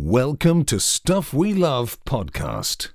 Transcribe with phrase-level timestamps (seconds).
[0.00, 2.92] Welcome to Stuff We Love podcast.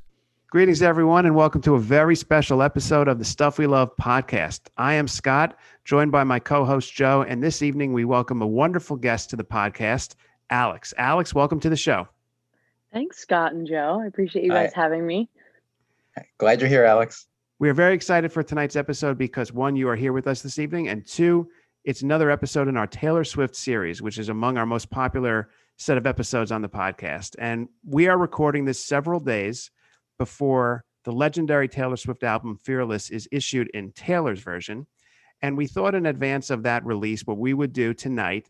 [0.49, 4.61] Greetings, everyone, and welcome to a very special episode of the Stuff We Love podcast.
[4.77, 8.47] I am Scott, joined by my co host Joe, and this evening we welcome a
[8.47, 10.15] wonderful guest to the podcast,
[10.49, 10.93] Alex.
[10.97, 12.07] Alex, welcome to the show.
[12.93, 13.99] Thanks, Scott and Joe.
[14.01, 14.81] I appreciate you guys Hi.
[14.83, 15.29] having me.
[16.37, 17.27] Glad you're here, Alex.
[17.59, 20.57] We are very excited for tonight's episode because one, you are here with us this
[20.57, 21.49] evening, and two,
[21.83, 25.97] it's another episode in our Taylor Swift series, which is among our most popular set
[25.97, 27.35] of episodes on the podcast.
[27.39, 29.71] And we are recording this several days
[30.17, 34.87] before the legendary Taylor Swift album Fearless is issued in Taylor's version.
[35.41, 38.49] And we thought in advance of that release, what we would do tonight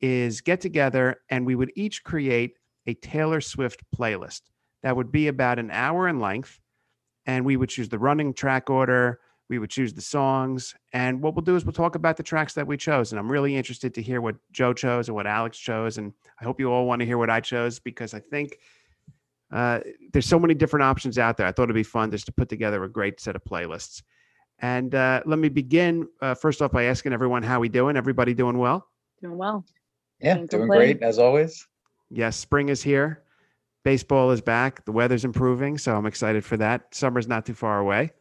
[0.00, 4.42] is get together and we would each create a Taylor Swift playlist
[4.82, 6.60] that would be about an hour in length.
[7.24, 10.74] And we would choose the running track order, we would choose the songs.
[10.92, 13.12] And what we'll do is we'll talk about the tracks that we chose.
[13.12, 15.98] And I'm really interested to hear what Joe chose and what Alex chose.
[15.98, 18.58] And I hope you all want to hear what I chose because I think
[19.52, 19.80] uh,
[20.12, 21.46] there's so many different options out there.
[21.46, 24.02] I thought it'd be fun just to put together a great set of playlists.
[24.60, 27.96] And uh, let me begin uh, first off by asking everyone how we doing.
[27.96, 28.86] Everybody doing well?
[29.20, 29.64] Doing well.
[30.20, 30.78] Yeah, Can't doing complain.
[30.78, 31.66] great as always.
[32.10, 33.22] Yes, spring is here.
[33.84, 34.84] Baseball is back.
[34.86, 36.94] The weather's improving, so I'm excited for that.
[36.94, 38.12] Summer's not too far away.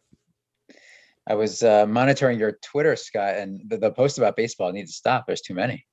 [1.28, 4.98] I was uh, monitoring your Twitter, Scott, and the, the post about baseball needs to
[4.98, 5.26] stop.
[5.26, 5.86] There's too many.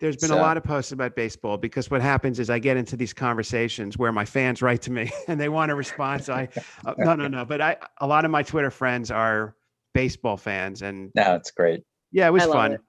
[0.00, 2.96] There's been a lot of posts about baseball because what happens is I get into
[2.96, 6.28] these conversations where my fans write to me and they want a response.
[6.28, 6.48] I
[6.84, 9.56] uh, no no no, but I a lot of my Twitter friends are
[9.94, 11.82] baseball fans, and No, it's great.
[12.12, 12.72] yeah, it was fun.
[12.72, 12.80] it.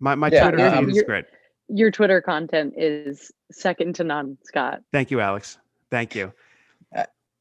[0.00, 1.26] My my Yeah, Twitter no, is great.
[1.68, 4.80] Your Twitter content is second to none, Scott.
[4.92, 5.58] Thank you, Alex.
[5.90, 6.32] Thank you.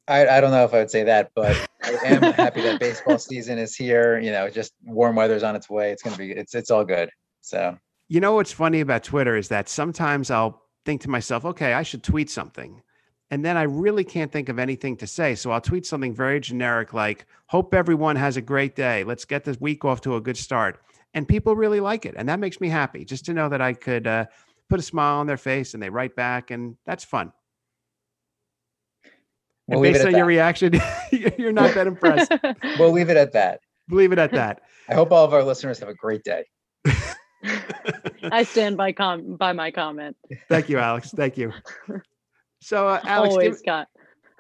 [0.08, 3.18] I, I don't know if I would say that, but I am happy that baseball
[3.18, 4.20] season is here.
[4.20, 5.92] You know, just warm weather's on its way.
[5.92, 7.10] It's gonna be it's it's all good.
[7.42, 11.74] So You know what's funny about Twitter is that sometimes I'll think to myself, okay,
[11.74, 12.82] I should tweet something.
[13.32, 15.34] And then I really can't think of anything to say.
[15.34, 19.04] So I'll tweet something very generic like, hope everyone has a great day.
[19.04, 20.80] Let's get this week off to a good start.
[21.16, 22.14] And people really like it.
[22.18, 24.26] And that makes me happy just to know that I could uh,
[24.70, 26.52] put a smile on their face and they write back.
[26.52, 27.34] And that's fun.
[29.68, 30.74] We'll and based at on your reaction,
[31.12, 32.32] you're not that impressed.
[32.80, 33.62] We'll leave it at that.
[33.90, 34.62] Leave it at that.
[34.90, 36.44] I hope all of our listeners have a great day.
[38.32, 40.16] I stand by com by my comment.
[40.50, 41.12] Thank you, Alex.
[41.16, 41.54] Thank you.
[42.62, 43.88] So, uh, Alex, Always, give- Scott.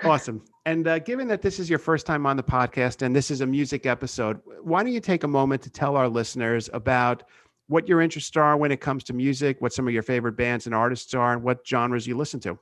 [0.03, 0.43] Awesome.
[0.65, 3.41] And uh, given that this is your first time on the podcast and this is
[3.41, 7.23] a music episode, why don't you take a moment to tell our listeners about
[7.67, 10.65] what your interests are when it comes to music, what some of your favorite bands
[10.65, 12.57] and artists are, and what genres you listen to?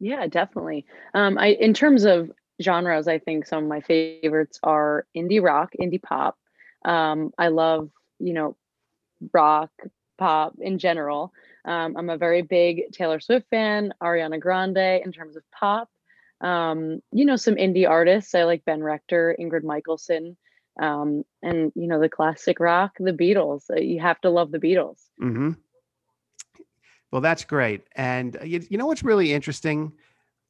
[0.00, 0.86] Yeah, definitely.
[1.14, 2.30] Um, I in terms of
[2.62, 6.36] genres, I think some of my favorites are indie rock, indie pop.
[6.84, 8.56] Um, I love, you know,
[9.32, 9.70] rock,
[10.18, 11.32] pop in general.
[11.64, 15.88] Um, I'm a very big Taylor Swift fan, Ariana Grande in terms of pop.
[16.40, 18.34] Um, you know, some indie artists.
[18.34, 20.36] I like Ben Rector, Ingrid Michaelson,
[20.80, 23.64] um, and you know, the classic rock, the Beatles.
[23.70, 25.00] Uh, You have to love the Beatles.
[25.18, 25.52] hmm
[27.10, 27.82] Well, that's great.
[27.96, 29.92] And uh, you, you know what's really interesting?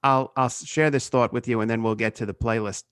[0.03, 2.85] I'll I'll share this thought with you, and then we'll get to the playlist.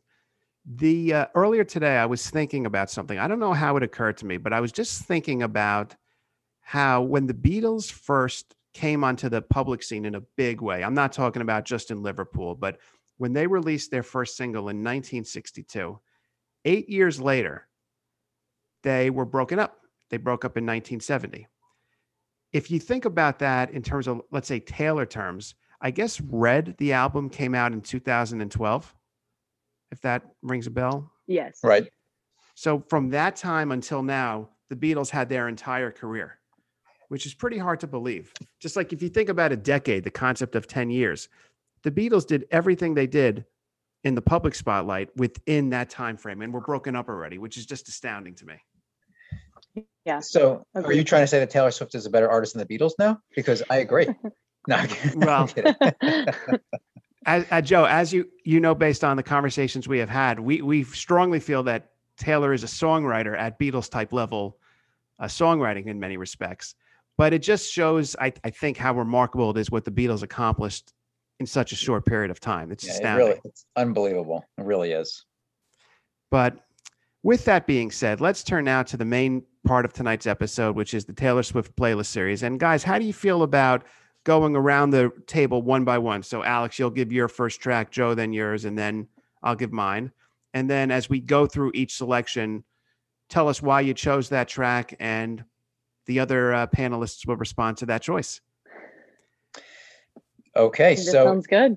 [0.64, 3.18] The uh, earlier today, I was thinking about something.
[3.18, 5.94] I don't know how it occurred to me, but I was just thinking about
[6.60, 10.84] how when the Beatles first came onto the public scene in a big way.
[10.84, 12.78] I'm not talking about just in Liverpool, but
[13.16, 15.98] when they released their first single in 1962,
[16.66, 17.66] eight years later,
[18.82, 19.78] they were broken up.
[20.10, 21.46] They broke up in 1970
[22.52, 26.74] if you think about that in terms of let's say Taylor terms, I guess Red
[26.78, 28.94] the album came out in 2012
[29.92, 31.12] if that rings a bell.
[31.26, 31.60] Yes.
[31.62, 31.88] Right.
[32.54, 36.38] So from that time until now, the Beatles had their entire career,
[37.08, 38.32] which is pretty hard to believe.
[38.60, 41.28] Just like if you think about a decade, the concept of 10 years,
[41.82, 43.44] the Beatles did everything they did
[44.04, 47.66] in the public spotlight within that time frame and were broken up already, which is
[47.66, 48.54] just astounding to me.
[50.04, 50.20] Yeah.
[50.20, 52.78] So are you trying to say that Taylor Swift is a better artist than the
[52.78, 53.18] Beatles now?
[53.34, 54.08] Because I agree.
[54.68, 55.12] No, I'm kidding.
[55.12, 55.74] I'm Well, kidding.
[57.26, 60.60] as, uh, Joe, as you you know, based on the conversations we have had, we
[60.60, 64.58] we strongly feel that Taylor is a songwriter at Beatles type level,
[65.20, 66.74] uh, songwriting in many respects.
[67.16, 70.92] But it just shows, I, I think, how remarkable it is what the Beatles accomplished
[71.38, 72.72] in such a short period of time.
[72.72, 73.26] It's Yeah, it astounding.
[73.28, 74.44] really, it's unbelievable.
[74.58, 75.24] It really is.
[76.32, 76.56] But
[77.26, 80.94] with that being said, let's turn now to the main part of tonight's episode, which
[80.94, 82.44] is the Taylor Swift playlist series.
[82.44, 83.82] And guys, how do you feel about
[84.22, 86.22] going around the table one by one?
[86.22, 89.08] So, Alex, you'll give your first track, Joe, then yours, and then
[89.42, 90.12] I'll give mine.
[90.54, 92.62] And then as we go through each selection,
[93.28, 95.42] tell us why you chose that track, and
[96.06, 98.40] the other uh, panelists will respond to that choice.
[100.54, 101.76] Okay, That so sounds good.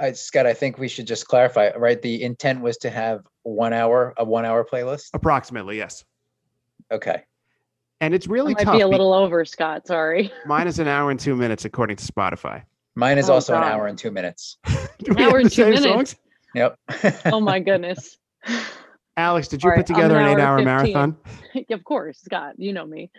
[0.00, 2.00] I, Scott, I think we should just clarify, right?
[2.00, 5.10] The intent was to have one hour, a one hour playlist.
[5.14, 6.04] Approximately, yes.
[6.90, 7.22] Okay.
[8.00, 8.74] And it's really might tough.
[8.76, 9.86] be a be- little over, Scott.
[9.86, 10.32] Sorry.
[10.46, 12.62] Mine is an hour and two minutes according to Spotify.
[12.96, 14.58] Mine is Oh, also an hour and two minutes.
[14.98, 15.84] Do we Hour have and two minutes.
[15.84, 16.16] songs?
[16.54, 16.78] Yep.
[17.26, 18.16] Oh my goodness.
[19.16, 20.64] Alex, did you All put right, I'm an together an eight-hour 15.
[20.64, 21.16] marathon?
[21.70, 22.54] of course, Scott.
[22.58, 23.10] You know me.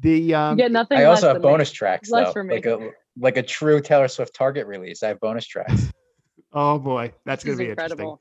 [0.00, 0.98] The you um, get nothing.
[0.98, 1.48] I also have than me.
[1.48, 2.56] bonus tracks Less though, for me.
[2.56, 5.02] like a like a true Taylor Swift Target release.
[5.02, 5.92] I have bonus tracks.
[6.52, 8.16] oh boy, that's going to be interesting.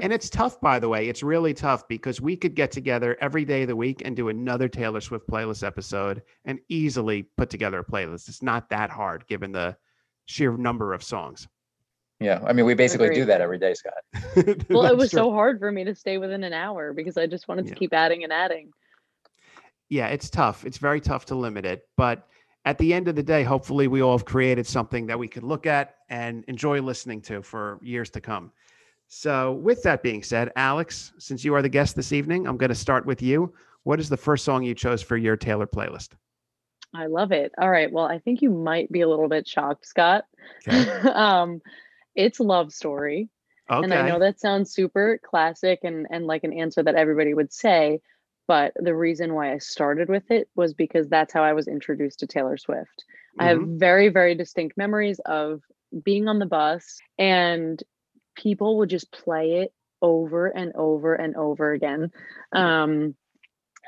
[0.00, 1.08] And it's tough, by the way.
[1.08, 4.28] It's really tough because we could get together every day of the week and do
[4.30, 8.28] another Taylor Swift playlist episode and easily put together a playlist.
[8.28, 9.76] It's not that hard given the
[10.26, 11.46] sheer number of songs.
[12.18, 13.92] Yeah, I mean, we basically do that every day, Scott.
[14.70, 15.18] Well, it was true.
[15.20, 17.76] so hard for me to stay within an hour because I just wanted to Yeah.
[17.76, 18.72] keep adding and adding.
[19.88, 20.64] yeah, it's tough.
[20.64, 21.82] It's very tough to limit it.
[21.96, 22.26] But
[22.68, 25.42] at the end of the day, hopefully we all have created something that we could
[25.42, 28.52] look at and enjoy listening to for years to come.
[29.06, 32.68] So, with that being said, Alex, since you are the guest this evening, I'm going
[32.68, 33.54] to start with you.
[33.84, 36.10] What is the first song you chose for your Taylor playlist?
[36.94, 37.52] I love it.
[37.56, 37.90] All right.
[37.90, 40.24] Well, I think you might be a little bit shocked, Scott.
[40.68, 40.90] Okay.
[41.14, 41.62] um,
[42.16, 43.30] it's Love Story.
[43.70, 43.82] Okay.
[43.82, 47.50] And I know that sounds super classic and, and like an answer that everybody would
[47.50, 48.02] say.
[48.48, 52.20] But the reason why I started with it was because that's how I was introduced
[52.20, 53.04] to Taylor Swift.
[53.38, 53.78] I have Mhm.
[53.78, 55.62] very, very distinct memories of
[56.02, 57.82] being on the bus and
[58.36, 59.72] people would just play it
[60.02, 62.10] over and over and over again.
[62.52, 63.16] Um,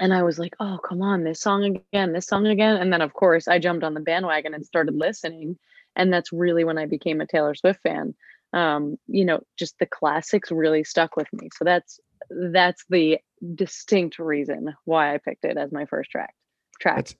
[0.01, 2.77] and I was like, oh, come on, this song again, this song again.
[2.77, 5.59] And then, of course, I jumped on the bandwagon and started listening.
[5.97, 8.15] And that's really when I became a Taylor Swift fan.
[8.53, 11.49] Um, you know, just the classics really stuck with me.
[11.57, 13.19] So that's that's the
[13.55, 16.35] distinct reason why I picked it as my first track.
[16.81, 16.97] Track.
[16.97, 17.15] That's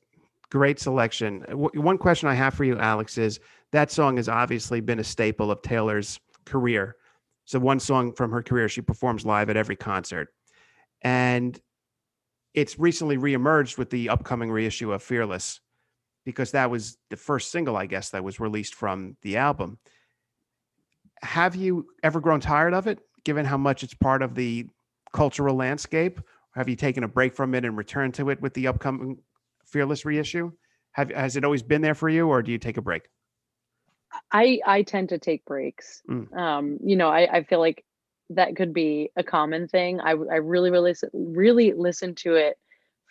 [0.51, 1.41] great selection.
[1.49, 3.41] W- One question I have for you, Alex, is
[3.73, 6.97] that song has obviously been a staple of Taylor's career.
[7.45, 10.29] So, one song from her career she performs live at every concert.
[11.03, 11.59] And
[12.55, 15.61] it's recently reemerged with the upcoming reissue of Fearless
[16.25, 19.79] because that was the first single, I guess, that was released from the album.
[21.23, 24.67] Have you ever grown tired of it, given how much it's part of the
[25.13, 26.21] cultural landscape?
[26.55, 29.19] Have you taken a break from it and returned to it with the upcoming
[29.67, 30.51] Fearless reissue?
[30.93, 33.09] Have has it always been there for you, or do you take a break?
[34.33, 36.03] I I tend to take breaks.
[36.09, 36.37] Mm.
[36.37, 37.85] Um, you know, I I feel like
[38.31, 40.01] that could be a common thing.
[40.01, 42.59] I I really really really listen to it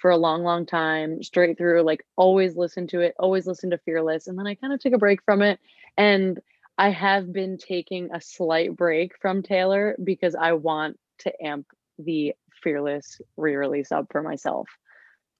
[0.01, 3.77] for a long long time straight through like always listen to it, always listen to
[3.77, 5.59] Fearless and then I kind of took a break from it
[5.97, 6.39] and
[6.77, 11.67] I have been taking a slight break from Taylor because I want to amp
[11.99, 14.67] the Fearless re-release up for myself.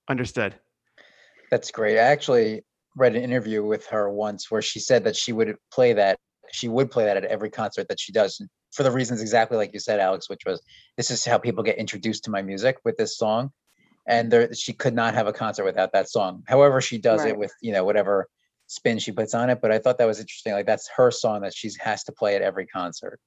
[0.07, 0.56] Understood.
[1.51, 1.97] That's great.
[1.97, 2.63] I actually
[2.95, 6.17] read an interview with her once where she said that she would play that.
[6.51, 8.41] She would play that at every concert that she does
[8.71, 10.61] for the reasons exactly like you said, Alex, which was
[10.97, 13.51] this is how people get introduced to my music with this song.
[14.07, 16.44] And there, she could not have a concert without that song.
[16.47, 17.29] However, she does Right.
[17.29, 18.27] it with, you know, whatever
[18.67, 19.59] spin she puts on it.
[19.62, 20.53] But I thought that was interesting.
[20.53, 23.19] Like that's her song that she has to play at every concert.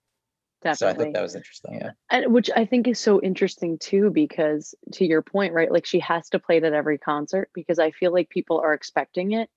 [0.63, 0.77] Definitely.
[0.77, 1.75] So I thought that was interesting.
[1.75, 1.87] Yeah.
[1.89, 5.73] Uh, and which I think is so interesting too, because to your point, right?
[5.73, 8.73] Like she has to play it at every concert because I feel like people are
[8.73, 9.51] expecting it.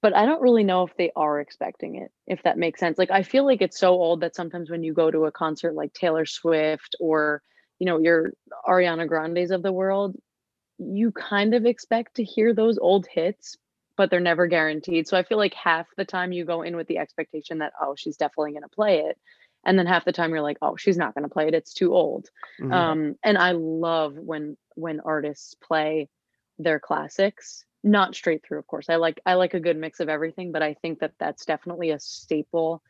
[0.00, 2.96] But I don't really know if they are expecting it, if that makes sense.
[2.96, 5.74] Like I feel like it's so old that sometimes when you go to a concert
[5.74, 7.42] like Taylor Swift or,
[7.78, 8.32] you know, your
[8.66, 10.16] Ariana Grandes of the world,
[10.78, 13.58] you kind of expect to hear those old hits,
[13.96, 15.06] but they're never guaranteed.
[15.06, 17.94] So I feel like half the time you go in with the expectation that, oh,
[17.94, 19.18] she's definitely going to play it.
[19.66, 21.54] And then half the time you're like, oh, she's not going to play it.
[21.54, 22.30] It's too old.
[22.60, 22.72] Mhm.
[22.72, 26.08] Um, and I love when when artists play
[26.58, 28.88] their classics, not straight through, of course.
[28.88, 31.90] I like I like a good mix of everything, but I think that that's definitely
[31.90, 32.82] a staple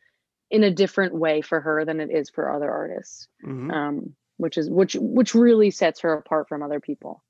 [0.51, 3.29] in a different way for her than it is for other artists.
[3.43, 3.73] Mhm.
[3.73, 7.23] Um, which is which which really sets her apart from other people.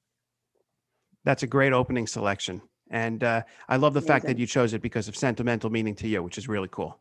[1.24, 4.82] That's a great opening selection, and uh, I love the fact that you chose it
[4.82, 7.00] because of sentimental meaning to you, which is really cool.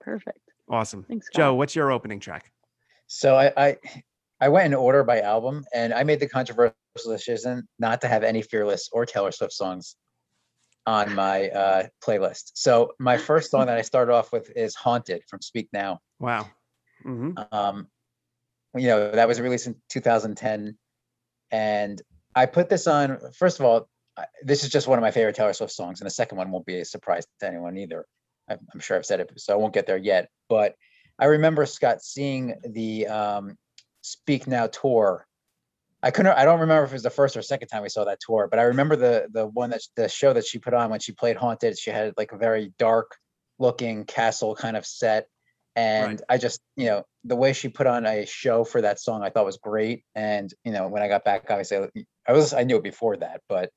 [0.00, 0.53] Perfect.
[0.68, 1.54] Awesome, Thanks, Joe.
[1.54, 2.50] What's your opening track?
[3.06, 3.76] So I, I
[4.40, 6.74] I went in order by album and I made the controversial
[7.06, 9.96] decision not to have any Fearless or Taylor Swift songs
[10.86, 12.52] on my uh, playlist.
[12.54, 16.00] So my first song that I started off with is Haunted from Speak Now.
[16.18, 16.48] Wow.
[17.02, 17.88] hmm Um,
[18.74, 20.76] you know, that was released in 2010.
[21.50, 22.02] And
[22.34, 23.88] I put this on, first of all,
[24.42, 26.00] this is just one of my favorite Taylor Swift songs.
[26.00, 28.04] And the second one won't be a surprise to anyone either.
[28.48, 30.28] I'm, sure I've said it, so I won't get there yet.
[30.48, 30.74] But
[31.18, 33.56] I remember Scott seeing the um,
[34.02, 35.26] Speak Now tour
[36.04, 36.36] I couldn't.
[36.36, 38.46] I don't remember if it was the first or second time we saw that tour,
[38.50, 41.12] but I remember the the one that the show that she put on when she
[41.12, 41.78] played Haunted.
[41.78, 43.16] She had like a very dark
[43.58, 45.28] looking castle kind of set,
[45.76, 49.22] and I just you know the way she put on a show for that song,
[49.22, 50.04] I thought was great.
[50.14, 51.88] And you know when I got back, obviously
[52.28, 53.70] I was I knew it before that, but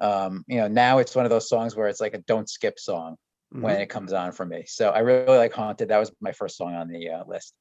[0.00, 2.78] um, you know now it's one of those songs where it's like a don't skip
[2.78, 3.16] song
[3.50, 3.80] when Mhm.
[3.82, 4.64] it comes on for me.
[4.66, 5.88] So I really like Haunted.
[5.88, 7.54] That was my first song on the uh, list.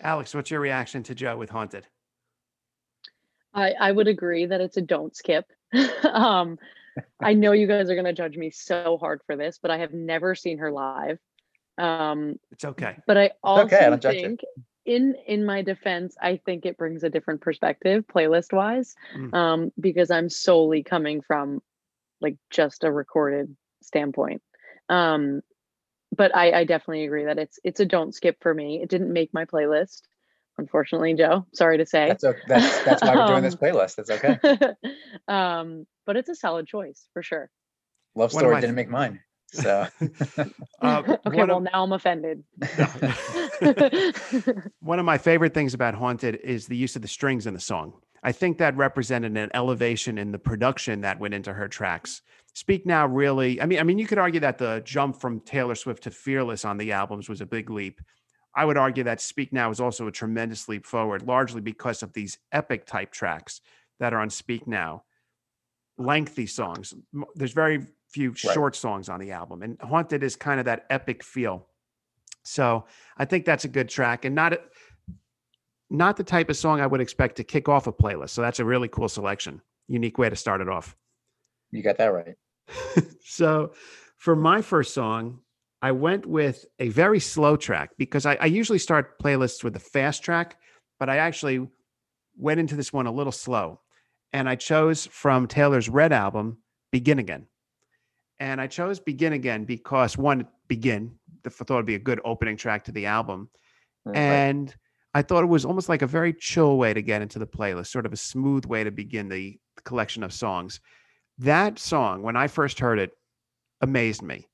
[0.00, 1.86] Alex, what's your reaction to Joe with Haunted?
[3.52, 5.44] I, I would agree that it's a don't skip.
[6.04, 6.58] um,
[7.20, 9.78] I know you guys are going to judge me so hard for this, but I
[9.78, 11.18] have never seen her live.
[11.76, 12.96] Um, It's okay.
[13.06, 14.20] but I also okay, I don't judge you.
[14.22, 14.40] think,
[14.86, 19.34] in in my defense, I think it brings a different perspective, playlist wise, Mm.
[19.34, 21.62] um, because I'm solely coming from
[22.20, 24.42] like just a recorded standpoint.
[24.90, 25.42] Um,
[26.14, 28.80] but I, I definitely agree that it's it's a don't skip for me.
[28.82, 30.02] It didn't make my playlist,
[30.58, 31.46] unfortunately, Joe.
[31.54, 32.08] Sorry to say.
[32.08, 32.40] That's okay.
[32.48, 33.94] That's that's why we're doing this Um, playlist.
[33.96, 34.38] That's okay.
[35.28, 37.48] um, but it's a solid choice for sure.
[38.16, 39.20] Love Story didn't make mine.
[39.52, 39.86] So
[40.82, 42.42] Uh, okay, well of- now I'm offended.
[44.80, 47.60] One of my favorite things about Haunted is the use of the strings in the
[47.60, 47.94] song.
[48.22, 52.22] I think that represented an elevation in the production that went into her tracks.
[52.52, 55.74] Speak Now really, I mean, I mean, you could argue that the jump from Taylor
[55.74, 58.00] Swift to Fearless on the albums was a big leap.
[58.54, 62.12] I would argue that Speak Now is also a tremendous leap forward, largely because of
[62.12, 63.60] these epic type tracks
[64.00, 65.04] that are on Speak Now.
[65.98, 66.94] Lengthy songs.
[67.34, 71.22] There's very few short songs on the album, and Haunted is kind of that epic
[71.22, 71.68] feel.
[72.42, 74.62] So I think that's a good track, and not a-
[75.90, 78.30] not the type of song I would expect to kick off a playlist.
[78.30, 80.96] So that's a really cool selection, unique way to start it off.
[81.70, 82.36] You got that right.
[83.24, 83.72] so
[84.18, 85.40] for my first song,
[85.82, 89.80] I went with a very slow track because I, I usually start playlists with a
[89.80, 90.58] fast track,
[90.98, 91.66] but I actually
[92.36, 93.80] went into this one a little slow.
[94.32, 96.58] And I chose from Taylor's Red album,
[96.92, 97.46] Begin Again.
[98.38, 102.56] And I chose Begin Again because one, Begin, I thought it'd be a good opening
[102.56, 103.48] track to the album.
[104.04, 104.16] Right.
[104.16, 104.74] And
[105.14, 107.88] I thought it was almost like a very chill way to get into the playlist,
[107.88, 110.80] sort of a smooth way to begin the collection of songs.
[111.40, 113.12] That song, when I first heard it,
[113.80, 114.46] amazed me.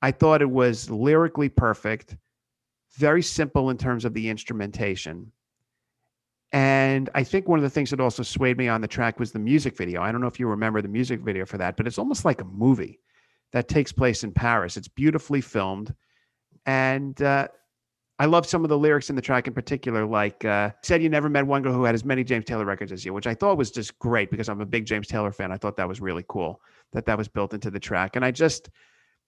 [0.00, 2.16] I thought it was lyrically perfect,
[2.94, 5.30] very simple in terms of the instrumentation.
[6.50, 9.32] And I think one of the things that also swayed me on the track was
[9.32, 10.00] the music video.
[10.00, 12.40] I don't know if you remember the music video for that, but it's almost like
[12.40, 13.00] a movie
[13.52, 14.78] that takes place in Paris.
[14.78, 15.94] It's beautifully filmed.
[16.64, 17.48] And uh,
[18.22, 21.08] I love some of the lyrics in the track in particular, like uh, said you
[21.08, 23.34] never met one girl who had as many James Taylor records as you, which I
[23.34, 25.50] thought was just great because I'm a big James Taylor fan.
[25.50, 26.60] I thought that was really cool
[26.92, 28.14] that that was built into the track.
[28.14, 28.70] And I just,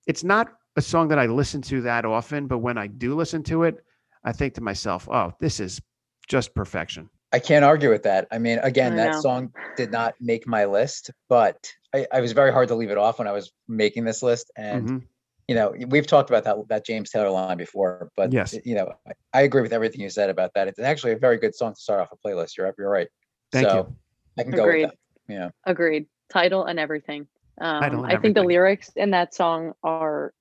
[0.06, 3.42] it's not a song that I listen to that often, but when I do listen
[3.44, 3.84] to it,
[4.22, 5.82] I think to myself, oh, this is
[6.28, 7.10] just perfection.
[7.32, 8.28] I can't argue with that.
[8.30, 12.30] I mean, again, I that song did not make my list, but I, I was
[12.30, 14.52] very hard to leave it off when I was making this list.
[14.56, 15.02] And Mhm.
[15.48, 18.56] You know, we've talked about that that James Taylor line before, but Yes.
[18.64, 20.68] you know, I, I agree with everything you said about that.
[20.68, 22.56] It's actually a very good song to start off a playlist.
[22.56, 23.08] You're you're right.
[23.52, 23.96] Thank so you.
[24.38, 24.82] I can go Agreed.
[24.82, 24.90] with
[25.28, 25.32] that.
[25.34, 25.50] Yeah.
[25.66, 26.06] Agreed.
[26.30, 27.26] Title and everything.
[27.60, 30.32] Um, Title and I think the lyrics in that song are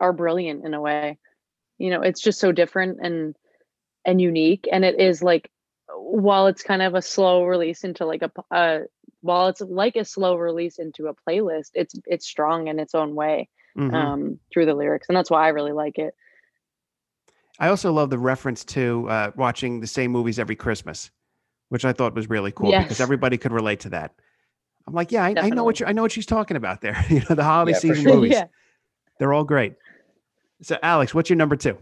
[0.00, 1.18] are brilliant in a way.
[1.78, 3.34] You know, it's just so different and
[4.04, 5.50] and unique, and it is like
[5.94, 8.80] while it's kind of a slow release into like a uh
[9.22, 13.14] while it's like a slow release into a playlist, it's it's strong in its own
[13.14, 13.92] way Mhm.
[13.94, 16.14] um through the lyrics, and that's why I really like it.
[17.58, 21.10] I also love the reference to uh, watching the same movies every Christmas,
[21.70, 24.14] which I thought was really cool because everybody could relate to that.
[24.86, 27.02] I'm like, yeah, I, I know what you I know what she's talking about there.
[27.08, 28.14] you know, the holiday Yeah, season sure.
[28.14, 28.32] movies.
[28.32, 28.46] yeah.
[29.18, 29.74] They're all great.
[30.62, 31.78] So, Alex, what's your number two?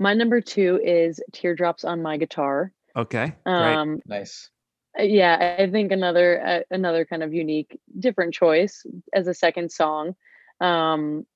[0.00, 2.72] My number two is Teardrops on My Guitar.
[2.96, 3.76] Okay, great.
[3.76, 4.50] Um, Nice.
[4.98, 9.72] Uh, yeah i think another uh, another kind of unique different choice as a second
[9.72, 10.14] song
[10.60, 11.26] um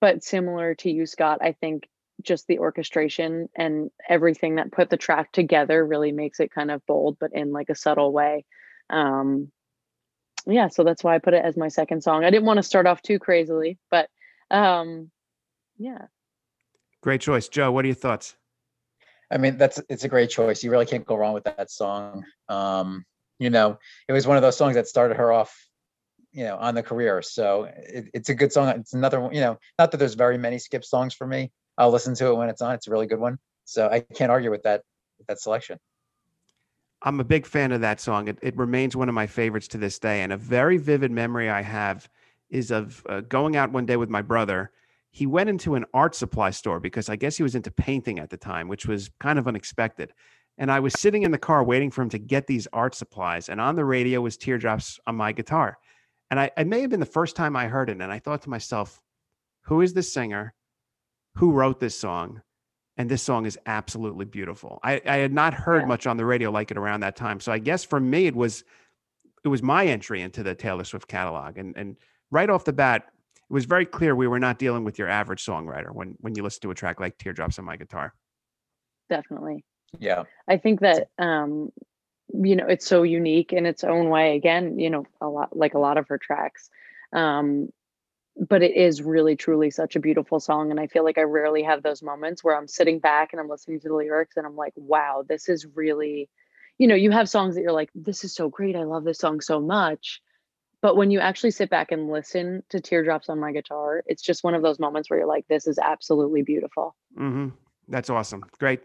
[0.00, 1.88] but similar to you scott i think
[2.22, 6.84] just the orchestration and everything that put the track together really makes it kind of
[6.86, 8.44] bold but in like a subtle way
[8.90, 9.50] um
[10.46, 12.62] yeah so that's why i put it as my second song i didn't want to
[12.62, 14.08] start off too crazily but
[14.50, 15.10] um
[15.78, 16.06] yeah
[17.02, 17.48] Great choice.
[17.48, 18.36] Joe, what are your thoughts?
[19.30, 20.62] I mean, that's it's a great choice.
[20.62, 22.24] You really can't go wrong with that song.
[22.48, 23.04] Um,
[23.38, 25.54] you know, it was one of those songs that started her off,
[26.32, 27.22] you know, on the career.
[27.22, 28.68] So it, it's a good song.
[28.68, 31.52] It's another you know, not that there's very many skip songs for me.
[31.78, 32.74] I'll listen to it when it's on.
[32.74, 33.38] It's a really good one.
[33.64, 34.82] So I can't argue with that
[35.28, 35.78] that selection.
[37.02, 38.28] I'm a big fan of that song.
[38.28, 40.20] It, it remains one of my favorites to this day.
[40.22, 42.08] And a very vivid memory I have
[42.50, 44.70] is of uh, going out one day with my brother.
[45.12, 48.30] He went into an art supply store because I guess he was into painting at
[48.30, 50.12] the time, which was kind of unexpected.
[50.58, 53.48] And I was sitting in the car waiting for him to get these art supplies.
[53.48, 55.78] And on the radio was Teardrops on My Guitar.
[56.30, 58.00] And I, it may have been the first time I heard it.
[58.00, 59.00] And I thought to myself,
[59.62, 60.54] who is this singer?
[61.36, 62.42] Who wrote this song?
[62.96, 64.78] And this song is absolutely beautiful.
[64.82, 65.86] I, I had not heard Yeah.
[65.88, 67.40] much on the radio like it around that time.
[67.40, 68.62] So I guess for me, it was
[69.42, 71.56] it was my entry into the Taylor Swift catalog.
[71.56, 71.96] And and
[72.30, 73.06] right off the bat,
[73.50, 76.42] it was very clear we were not dealing with your average songwriter when when you
[76.42, 78.14] listen to a track like Teardrops on My Guitar.
[79.08, 79.64] Definitely.
[79.98, 80.24] Yeah.
[80.48, 81.72] I think that um
[82.32, 85.74] you know it's so unique in its own way again you know a lot like
[85.74, 86.70] a lot of her tracks
[87.12, 87.70] um
[88.36, 91.64] but it is really truly such a beautiful song and I feel like I rarely
[91.64, 94.54] have those moments where I'm sitting back and I'm listening to the lyrics and I'm
[94.54, 96.28] like wow this is really
[96.78, 99.18] you know you have songs that you're like this is so great I love this
[99.18, 100.22] song so much
[100.82, 104.44] but when you actually sit back and listen to teardrops on my guitar it's just
[104.44, 107.48] one of those moments where you're like this is absolutely beautiful hmm
[107.88, 108.44] That's awesome.
[108.58, 108.80] Great.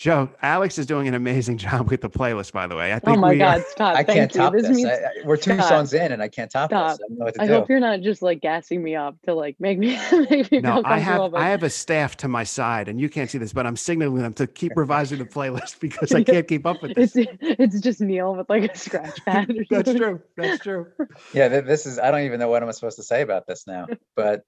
[0.00, 2.90] Joe, Alex is doing an amazing job with the playlist, by the way.
[2.90, 4.62] I oh think oh my we are- god Scott I thank can't you top this
[4.66, 4.74] this.
[4.74, 6.96] means I, I- we're two Scott, songs in and I can't top stop.
[6.96, 7.00] this.
[7.04, 7.52] I know what to I do.
[7.52, 9.98] hope you're not just like gassing me up to like make me
[10.30, 12.98] make me no, feel I have comfortable, I have a staff to my side, and
[12.98, 16.24] you can't see this, but I'm signaling them to keep revising the playlist because I
[16.24, 17.14] can't keep up with this.
[17.14, 19.52] it's it's just Neil with like a scratch pad.
[19.68, 20.22] That's true.
[20.34, 20.86] That's true.
[21.34, 21.98] Yeah, this is.
[21.98, 24.44] I don't even know what I'm supposed to say about this now, but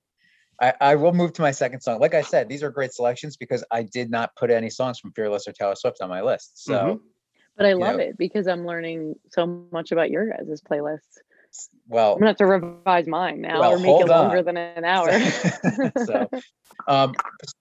[0.63, 1.99] I, I will move to my second song.
[2.01, 5.13] Like I said, these are great selections because I did not put any songs from
[5.13, 6.65] Fearless or Taylor Swift on my list.
[6.65, 7.01] So, Mhm.
[7.57, 11.19] But I love know- it because I'm learning so much about your guys' playlists.
[11.87, 14.45] well, I'm gonna have to revise mine now Well, or make hold it longer on.
[14.47, 15.09] than an hour.
[16.07, 16.31] so,
[16.89, 17.15] um,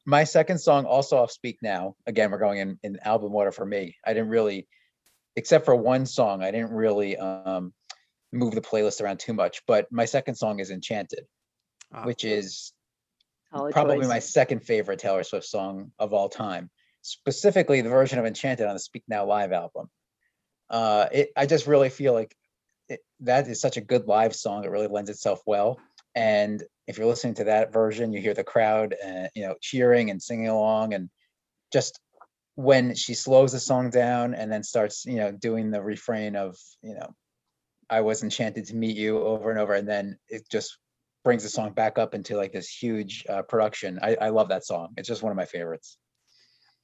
[0.05, 1.95] my second song also off Speak Now.
[2.07, 3.97] Again, we're going in in album order for me.
[4.05, 4.67] I didn't really,
[5.35, 7.73] except for one song, I didn't really um
[8.31, 9.61] move the playlist around too much.
[9.67, 11.25] But my second song is Enchanted,
[11.91, 12.05] Ah.
[12.05, 12.71] which is
[13.53, 14.07] Solid probably choice.
[14.07, 16.69] my second favorite Taylor Swift song of all time.
[17.01, 19.89] Specifically, the version of Enchanted on the Speak Now live album.
[20.69, 22.35] Uh, it, I just really feel like
[22.87, 24.63] it, that is such a good live song.
[24.63, 25.79] It really lends itself well.
[26.15, 30.09] And if you're listening to that version, you hear the crowd, uh, you know, cheering
[30.09, 31.09] and singing along, and
[31.73, 31.99] just
[32.55, 36.57] when she slows the song down and then starts, you know, doing the refrain of,
[36.81, 37.15] you know,
[37.89, 40.77] I was enchanted to meet you over and over, and then it just
[41.23, 43.99] brings the song back up into like this huge uh, production.
[44.01, 44.89] I, I love that song.
[44.97, 45.97] It's just one of my favorites.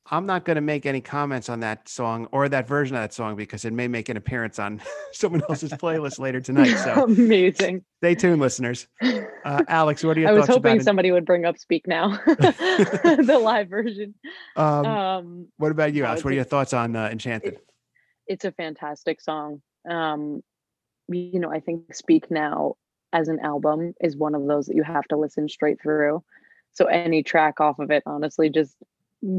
[0.09, 3.13] I'm not going to make any comments on that song or that version of that
[3.13, 6.75] song because it may make an appearance on someone else's playlist later tonight.
[6.75, 7.83] So amazing.
[7.97, 8.87] stay tuned, listeners.
[9.01, 9.17] Uh,
[9.67, 10.83] Alex, what are your I was hoping about it?
[10.85, 14.13] somebody would bring up Speak Now, the live version.
[14.55, 16.23] Um, Um, what about you, no, Alex?
[16.23, 17.59] What are your thoughts on uh, Enchanted?
[18.27, 19.61] it's a fantastic song.
[19.89, 20.41] Um,
[21.09, 22.75] you know, I think Speak Now
[23.13, 26.23] as an album is one of those that you have to listen straight through.
[26.73, 28.75] So any track off of it, honestly, just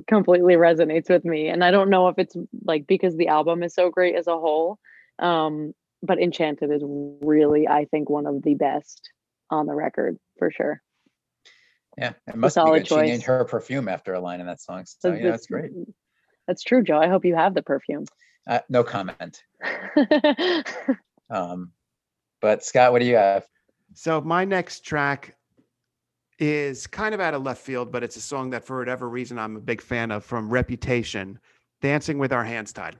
[0.06, 1.48] completely resonates with me.
[1.48, 4.38] And I don't know if it's like because the album is so great as a
[4.38, 4.78] whole.
[5.18, 9.10] Um, but Enchanted is really, I think, one of the best
[9.50, 10.82] on the record for sure.
[11.96, 12.88] Yeah, it must be solid good.
[12.88, 14.84] She named her perfume after a line in that song.
[14.86, 15.72] So you know, it's great.
[16.46, 16.98] That's true, Joe.
[16.98, 18.06] I hope you have the perfume.
[18.46, 19.42] Uh, no comment.
[21.30, 21.72] Um,
[22.40, 23.46] but Scott, what do you have?
[23.94, 25.36] So my next track
[26.38, 29.38] is kind of out of left field, but it's a song that for whatever reason
[29.38, 31.38] I'm a big fan of from Reputation,
[31.80, 32.96] Dancing with Our Hands Tied.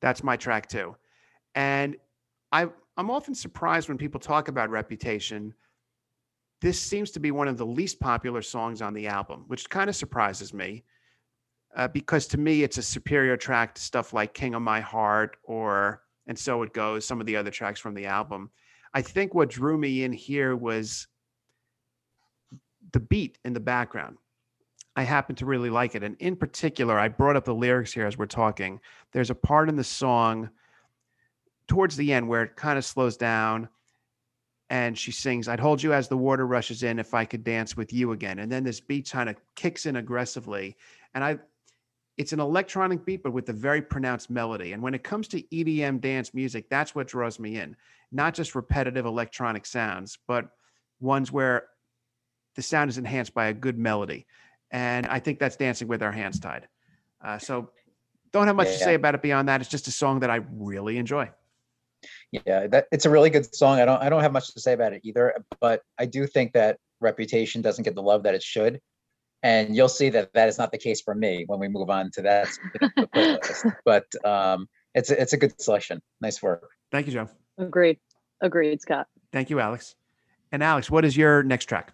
[0.00, 0.96] That's my track too.
[1.54, 1.96] And
[2.50, 5.54] I I'm often surprised when people talk about Reputation.
[6.60, 9.88] This seems to be one of the least popular songs on the album, which kind
[9.88, 10.84] of surprises me.
[11.74, 15.38] Uh, because to me, it's a superior track to stuff like King of My Heart
[15.42, 18.50] or And So It Goes, some of the other tracks from the album.
[18.94, 21.06] I think what drew me in here was
[22.92, 24.18] the beat in the background.
[24.94, 26.02] I happen to really like it.
[26.02, 28.80] And in particular, I brought up the lyrics here as we're talking.
[29.12, 30.50] There's a part in the song
[31.66, 33.68] towards the end where it kind of slows down
[34.68, 37.76] and she sings, I'd hold you as the water rushes in if I could dance
[37.76, 38.38] with you again.
[38.38, 40.76] And then this beat kind of kicks in aggressively.
[41.14, 41.38] And I,
[42.18, 44.72] it's an electronic beat, but with a very pronounced melody.
[44.72, 47.76] And when it comes to EDM dance music, that's what draws me in.
[48.10, 50.50] Not just repetitive electronic sounds, but
[51.00, 51.68] ones where
[52.54, 54.26] the sound is enhanced by a good melody.
[54.70, 56.68] And I think that's Dancing with Our Hands Tied.
[57.24, 57.70] Uh, so
[58.32, 58.84] don't have much to Yeah.
[58.84, 59.60] say about it beyond that.
[59.60, 61.30] It's just a song that I really enjoy.
[62.30, 63.78] Yeah, that it's a really good song.
[63.78, 66.52] I don't I don't have much to say about it either, but I do think
[66.54, 68.80] that Reputation doesn't get the love that it should.
[69.42, 72.10] And you'll see that that is not the case for me when we move on
[72.12, 72.48] to that
[72.80, 73.72] the.
[73.84, 76.00] But um, it's a, it's a good selection.
[76.20, 76.70] Nice work.
[76.90, 77.28] Thank you, Joe.
[77.58, 77.98] Agreed.
[78.40, 79.08] Agreed, Scott.
[79.32, 79.94] Thank you, Alex.
[80.52, 81.92] And Alex, what is your next track?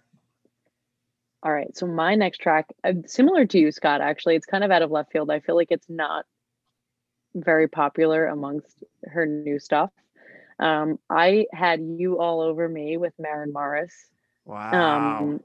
[1.41, 1.75] All right.
[1.75, 4.91] So my next track, uh, similar to you, Scott, actually, it's kind of out of
[4.91, 5.31] left field.
[5.31, 6.25] I feel like it's not
[7.33, 9.91] very popular amongst her new stuff.
[10.59, 13.93] Um, I had you all over me with Maren Morris.
[14.45, 15.19] Wow.
[15.19, 15.43] Um,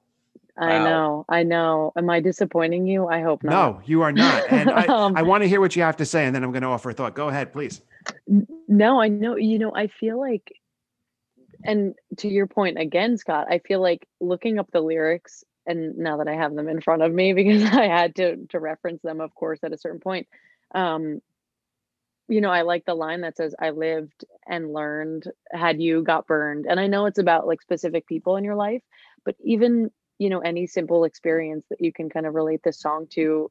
[0.56, 0.84] I Wow.
[0.84, 1.92] know, I know.
[1.96, 3.08] Am I disappointing you?
[3.08, 3.50] I hope not.
[3.50, 4.44] no, you are not.
[4.48, 6.52] And I, Um, I want to hear what you have to say, and then I'm
[6.52, 7.14] going to offer a thought.
[7.14, 7.80] Go ahead, please.
[8.68, 9.36] No, I know.
[9.36, 10.52] You know, I feel like,
[11.64, 16.18] and to your point again, Scott, I feel like looking up the lyrics, and now
[16.18, 19.20] that I have them in front of me because I had to to reference them,
[19.20, 20.28] of course, at a certain point.
[20.74, 21.20] Um,
[22.28, 25.24] you know, I like the line that says, "I lived and learned.
[25.50, 28.82] Had you got burned?" And I know it's about like specific people in your life,
[29.24, 33.06] but even you know any simple experience that you can kind of relate this song
[33.10, 33.50] to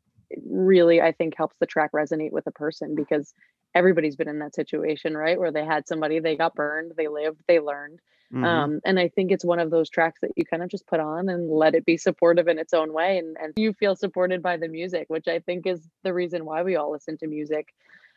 [0.49, 3.33] really i think helps the track resonate with a person because
[3.75, 7.41] everybody's been in that situation right where they had somebody they got burned they lived
[7.47, 7.99] they learned
[8.31, 8.45] Mhm.
[8.45, 10.99] um, and i think it's one of those tracks that you kind of just put
[10.99, 14.41] on and let it be supportive in its own way and, and you feel supported
[14.41, 17.75] by the music which i think is the reason why we all listen to music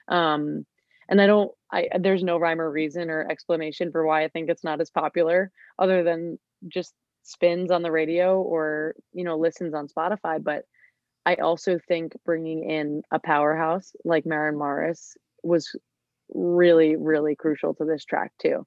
[0.09, 0.65] um,
[1.09, 4.49] and i don't i there's no rhyme or reason or explanation for why i think
[4.49, 6.95] it's not as popular other than just
[7.27, 10.65] spins on the radio or you know listens on spotify but
[11.27, 15.77] i also think bringing in a powerhouse like Maren Morris was
[16.33, 18.65] really really crucial to this track too.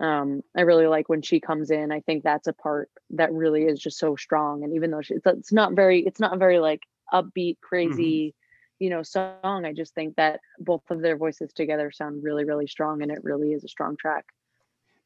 [0.00, 1.90] Um i really like when she comes in.
[1.90, 5.14] I think that's a part that really is just so strong and even though she,
[5.14, 8.34] it's, it's not very it's not very like upbeat crazy
[8.78, 12.66] you know song i just think that both of their voices together sound really really
[12.66, 14.24] strong and it really is a strong track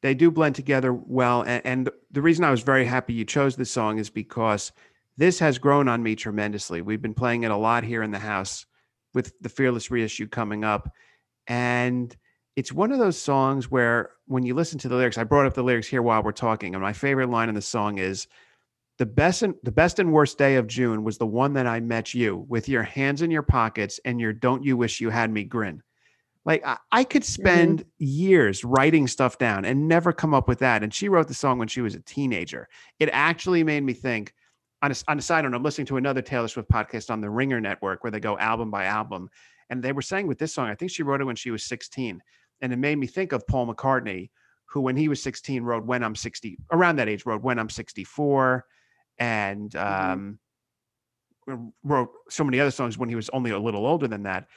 [0.01, 1.41] they do blend together well.
[1.41, 4.71] And, and the reason I was very happy you chose this song is because
[5.17, 6.81] this has grown on me tremendously.
[6.81, 8.65] We've been playing it a lot here in the house
[9.13, 10.91] with the Fearless reissue coming up.
[11.47, 12.15] And
[12.55, 15.53] it's one of those songs where when you listen to the lyrics, I brought up
[15.53, 16.75] the lyrics here while we're talking.
[16.75, 18.27] And my favorite line in the song is
[18.97, 21.79] the best and the best and worst day of June was the one that I
[21.79, 25.31] met you with your hands in your pockets and your don't you wish you had
[25.31, 25.81] me grin.
[26.47, 30.81] Like I, I could spend years writing stuff down and never come up with that.
[30.81, 32.69] And she wrote the song when she was a teenager.
[32.99, 34.33] It actually made me think.
[34.83, 37.31] On a, on a side note, I'm listening to another Taylor Swift podcast on the
[37.31, 39.27] Ringer Network where they go album by album,
[39.71, 41.63] and they were saying with this song, I think she wrote it when she was
[41.63, 42.21] 16,
[42.61, 44.29] and it made me think of Paul McCartney,
[44.65, 47.71] who when he was 16 wrote "When I'm 60," around that age wrote "When I'm
[47.71, 48.65] 64,"
[49.17, 50.37] and um,
[51.83, 54.47] wrote so many other songs when he was only a little older than that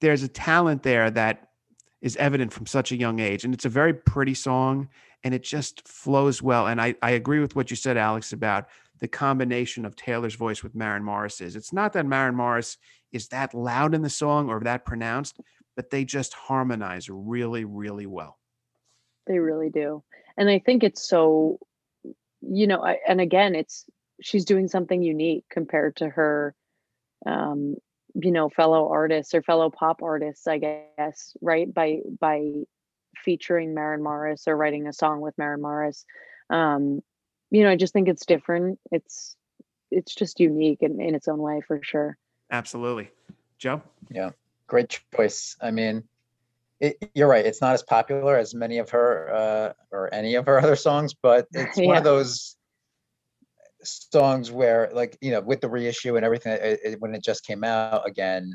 [0.00, 1.48] there's a talent there that
[2.02, 4.88] is evident from such a young age and it's a very pretty song
[5.24, 8.66] and it just flows well and i, I agree with what you said alex about
[9.00, 12.78] the combination of taylor's voice with Maren Morris's it's not that Maren Morris
[13.12, 15.40] is that loud in the song or that pronounced
[15.76, 18.38] but they just harmonize really really well
[19.26, 20.02] They really do.
[20.36, 21.58] And I think it's so,
[22.40, 23.84] you know, I, and again, it's
[24.20, 26.54] she's doing something unique compared to her,
[27.26, 27.76] um,
[28.14, 31.72] you know, fellow artists or fellow pop artists, I guess, right?
[31.72, 32.52] By by
[33.16, 36.04] featuring Maren Morris or writing a song with Maren Morris.
[36.48, 37.00] Um,
[37.50, 38.78] you know, I just think it's different.
[38.90, 39.36] It's
[39.90, 42.16] it's just unique in, in its own way for sure.
[42.52, 43.10] absolutely
[43.58, 44.30] joe Yeah,
[44.66, 45.56] great choice.
[45.60, 46.04] I mean,
[46.80, 47.44] it, you're right.
[47.44, 51.12] It's not as popular as many of her uh, or any of her other songs,
[51.12, 52.56] but it's one of those
[53.84, 57.44] songs where, like, you know, with the reissue and everything, it, it- when it just
[57.44, 58.54] came out again,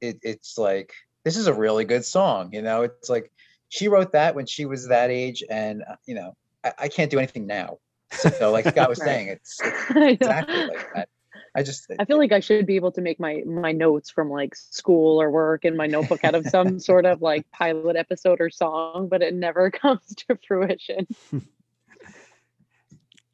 [0.00, 0.92] it, it's like
[1.24, 2.50] this is a really good song.
[2.52, 3.30] You know, it's like
[3.68, 7.10] she wrote that when she was that age, and uh, you know, I, I can't
[7.10, 7.78] do anything now.
[8.10, 9.06] So, like Scott was Right.
[9.06, 9.90] saying, it's, it's
[10.20, 11.08] exactly like that.
[11.54, 14.30] I just I feel like I should be able to make my my notes from
[14.30, 18.40] like school or work in my notebook out of some sort of like pilot episode
[18.40, 21.06] or song, but it never comes to fruition.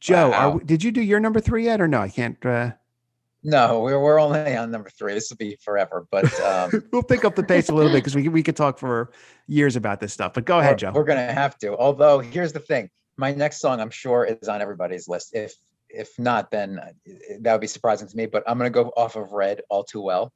[0.05, 0.51] Joe Wow.
[0.53, 2.73] we- did you do your number three yet or no i can't uh
[3.47, 5.13] no, we're we're only on number three.
[5.13, 8.15] This will be forever, but um, we'll pick up the pace a little bit because
[8.15, 9.13] we, we could talk for
[9.47, 10.33] years about this stuff.
[10.33, 10.93] But go ahead, Joe.
[10.95, 11.77] we're gonna have to.
[11.77, 12.89] Although here's the thing,
[13.19, 15.35] my next song I'm sure is on everybody's list.
[15.35, 15.55] If
[15.91, 16.93] if not, then uh,
[17.41, 18.25] that would be surprising to me.
[18.25, 20.33] But I'm gonna go off of Red All Too Well,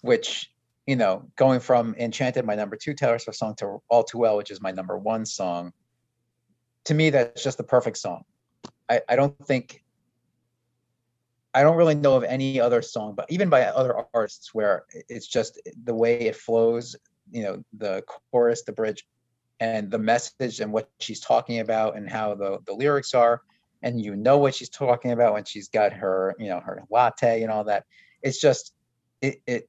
[0.00, 0.50] which
[0.86, 4.38] you know, going from Enchanted, my number two Taylor Swift song, to All Too Well,
[4.38, 5.72] which is my number one song.
[6.84, 8.24] To me, that's just the perfect song.
[8.88, 9.82] I, I don't think
[11.56, 15.26] I don't really know of any other song, but even by other artists where it's
[15.26, 16.94] just the way it flows,
[17.30, 19.06] you know, the chorus, the bridge,
[19.58, 23.40] and the message and what she's talking about and how the, the lyrics are.
[23.82, 27.42] And you know what she's talking about when she's got her, you know, her latte
[27.42, 27.84] and all that.
[28.22, 28.74] It's just,
[29.22, 29.68] it, it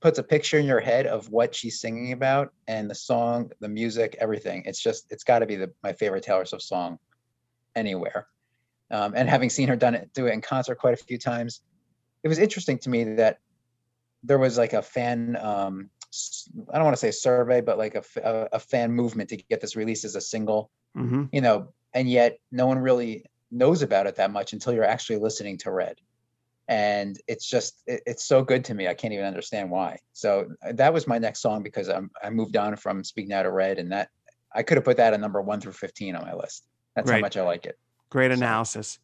[0.00, 3.68] puts a picture in your head of what she's singing about and the song, the
[3.68, 4.62] music, everything.
[4.64, 7.00] It's just, it's got to be the, my favorite Taylor Swift song
[7.74, 8.28] anywhere.
[8.90, 11.60] Um, and having seen her done it, do it in concert quite a few times,
[12.22, 13.38] it was interesting to me that
[14.22, 15.90] there was like a fan um,
[16.72, 19.76] I don't want to say survey, but like a a fan movement to get this
[19.76, 24.16] released as a single, hmm you know, and yet no one really knows about it
[24.16, 26.00] that much until you're actually listening to Red.
[26.68, 28.88] And it's just, it- it's so good to me.
[28.88, 29.98] I can't even understand why.
[30.12, 33.42] So uh, that was my next song because I'm, I moved on from Speak Now
[33.42, 34.08] to Red and that
[34.54, 36.66] I could have put that at number one through 15 on my list.
[36.96, 37.16] That's Right.
[37.16, 37.78] how much I like it.
[38.10, 38.98] Great analysis.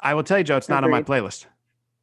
[0.00, 1.46] I will tell you, Joe, it's not on my playlist.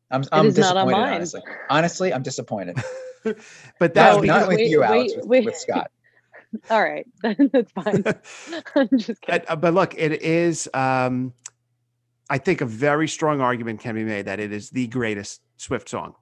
[0.10, 1.14] I'm, I'm is not on disappointed, mine.
[1.14, 1.42] Honestly.
[1.70, 2.78] Honestly, I'm disappointed.
[3.24, 3.36] But
[3.80, 5.46] Not, that's No, not because, with wait, you, Alex, wait, with, wait.
[5.46, 5.92] with Scott.
[6.72, 8.04] All right, that's fine.
[8.76, 9.46] I'm just kidding.
[9.48, 10.68] Uh, but look, it is.
[10.74, 11.34] Um,
[12.30, 15.88] I think a very strong argument can be made that it is the greatest Swift
[15.90, 16.16] song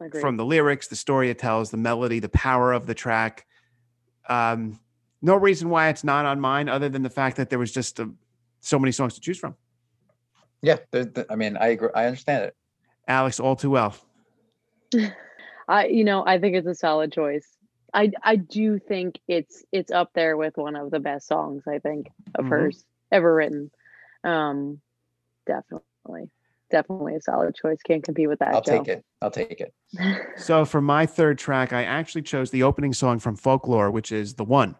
[0.00, 0.20] Agreed.
[0.20, 3.46] from the lyrics, the story it tells, the melody, the power of the track.
[4.28, 4.80] Um,
[5.22, 8.00] no reason why it's not on mine, other than the fact that there was just
[8.00, 8.06] uh
[8.60, 9.54] so many songs to choose from.
[10.62, 11.88] Yeah, there- there- I mean, I agree.
[11.94, 12.56] I understand it.
[13.08, 13.94] Alex, all too well.
[15.68, 17.46] I you know I think it's a solid choice.
[17.94, 21.78] I I do think it's it's up there with one of the best songs I
[21.78, 22.48] think of Mhm.
[22.50, 23.70] hers ever written.
[24.24, 24.80] Um,
[25.46, 26.30] definitely,
[26.70, 27.78] definitely a solid choice.
[27.82, 28.54] Can't compete with that.
[28.54, 28.78] I'll Joe.
[28.78, 29.04] take it.
[29.22, 29.72] I'll take it.
[30.36, 34.34] So for my third track, I actually chose the opening song from Folklore, which is
[34.34, 34.74] the one,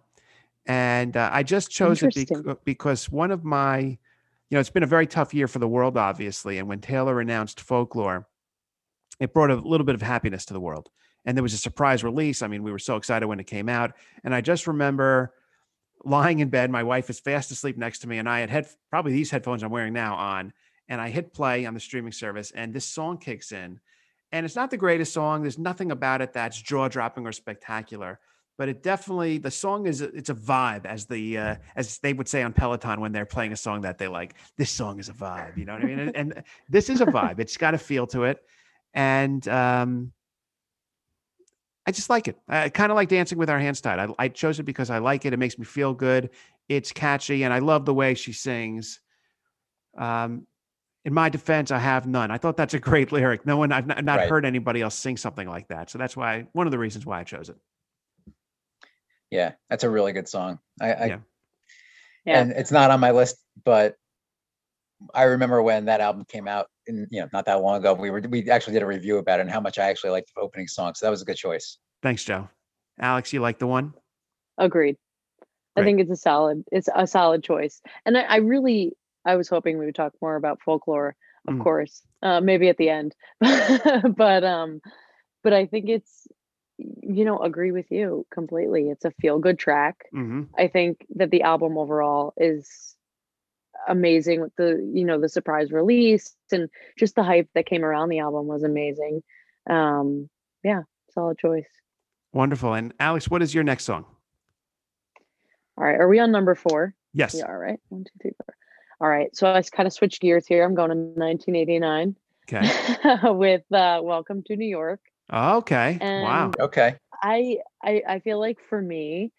[0.67, 3.99] and uh, I just chose it bec- because one of my, you
[4.51, 7.61] know, it's been a very tough year for the world, obviously, and when Taylor announced
[7.61, 8.27] Folklore,
[9.19, 10.91] it brought a little bit of happiness to the world,
[11.25, 12.43] and there was a surprise release.
[12.43, 13.93] I mean, we were so excited when it came out,
[14.25, 15.35] and I just remember
[16.05, 16.71] lying in bed.
[16.71, 19.63] My wife is fast asleep next to me, and I had head probably these headphones
[19.63, 20.53] I'm wearing now on,
[20.89, 23.81] and I hit play on the streaming service, and this song kicks in.
[24.33, 25.43] And it's not the greatest song.
[25.43, 28.21] There's nothing about it that's jaw dropping or spectacular,
[28.61, 32.13] but it definitely the song is a- it's a vibe, as the uh, as they
[32.13, 34.35] would say on Peloton when they're playing a song that they like.
[34.59, 35.99] This song is a vibe, you know what I mean?
[35.99, 37.41] And, and this is a vibe.
[37.41, 38.45] It's got a feel to it,
[38.93, 40.13] and um,
[41.87, 42.37] I just like it.
[42.49, 43.99] I kind of like dancing with our hands tied.
[43.99, 45.33] I, I chose it because I like it.
[45.33, 46.29] It makes me feel good.
[46.69, 49.01] It's catchy, and I love the way she sings.
[49.97, 50.47] Um,
[51.07, 52.31] in my defense, I have none.
[52.31, 53.47] I thought that's a great lyric.
[53.47, 54.29] No one, I've not, not Right.
[54.29, 55.89] heard anybody else sing something like that.
[55.89, 57.57] So that's why one of the reasons why I chose it.
[59.31, 60.59] Yeah, that's a really good song.
[60.81, 61.19] I, I Yeah.
[62.27, 62.41] Yeah.
[62.41, 63.95] and it's not on my list, but
[65.15, 67.95] I remember when that album came out, and you know, not that long ago.
[67.95, 70.31] We were we actually did a review about it and how much I actually liked
[70.35, 70.93] the opening song.
[70.95, 71.79] So that was a good choice.
[72.03, 72.49] Thanks, Joe.
[73.01, 73.95] Alex, you like the one?
[74.59, 74.97] Agreed.
[75.77, 77.81] I think it's a solid it's a solid choice.
[78.05, 78.93] And I, I really
[79.25, 81.17] I was hoping we would talk more about folklore,
[81.49, 81.63] of Mm.
[81.63, 82.03] course.
[82.23, 83.15] Uh maybe at the end.
[83.41, 84.81] but um
[85.43, 86.27] but I think it's
[87.03, 88.89] you know, agree with you completely.
[88.91, 90.07] It's a feel good track.
[90.13, 92.97] hmm I think that the album overall is
[93.89, 98.11] amazing with the you know the surprise release and just the hype that came around
[98.11, 99.23] the album was amazing.
[99.69, 100.29] Um
[100.63, 100.83] yeah,
[101.15, 101.69] solid choice.
[102.33, 102.75] Wonderful.
[102.75, 104.05] And Alex, what is your next song?
[105.77, 106.95] All right, are we on number 4?
[107.15, 107.35] Yes.
[107.35, 107.81] We are, right?
[107.89, 108.55] One, two, three, four.
[109.01, 109.35] All right.
[109.35, 110.63] So I kind of switched gears here.
[110.63, 112.15] I'm going to 1989
[112.53, 112.69] Okay.
[113.33, 115.01] with uh, Welcome to New York.
[115.33, 115.99] Okay.
[116.17, 116.53] wow.
[116.59, 116.97] Okay.
[117.23, 119.33] I, I I feel like for me,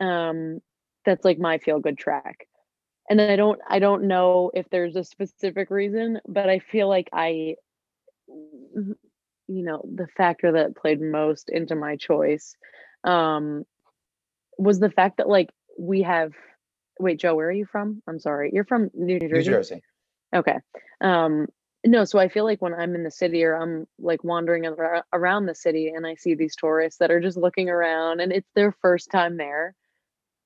[0.00, 0.60] um,
[1.04, 2.46] that's like my feel good track.
[3.10, 7.08] And I don't I don't know if there's a specific reason, but I feel like
[7.12, 7.56] I
[9.48, 12.54] you know, the factor that played most into my choice
[13.04, 13.64] um
[14.58, 16.32] was the fact that like we have
[17.00, 18.02] wait, Joe, where are you from?
[18.06, 18.50] I'm sorry.
[18.52, 19.34] You're from New Jersey.
[19.34, 19.82] New Jersey.
[20.34, 20.58] Okay.
[21.00, 21.48] Um
[21.84, 25.04] no, so I feel like when I'm in the city or I'm like wandering ar-
[25.12, 28.50] around the city and I see these tourists that are just looking around and it's
[28.54, 29.74] their first time there.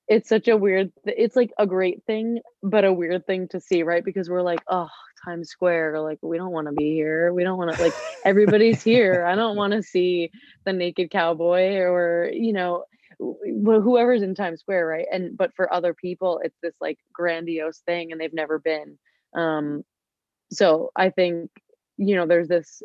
[0.07, 3.83] It's such a weird it's like a great thing but a weird thing to see,
[3.83, 4.03] right?
[4.03, 4.89] Because we're like, "Oh,
[5.25, 7.33] Times Square, like we don't want to be here.
[7.33, 7.93] We don't want to like
[8.25, 9.25] everybody's here.
[9.25, 10.31] I don't want to see
[10.65, 12.85] the naked cowboy or, you know,
[13.19, 15.07] wh- whoever's in Times Square, right?
[15.11, 18.97] And but for other people, it's this like grandiose thing, and they've never been.
[19.35, 19.83] Um,
[20.51, 21.51] so I think
[21.97, 22.81] you know there's this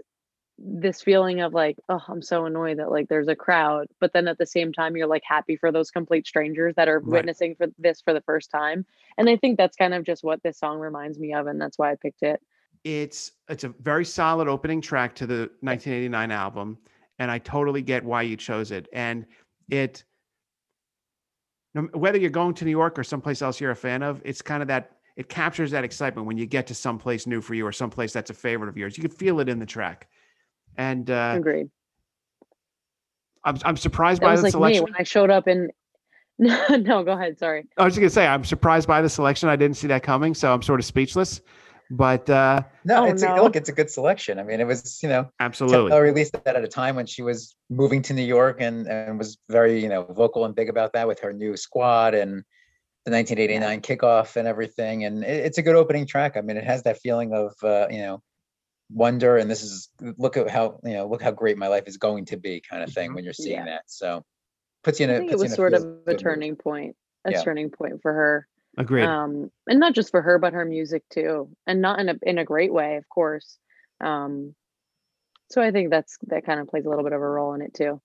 [0.58, 4.28] this feeling of like, oh, I'm so annoyed that like there's a crowd, but then
[4.28, 7.12] at the same time you're like happy for those complete strangers that are Right.
[7.12, 8.86] witnessing for this for the first time.
[9.18, 11.78] And I think that's kind of just what this song reminds me of, and that's
[11.78, 12.40] why I picked it.
[12.84, 16.78] It's it's a very solid opening track to the 1989 album,
[17.18, 18.88] and I totally get why you chose it.
[18.92, 19.26] And
[19.70, 20.04] it,
[21.92, 24.62] whether you're going to New York or someplace else you're a fan of, it's kind
[24.62, 27.72] of that it captures that excitement when you get to someplace new for you or
[27.72, 28.96] someplace that's a favorite of yours.
[28.96, 30.08] You can feel it in the track.
[30.76, 31.68] And uh, Agreed.
[33.44, 34.84] I'm I'm surprised That by was the like selection.
[34.84, 35.70] me when I showed up in.
[36.38, 37.38] No, no, go ahead.
[37.38, 37.66] Sorry.
[37.76, 39.48] I was just gonna say I'm surprised by the selection.
[39.50, 41.42] I didn't see that coming, so I'm sort of speechless.
[41.90, 44.38] But uh, No, Oh, it's a, look, it's a good selection.
[44.38, 45.90] I mean, it was you know absolutely.
[45.90, 49.18] Taylor released that at a time when she was moving to New York and and
[49.18, 52.42] was very you know vocal and big about that with her new squad and
[53.04, 55.04] the 1989 kickoff and everything.
[55.04, 56.36] And it, it's a good opening track.
[56.36, 58.22] I mean, it has that feeling of uh, you know
[58.90, 59.88] wonder and this is
[60.18, 62.82] look at how you know look how great my life is going to be kind
[62.82, 63.14] of thing Mhm.
[63.14, 63.64] when you're seeing Yeah.
[63.64, 63.82] that.
[63.86, 64.22] So
[64.84, 66.20] puts you in a I think it was sort of feel-good a mood.
[66.20, 67.42] turning point, a Yeah.
[67.42, 68.48] turning point for her.
[68.78, 69.04] Agreed.
[69.04, 72.38] Um, and not just for her, but her music too, and not in a in
[72.38, 73.58] a great way, of course.
[74.00, 74.54] Um,
[75.50, 77.62] so I think that's that kind of plays a little bit of a role in
[77.62, 78.00] it too.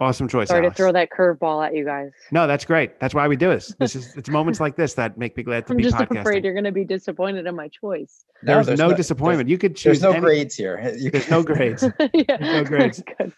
[0.00, 0.48] Awesome choice.
[0.48, 0.76] Sorry Alex.
[0.76, 2.10] to throw that curveball at you guys.
[2.30, 2.98] No, that's great.
[3.00, 3.74] That's why we do this.
[3.78, 6.20] This is it's moments like this that make me glad to I'm be just podcasting.
[6.20, 8.24] afraid you're going to be disappointed in my choice.
[8.42, 9.48] No, there's, no, disappointment.
[9.48, 10.78] You could choose there's no any- grades here.
[10.98, 11.84] You There's can- no grades.
[12.14, 13.02] yeah, no grades.
[13.18, 13.32] Good.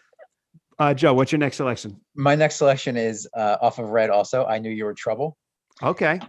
[0.79, 1.99] Uh, Joe, what's your next selection?
[2.15, 4.09] My next selection is uh, off of Red.
[4.09, 5.37] Also, I knew you were trouble.
[5.83, 6.19] Okay.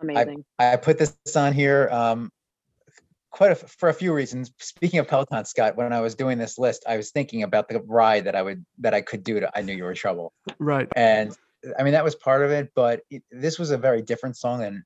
[0.00, 0.44] Amazing.
[0.58, 2.30] I put this on here um,
[3.36, 4.50] quite a, for a few reasons.
[4.58, 7.80] Speaking of Peloton, Scott, when I was doing this list, I was thinking about the
[7.86, 10.88] ride that I would that I could do to I knew you were trouble, Right.
[10.96, 11.36] and
[11.78, 12.72] I mean that was part of it.
[12.74, 14.84] But it, this was a very different song than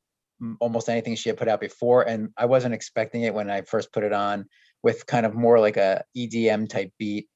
[0.58, 3.92] almost anything she had put out before, and I wasn't expecting it when I first
[3.92, 4.46] put it on
[4.82, 7.28] with kind of more like a EDM type beat.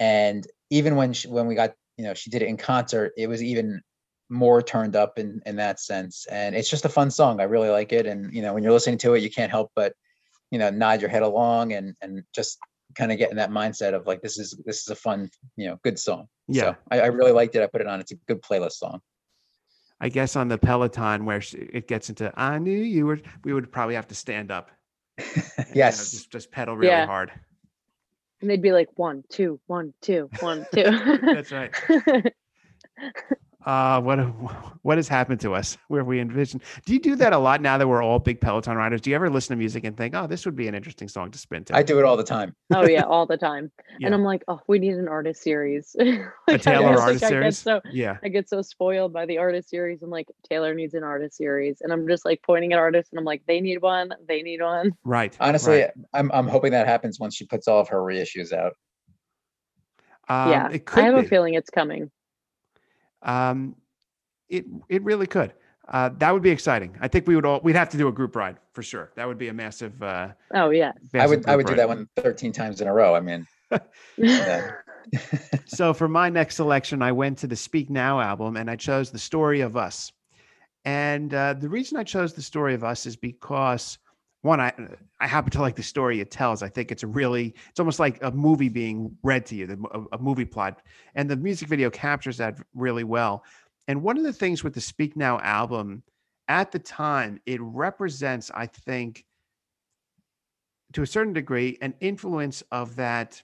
[0.00, 3.28] And even when she, when we got you know she did it in concert, it
[3.28, 3.80] was even
[4.28, 7.70] more turned up in in that sense and it's just a fun song i really
[7.70, 9.94] like it and you know when you're listening to it you can't help but
[10.50, 12.58] you know nod your head along and and just
[12.96, 15.66] kind of get in that mindset of like this is this is a fun you
[15.68, 16.62] know good song Yeah.
[16.62, 19.00] so I, I really liked it i put it on it's a good playlist song
[20.00, 23.72] I guess on the Peloton where it gets into I knew you were, we would
[23.72, 24.70] probably have to stand up.
[25.18, 25.26] and,
[25.58, 27.04] you know, yes just just pedal really Yeah.
[27.04, 27.32] hard.
[28.40, 30.84] And they'd be like one, two, one, two, one, two.
[31.22, 31.72] That's right.
[33.68, 34.16] Uh, what
[34.82, 36.58] what has happened to us where we envision?
[36.86, 39.02] Do you do that a lot now that we're all big Peloton riders?
[39.02, 41.30] Do you ever listen to music and think, oh, this would be an interesting song
[41.32, 41.76] to spin to?
[41.76, 43.70] i do it all the time oh yeah, all the time.
[43.98, 44.06] Yeah.
[44.06, 45.94] And I'm like, oh, we need an artist series.
[46.48, 47.58] Like, I Taylor just, artist like, I get series.
[47.58, 50.02] so yeah, I get so spoiled by the artist series.
[50.02, 51.82] I'm like, Taylor needs an artist series.
[51.82, 54.62] And I'm just like pointing at artists and I'm like, they need one, they need
[54.62, 54.92] one.
[55.04, 55.36] right.
[55.40, 55.90] honestly right.
[56.14, 58.72] i'm i'm hoping that happens once she puts all of her reissues out
[60.30, 60.70] Um, yeah.
[60.70, 61.26] it could I have be.
[61.26, 62.10] a feeling it's coming.
[63.22, 63.76] Um,
[64.48, 65.52] it it really could.
[65.88, 66.96] Uh, that would be exciting.
[67.00, 69.10] I think we would all we'd have to do a group ride for sure.
[69.16, 70.02] That would be a massive.
[70.02, 70.92] Uh, Oh yeah.
[71.14, 73.46] i would i group would do that one 13 times in a row i mean
[74.16, 74.72] yeah.
[75.66, 79.10] so for my next selection, I went to the Speak Now album and I chose
[79.10, 80.12] The Story of Us.
[80.84, 83.98] And uh, the reason I chose The Story of Us is because
[84.42, 84.72] one, I
[85.20, 86.62] I happen to like the story it tells.
[86.62, 90.16] I think it's really it's almost like a movie being read to you, the, a,
[90.16, 90.82] a movie plot,
[91.14, 93.44] and the music video captures that really well.
[93.88, 96.02] And one of the things with the Speak Now album,
[96.46, 99.24] at the time, it represents, I think,
[100.92, 103.42] to a certain degree, an influence of that.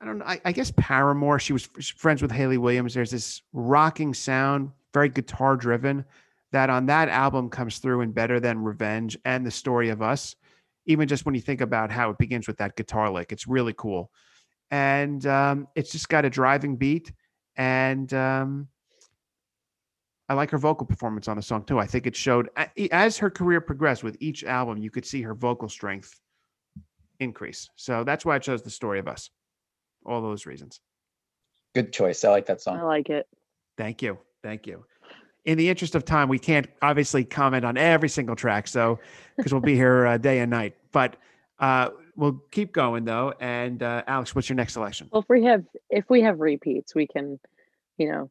[0.00, 0.24] I don't know.
[0.24, 1.40] I, I guess Paramore.
[1.40, 1.66] She was
[1.96, 2.94] friends with Hayley Williams.
[2.94, 6.04] There's this rocking sound, very guitar driven,
[6.52, 10.34] that on that album comes through in Better Than Revenge and The Story of Us.
[10.86, 13.74] Even just when you think about how it begins with that guitar lick, it's really
[13.76, 14.10] cool.
[14.70, 17.12] And um, it's just got a driving beat.
[17.56, 18.68] And um,
[20.28, 21.78] I like her vocal performance on the song too.
[21.78, 25.22] I think it showed a- as her career progressed with each album, you could see
[25.22, 26.18] her vocal strength
[27.20, 27.68] increase.
[27.76, 29.30] So that's why I chose The Story of Us.
[30.06, 30.80] All those reasons.
[31.74, 32.78] good choice i like that song.
[32.78, 33.26] I like it.
[33.76, 34.18] Thank you.
[34.42, 34.84] Thank you.
[35.48, 38.98] In the interest of time, we can't obviously comment on every single track, so
[39.34, 40.76] because we'll be here uh, day and night.
[40.92, 41.16] But
[41.58, 43.32] uh, we'll keep going though.
[43.40, 45.08] And uh, Alex, what's your next selection?
[45.10, 47.40] Well, if we have if we have repeats, we can,
[47.96, 48.30] you know,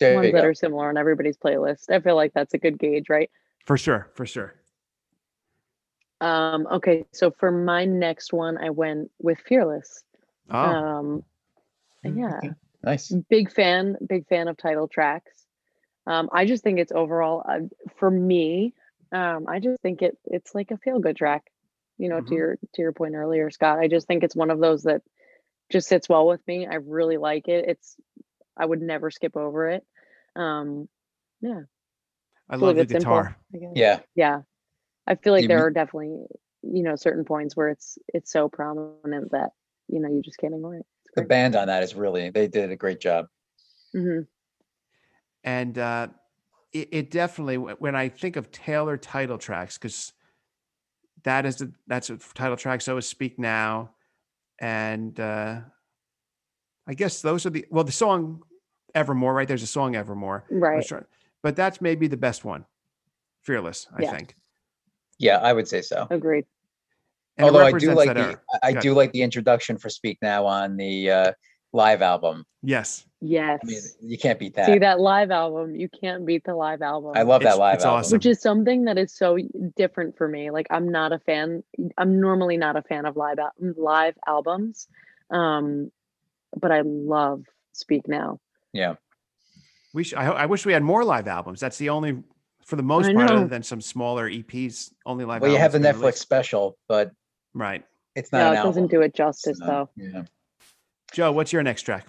[0.00, 0.48] there ones you that go.
[0.48, 1.88] are similar on everybody's playlist.
[1.88, 3.30] I feel like that's a good gauge, right?
[3.64, 4.10] For sure.
[4.14, 4.52] For sure.
[6.20, 10.02] Um, okay, so for my next one, I went with Fearless.
[10.50, 11.24] Oh, Um,
[12.02, 12.50] yeah, Okay,
[12.82, 15.46] nice big fan, big fan of title tracks.
[16.06, 17.60] Um, I just think it's overall uh,
[17.98, 18.74] for me.
[19.12, 21.44] Um, I just think it it's like a feel good track.
[21.98, 22.28] You know, Mhm.
[22.28, 23.78] to your to your point earlier, Scott.
[23.78, 25.02] I just think it's one of those that
[25.70, 26.66] just sits well with me.
[26.66, 27.66] I really like it.
[27.68, 27.96] It's
[28.56, 29.84] I would never skip over it.
[30.36, 30.88] Um,
[31.40, 31.60] yeah,
[32.48, 33.36] I feel love the like it's simple, guitar.
[33.54, 34.40] I yeah yeah.
[35.06, 36.26] I feel like You there mean- are definitely
[36.62, 39.50] you know certain points where it's it's so prominent that
[39.88, 40.86] you know you just can't ignore it.
[41.16, 43.26] The band on that is really they did a great job
[43.94, 44.26] Mhm.
[45.44, 46.08] And uh,
[46.72, 50.12] it, it definitely when I think of Taylor title tracks because
[51.24, 52.80] that is the that's a title track.
[52.80, 53.90] So is Speak Now,
[54.60, 55.60] and uh,
[56.86, 58.42] I guess those are the well the song
[58.94, 59.46] Evermore right.
[59.48, 60.86] There's a song Evermore, I was Right.
[60.86, 61.04] trying-
[61.42, 62.66] but that's maybe the best one.
[63.42, 64.10] Fearless, I Yeah.
[64.16, 64.36] think.
[65.18, 66.06] Yeah, I would say so.
[66.10, 66.44] Agreed.
[67.38, 68.40] And Although I do like the era.
[68.62, 71.32] I I do like the introduction for Speak Now on the uh,
[71.72, 72.44] live album.
[72.62, 73.06] Yes.
[73.20, 73.60] Yes.
[73.62, 74.66] I mean, you can't beat that.
[74.66, 77.12] See that live album, you can't beat the live album.
[77.14, 77.98] I love It's- that live it's album.
[78.00, 78.16] awesome.
[78.16, 79.38] which is something that is so
[79.76, 80.50] different for me.
[80.50, 81.62] Like I'm not a fan.
[81.98, 84.88] I'm normally not a fan of live al- live albums,
[85.30, 85.92] um,
[86.58, 88.40] but I love Speak Now.
[88.72, 88.94] Yeah.
[89.94, 91.60] We sh- I, ho- I wish we had more live albums.
[91.60, 92.22] That's the only,
[92.64, 95.72] for the most I part, other than some smaller EPs, only live Well, you have
[95.72, 96.18] the Netflix released.
[96.18, 97.10] special, but
[97.54, 97.84] Right.
[98.14, 99.90] it's not Yeah, an it doesn't do it justice so, though.
[99.96, 100.22] Yeah.
[101.12, 102.06] Joe, what's your next track?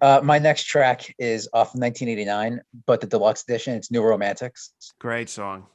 [0.00, 3.74] Uh, my next track is off 1989, but the deluxe edition.
[3.74, 4.72] It's New Romantics.
[5.00, 5.66] Great song.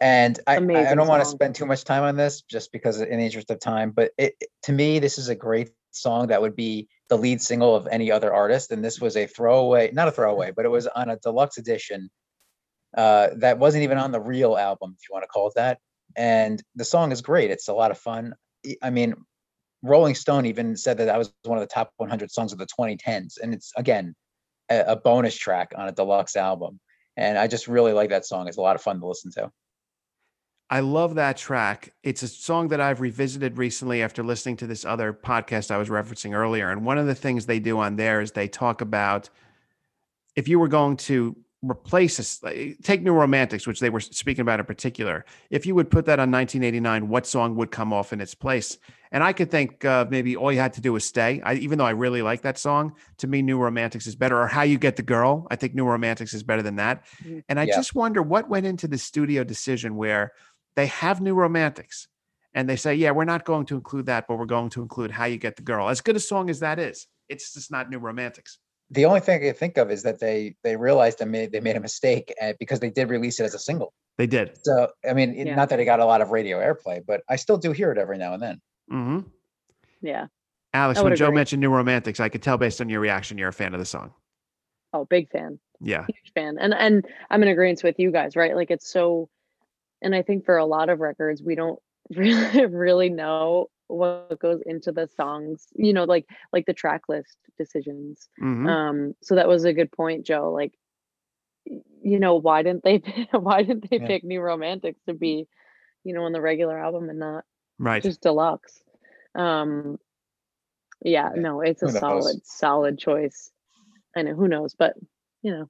[0.00, 3.00] And I, I- I don't want to spend too much time on this just because
[3.00, 6.28] in the interest of time, but it, it- to me, this is a great song
[6.28, 8.72] that would be the lead single of any other artist.
[8.72, 12.10] And this was a throwaway, not a throwaway, but it was on a deluxe edition
[12.96, 15.78] uh, that wasn't even on the real album, if you want to call it that.
[16.16, 17.50] And the song is great.
[17.50, 18.34] It's a lot of fun.
[18.66, 19.14] I- I mean,
[19.82, 22.66] Rolling Stone even said that that was one of the top 100 songs of the
[22.66, 23.38] 2010s.
[23.42, 24.14] And it's, again,
[24.70, 26.80] a, a bonus track on a deluxe album.
[27.16, 28.48] And I just really like that song.
[28.48, 29.50] It's a lot of fun to listen to.
[30.70, 31.92] I love that track.
[32.02, 35.90] It's a song that I've revisited recently after listening to this other podcast I was
[35.90, 36.70] referencing earlier.
[36.70, 39.28] And one of the things they do on there is they talk about
[40.34, 44.60] if you were going to replace like, take New Romantics, which they were speaking about
[44.60, 48.22] in particular, if you would put that on 1989, what song would come off in
[48.22, 48.78] its place?
[49.12, 51.40] And I could think uh, maybe all you had to do was stay.
[51.44, 54.40] I, even though I really like that song, to me, New Romantics is better.
[54.40, 57.04] Or How You Get the Girl, I think New Romantics is better than that.
[57.22, 57.44] Mhm.
[57.48, 57.76] And I Yeah.
[57.76, 60.32] just wonder what went into the studio decision where
[60.76, 62.08] they have New Romantics
[62.54, 65.10] and they say, yeah, we're not going to include that, but we're going to include
[65.10, 65.88] How You Get the Girl.
[65.90, 68.58] As good a song as that is, it's just not New Romantics.
[68.90, 71.60] the only thing I can think of is that they they realized they made they
[71.60, 73.94] made a mistake uh, because they did release it as a single.
[74.18, 74.58] They did.
[74.64, 75.54] So I mean, Yeah.
[75.54, 77.96] not that it got a lot of radio airplay, but I still do hear it
[77.96, 78.60] every now and then.
[78.88, 79.20] Hmm
[80.00, 80.26] Yeah.
[80.74, 81.36] Alex, when Joe agree.
[81.36, 83.86] mentioned New Romantics, I could tell based on your reaction, you're a fan of the
[83.86, 84.12] song.
[84.92, 85.58] Oh, big fan.
[85.80, 86.06] Yeah.
[86.06, 89.28] huge fan and and i'm in agreement with you guys right like it's so
[90.02, 91.78] and i think for a lot of records we don't
[92.14, 97.36] really really know what goes into the songs you know like like the track list
[97.58, 98.68] decisions Mhm.
[98.68, 100.72] um so that was a good point joe like
[102.02, 102.98] you know why didn't they
[103.32, 104.06] why didn't they Yeah.
[104.06, 105.46] pick new romantics to be
[106.04, 107.44] you know on the regular album and not
[107.78, 108.02] right.
[108.02, 108.82] just deluxe
[109.34, 109.98] um
[111.04, 111.98] yeah Yeah, no it's a knows?
[111.98, 113.50] solid solid choice
[114.16, 114.94] i know who knows but
[115.42, 115.68] you know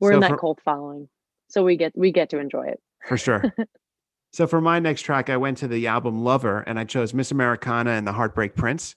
[0.00, 1.08] we're in that for- cult following
[1.48, 3.44] so we get we get to enjoy it for sure.
[4.32, 7.30] so for my next track, I went to the album Lover and I chose Miss
[7.30, 8.96] Americana and the Heartbreak Prince,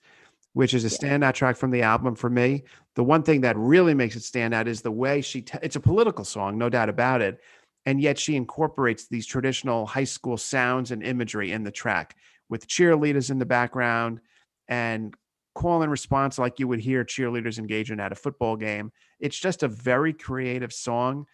[0.54, 1.18] which is a Yeah.
[1.18, 2.64] standout track from the album for me.
[2.96, 5.76] The one thing that really makes it stand out is the way she, t- it's
[5.78, 7.40] a political song, no doubt about it
[7.86, 12.16] and yet she incorporates these traditional high school sounds and imagery in the track
[12.50, 14.20] with cheerleaders in the background
[14.68, 15.16] and
[15.56, 18.92] call and response like you would hear cheerleaders engaging at a football game.
[19.20, 21.26] It's just a very creative song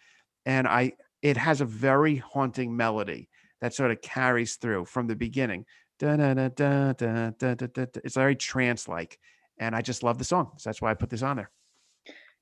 [0.46, 3.28] and I it has a very haunting melody
[3.60, 5.66] that sort of carries through from the beginning.
[6.00, 6.54] It's
[8.14, 9.18] very trance like
[9.58, 10.52] and I just love the song.
[10.56, 11.50] So that's why I put this on there.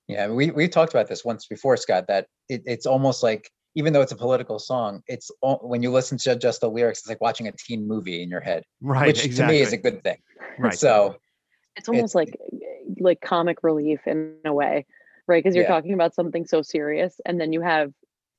[0.09, 2.07] Yeah, we we've talked about this once before, Scott.
[2.07, 5.93] That it, it's almost like even though it's a political song, it's al- when you
[5.93, 9.07] listen to just the lyrics, it's like watching a teen movie in your head, Right.
[9.07, 9.55] which exactly.
[9.55, 10.19] to me is a good thing.
[10.59, 10.75] right.
[10.75, 11.17] So
[11.77, 12.41] it's almost It's- like
[12.99, 14.87] like comic relief in a way
[15.27, 15.69] right because you're Yeah.
[15.71, 17.93] talking about something so serious and then you have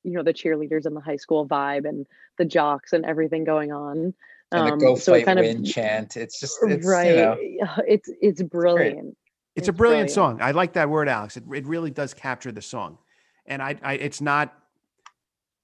[0.04, 2.08] you know the cheerleaders and the high school vibe and
[2.40, 4.14] the jocks and everything going on
[4.54, 6.18] and um the go so it fight kind win of chant.
[6.18, 7.10] It's just it's, right
[7.42, 9.16] You know, it's it's brilliant
[9.56, 10.40] it's a brilliant, song.
[10.40, 11.36] I like that word, Alex.
[11.36, 13.00] It, it really does capture the song.
[13.48, 14.54] And I, I it's not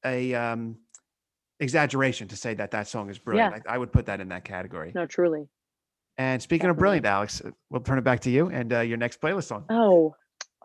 [0.05, 0.77] a um,
[1.59, 3.63] exaggeration to say that that song is brilliant.
[3.67, 4.91] I, I would put that in that category.
[4.95, 5.47] no truly
[6.17, 8.97] And speaking of brilliant, Alex, uh, we'll turn it back to you and uh, your
[8.97, 9.65] next playlist song.
[9.69, 10.15] oh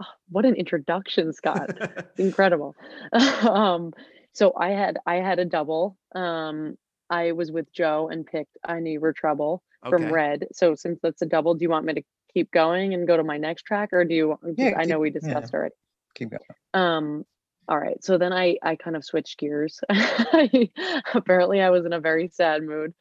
[0.01, 1.71] oh, what an introduction scott
[2.19, 2.75] incredible
[3.43, 3.93] um
[4.33, 6.77] so i had i had a double um
[7.11, 10.99] i was with joe and picked i knew you were trouble from red so since
[11.03, 12.03] that's a double do you want me to
[12.35, 15.01] keep going and go to my next track or do you Yeah, i know keep-
[15.01, 15.21] we yeah.
[15.21, 15.75] discussed already
[16.15, 16.43] keep going.
[16.75, 17.25] um
[17.69, 19.81] all right so then i i kind of switched gears
[21.15, 22.95] apparently i was in a very sad mood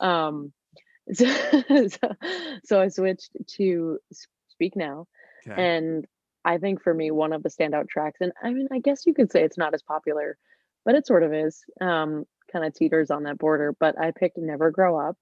[0.00, 0.52] um
[1.12, 1.26] so,
[1.88, 2.14] so,
[2.64, 3.98] so i switched to
[4.48, 5.06] speak now
[5.46, 5.62] Okay.
[5.62, 6.06] and
[6.46, 9.14] I think for me, one of the standout tracks, and I mean, I guess you
[9.14, 10.36] could say it's not as popular,
[10.84, 11.62] but it sort of is.
[11.80, 13.74] Um, kind of teeters on that border.
[13.80, 15.16] But I picked "Never Grow Up."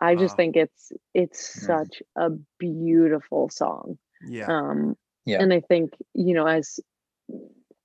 [0.00, 1.66] I just think it's it's Mm.
[1.66, 3.98] such a beautiful song.
[4.28, 4.46] yeah.
[4.48, 5.42] Um, Yeah.
[5.42, 6.80] and I think you know, as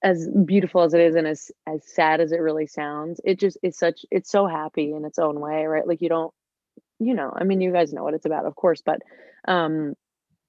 [0.03, 3.57] as beautiful as it is and as as sad as it really sounds, it just
[3.63, 5.87] is such it's so happy in its own way, right?
[5.87, 6.33] Like you don't
[6.99, 9.01] you know, I mean you guys know what it's about, of course, but
[9.47, 9.95] um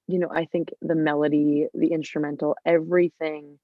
[0.06, 3.58] you know, I think the melody, the instrumental, everything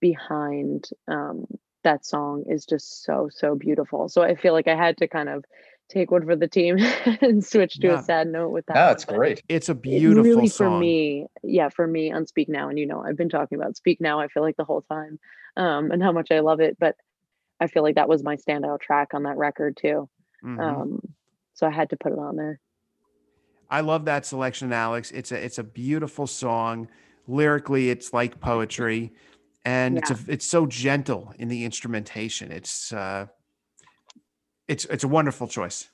[0.00, 1.46] behind um
[1.84, 4.08] that song is just so so beautiful.
[4.08, 5.44] So I feel like I had to kind of
[5.90, 6.78] take one for the team
[7.20, 7.98] and switch to Yeah.
[7.98, 8.74] a sad note with that.
[8.74, 9.42] No, one, it's great.
[9.48, 10.66] It's a it beautiful really song.
[10.74, 13.76] for me yeah for me on speak now and you know i've been talking about
[13.76, 15.18] speak now i feel like the whole time
[15.56, 16.94] um and how much i love it but
[17.60, 20.08] i feel like that was my standout track on that record too
[20.44, 20.60] Mhm.
[20.60, 21.00] um
[21.54, 22.60] so i had to put it on there
[23.72, 25.12] I love that selection, Alex.
[25.12, 26.88] It's a it's a beautiful song.
[27.28, 29.12] Lyrically, it's like poetry,
[29.64, 32.50] and it's a, it's so gentle in the instrumentation.
[32.50, 33.26] It's uh,
[34.70, 35.88] it's it's a wonderful choice.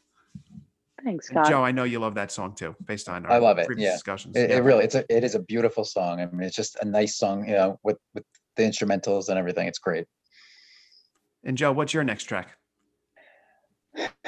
[1.03, 3.59] thanks scott Joe, I know you love that song too, based on our I love
[3.59, 3.93] it, previous yeah.
[3.93, 4.37] discussions.
[4.37, 4.57] It, Yeah.
[4.57, 6.21] it really, it's a, it is a beautiful song.
[6.21, 8.25] I mean, it's just a nice song, you know, with, with
[8.57, 9.67] the instrumentals and everything.
[9.67, 10.07] It's great.
[11.45, 12.49] And Joe, what's your next track?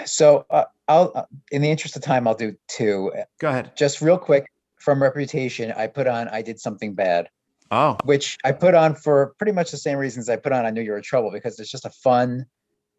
[0.06, 3.12] So uh, I'll, uh, in the interest of time, I'll do two.
[3.38, 3.76] Go ahead.
[3.76, 4.46] Just real quick
[4.78, 7.28] from Reputation, I put on I Did Something Bad,
[7.70, 10.70] Oh, which I put on for pretty much the same reasons I put on I
[10.70, 12.46] Knew You Were in Trouble because it's just a fun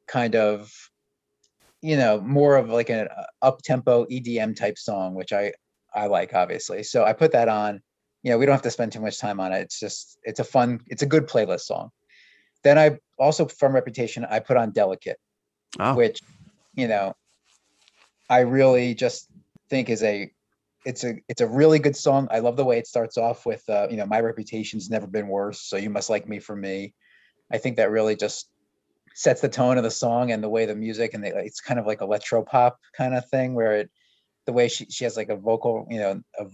[0.08, 0.72] kind of,
[1.82, 3.08] you know, more of like an
[3.42, 5.54] up tempo EDM type song, which I,
[5.94, 6.84] I like obviously.
[6.84, 7.82] So I put that on.
[8.22, 9.62] You know, we don't have to spend too much time on it.
[9.62, 11.92] It's just, it's a fun, it's a good playlist song.
[12.64, 15.18] Then I also, from Reputation, I put on Delicate
[15.78, 16.22] oh, which
[16.76, 17.14] you know
[18.30, 19.28] i really just
[19.70, 20.32] think is a
[20.86, 23.68] it's a it's a really good song i love the way it starts off with
[23.70, 26.94] uh you know my reputation's never been worse so you must like me for me
[27.52, 28.50] i think that really just
[29.14, 31.80] sets the tone of the song and the way the music and the, it's kind
[31.80, 33.90] of like electro pop kind of thing where it
[34.46, 36.46] the way she, she has like a vocal you know a,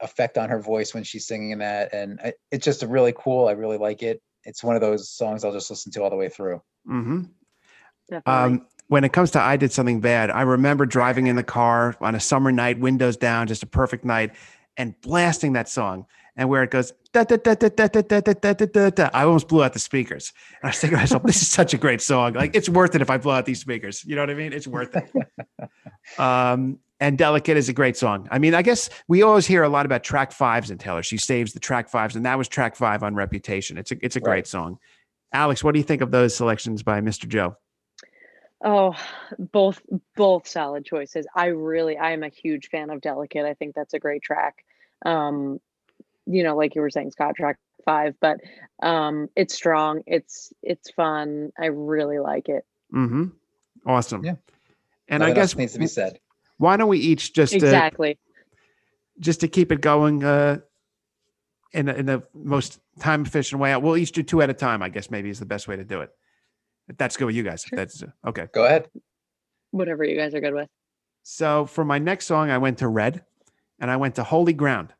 [0.00, 3.48] effect on her voice when she's singing that and I, it's just a really cool
[3.48, 6.16] i really like it it's one of those songs i'll just listen to all the
[6.16, 7.22] way through mm-hmm.
[8.26, 11.94] Um, when it comes to I did something bad, I remember driving in the car
[12.00, 14.34] on a summer night, windows down, just a perfect night,
[14.76, 16.06] and blasting that song.
[16.38, 18.90] And where it goes, da, da, da, da, da, da, da, da, da, da, da,
[18.90, 20.32] da, I almost blew out the speakers.
[20.62, 22.34] And I was thinking to myself, this is such a great song.
[22.34, 24.04] Like it's worth it if I blow out these speakers.
[24.04, 24.52] You know what I mean?
[24.52, 25.10] It's worth it.
[26.18, 28.28] um, and Delicate is a great song.
[28.30, 31.02] I mean, I guess we always hear a lot about track fives in Taylor.
[31.02, 33.76] She saves the track fives, and that was track five on Reputation.
[33.76, 34.46] It's a it's a great Right.
[34.46, 34.78] song.
[35.32, 37.28] Alex, what do you think of those selections by Mr.
[37.28, 37.56] Joe?
[38.64, 38.96] Oh,
[39.38, 39.80] both
[40.16, 41.26] both solid choices.
[41.34, 43.44] I really I am a huge fan of Delicate.
[43.44, 44.64] I think that's a great track.
[45.06, 45.60] Um,
[46.28, 48.38] you know, like you were saying, Scott track five, but
[48.82, 51.50] um it's strong, it's it's fun.
[51.58, 52.64] I really like it.
[52.94, 53.26] Mm-hmm.
[53.86, 54.24] Awesome.
[54.24, 54.36] Yeah.
[55.08, 56.18] And I Nothing else guess needs to be said
[56.58, 58.18] why don't we each just uh, Exactly.
[59.18, 60.58] just to keep it going uh,
[61.72, 63.74] in a, in the most time efficient way?
[63.76, 64.82] We'll each do two at a time.
[64.82, 66.10] I guess maybe is the best way to do it.
[66.88, 67.62] If that's good with you guys.
[67.62, 67.76] Sure.
[67.76, 68.48] that's uh, okay.
[68.52, 68.88] go ahead
[69.70, 70.68] Whatever you guys are good with.
[71.22, 73.22] So for my next song, I went to Red,
[73.78, 74.94] and I went to Holy Ground.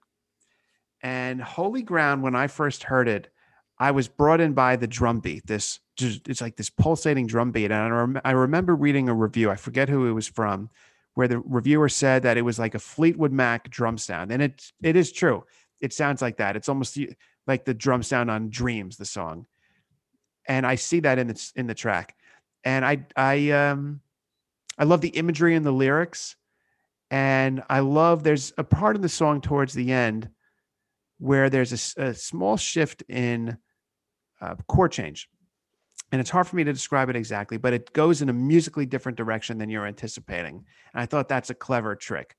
[1.03, 3.31] And Holy Ground, when I first heard it,
[3.79, 5.47] I was brought in by the drum beat.
[5.47, 9.51] This it's like this pulsating drum beat, and I, rem- I remember reading a review.
[9.51, 10.71] I forget who it was from,
[11.15, 14.73] where the reviewer said that it was like a Fleetwood Mac drum sound, and it
[14.83, 15.45] it is true.
[15.81, 16.57] It sounds like that.
[16.57, 16.99] It's almost
[17.47, 19.47] like the drum sound on Dreams, the song,
[20.47, 22.17] and I see that in the in the track,
[22.65, 24.01] and I I um
[24.79, 26.37] I love the imagery and the lyrics.
[27.11, 30.29] And I love there's a part of the song towards the end
[31.19, 33.59] where there's a small shift in
[34.41, 35.29] uh, chord change.
[36.11, 38.87] And it's hard for me to describe it exactly, but it goes in a musically
[38.87, 40.65] different direction than you're anticipating.
[40.95, 42.35] And I thought that's a clever trick.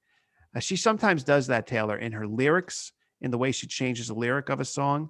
[0.56, 4.16] Uh, she sometimes does that, Taylor, in her lyrics, in the way she changes the
[4.16, 5.10] lyric of a song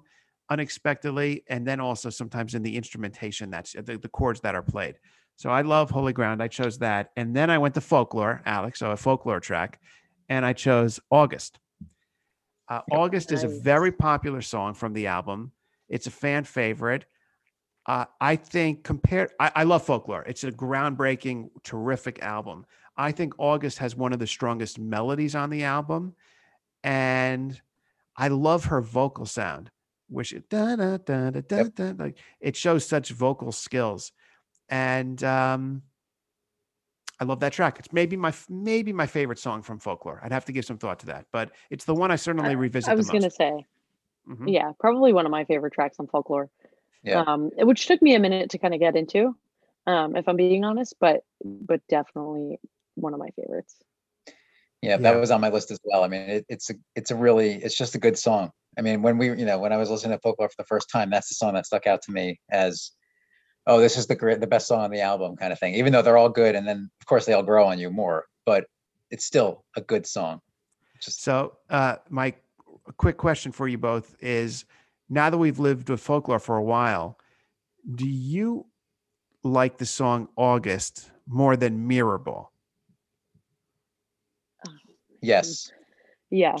[0.50, 4.96] unexpectedly, and then also sometimes in the instrumentation that's the, the chords that are played.
[5.36, 6.42] So I love Holy Ground.
[6.42, 7.12] I chose that.
[7.16, 9.80] And then I went to folklore, Alex, so a folklore track,
[10.28, 11.60] and I chose August.
[12.70, 15.50] Uh, August is a very popular song from the album.
[15.88, 17.04] It's a fan favorite.
[17.84, 20.22] Uh, I think compared, I, I love folklore.
[20.22, 22.64] It's a groundbreaking, terrific album.
[22.96, 26.14] I think August has one of the strongest melodies on the album,
[26.84, 27.60] and
[28.16, 29.70] I love her vocal sound,
[30.08, 31.74] which da, da, da, da, Yep.
[31.74, 34.12] da, like it shows such vocal skills,
[34.68, 35.82] and um,
[37.20, 37.78] I love that track.
[37.78, 40.20] It's maybe my maybe my favorite song from folklore.
[40.24, 42.90] I'd have to give some thought to that, but it's the one I certainly revisit.
[42.90, 43.36] I was gonna most.
[43.36, 43.66] say,
[44.28, 44.52] Mhm.
[44.52, 46.50] yeah, probably one of my favorite tracks on folklore.
[47.02, 47.22] Yeah.
[47.26, 49.36] Um, which took me a minute to kind of get into,
[49.86, 52.58] um, if I'm being honest, but but definitely
[52.94, 53.76] one of my favorites.
[54.82, 55.20] Yeah, that Yeah.
[55.20, 56.02] was on my list as well.
[56.04, 58.50] I mean, it, it's a it's a really it's just a good song.
[58.78, 60.88] I mean, when we, you know, when I was listening to folklore for the first
[60.90, 62.92] time, that's the song that stuck out to me as,
[63.66, 65.74] oh, this is the great, the best song on the album, kind of thing.
[65.74, 68.26] Even though they're all good, and then of course they all grow on you more,
[68.46, 68.64] but
[69.10, 70.40] it's still a good song.
[71.00, 72.34] Just So, uh, my
[72.96, 74.64] quick question for you both is:
[75.08, 77.18] Now that we've lived with folklore for a while,
[77.94, 78.66] do you
[79.42, 82.52] like the song "August" more than "Mirror Ball"?
[85.22, 85.70] yes,
[86.30, 86.56] Yeah.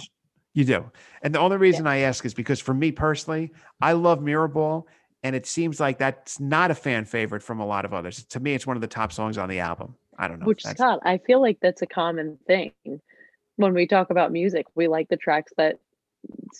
[0.52, 0.90] You do.
[1.22, 4.86] And the only reason I ask is because for me personally, I love Mirror Ball,
[5.22, 8.24] and it seems like that's not a fan favorite from a lot of others.
[8.24, 9.94] To me, it's one of the top songs on the album.
[10.18, 10.46] I don't know.
[10.46, 12.72] Which That's- Scott, I feel like that's a common thing
[13.56, 14.66] when we talk about music.
[14.74, 15.78] We like the tracks that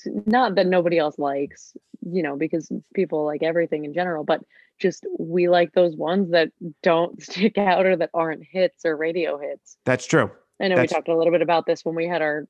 [0.04, 4.40] not that nobody else likes, you know, because people like everything in general, but
[4.78, 6.50] just we like those ones that
[6.82, 9.76] don't stick out or that aren't hits or radio hits.
[9.84, 10.30] that's true.
[10.62, 12.46] I know That's- we talked a little bit about this when we had our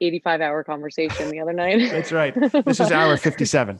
[0.00, 1.90] 85 hour conversation the other night.
[1.90, 2.34] That's right.
[2.64, 3.78] This is hour 57.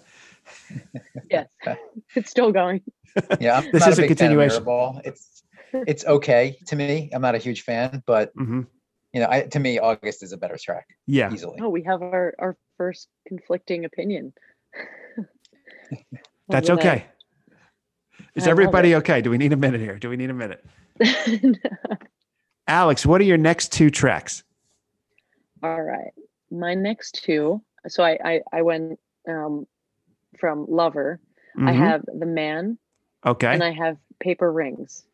[1.31, 1.47] Yes,
[2.17, 2.83] it's still going.
[3.41, 3.59] yeah.
[3.59, 5.01] I'm This not is a big fan of continuation.
[5.05, 7.11] It's it's okay to me.
[7.13, 8.63] I'm not a huge fan, but hmm
[9.13, 11.31] you know, I, to me, August is a better track Yeah.
[11.33, 11.59] easily.
[11.61, 14.33] Oh, we have our, our first conflicting opinion.
[16.49, 17.05] That's Love okay.
[18.35, 19.21] Is I everybody okay?
[19.21, 19.99] Do we need a minute here?
[19.99, 20.65] Do we need a minute?
[21.01, 21.59] it.
[22.69, 24.45] Alex, what are your next two tracks?
[25.63, 26.13] All right.
[26.51, 27.63] My next two.
[27.89, 29.67] So I I, I went um
[30.43, 31.21] from Lover.
[31.57, 31.77] I Mhm.
[31.77, 32.77] have The Man
[33.25, 33.55] okay.
[33.55, 35.05] and I have Paper Rings.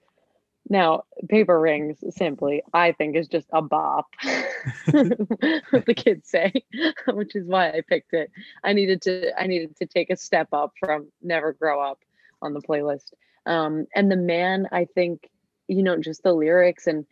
[0.70, 4.06] Now, Paper Rings simply I think is just a bop.
[4.90, 6.52] what the kids say,
[7.08, 8.30] which is why I picked it.
[8.64, 11.98] I needed to I needed to take a step up from Never Grow Up
[12.40, 13.12] on the playlist.
[13.44, 15.28] Um and The Man, I think,
[15.66, 17.04] you know, just the lyrics and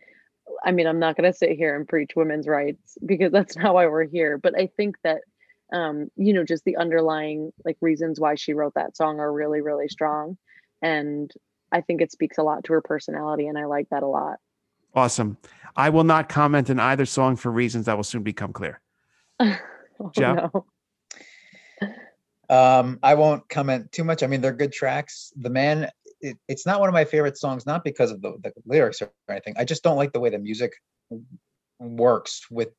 [0.63, 3.75] I mean, I'm not going to sit here and preach women's rights because that's not
[3.75, 4.37] why we're here.
[4.39, 5.21] But I think that,
[5.73, 9.61] um, you know, just the underlying like reasons why she wrote that song are really,
[9.61, 10.37] really strong.
[10.81, 11.31] And
[11.71, 13.47] I think it speaks a lot to her personality.
[13.47, 14.37] And I like that a lot.
[14.95, 15.37] Awesome.
[15.75, 18.81] I will not comment on either song for reasons that will soon become clear.
[19.39, 19.57] oh,
[20.13, 20.51] Joe?
[20.53, 20.65] no.
[22.49, 24.23] Um, I won't comment too much.
[24.23, 25.33] I mean, they're good tracks.
[25.35, 25.89] The man,
[26.21, 29.11] it, it's not one of my favorite songs, not because of the, the lyrics or
[29.29, 29.55] anything.
[29.57, 30.71] I just don't like the way the music
[31.79, 32.69] works with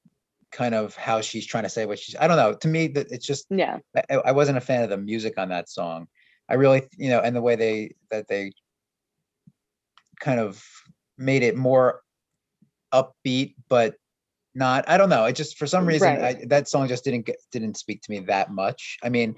[0.53, 2.17] kind of how she's trying to say what she's.
[2.17, 2.55] I don't know.
[2.55, 3.79] To me, that it's just Yeah.
[4.11, 6.09] I, I wasn't a fan of the music on that song.
[6.49, 8.53] I really, you know, and the way they that they
[10.21, 10.65] kind of
[11.17, 12.03] made it more
[12.93, 13.97] upbeat, but
[14.55, 14.89] not.
[14.89, 15.25] I don't know.
[15.27, 18.21] It just for some reason I, that song just didn't get didn't speak to me
[18.21, 18.99] that much.
[19.03, 19.37] I mean,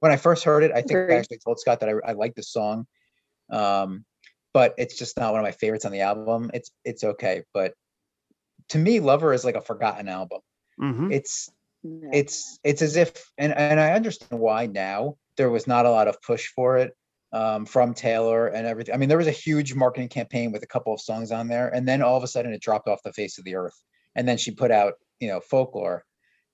[0.00, 2.34] when I first heard it, I think I actually told Scott that I, I like
[2.34, 2.86] the song,
[3.50, 4.04] um,
[4.52, 6.50] but it's just not one of my favorites on the album.
[6.54, 7.74] It's it's okay, but
[8.70, 10.40] to me, Lover is like a forgotten album.
[10.80, 11.12] Mhm.
[11.12, 11.50] It's
[11.82, 12.08] yeah.
[12.12, 16.08] it's it's as if and and I understand why now there was not a lot
[16.08, 16.96] of push for it
[17.32, 18.94] um, from Taylor and everything.
[18.94, 21.68] I mean, there was a huge marketing campaign with a couple of songs on there,
[21.68, 23.80] and then all of a sudden it dropped off the face of the earth.
[24.14, 26.04] And then she put out, you know, folklore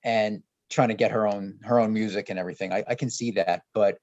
[0.02, 2.72] and trying to get her own her own music and everything.
[2.72, 3.98] I, I can see that, but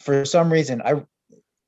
[0.00, 1.02] for some reason, I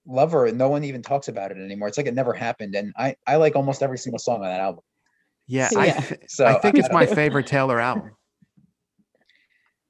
[0.07, 0.47] love her.
[0.47, 1.89] and No one even talks about it anymore.
[1.89, 2.75] It's like it never happened.
[2.75, 4.83] And I I like almost every single song on that album.
[5.47, 5.81] Yeah, Yeah.
[5.81, 8.13] I, th- So I think I it's my favorite Taylor album.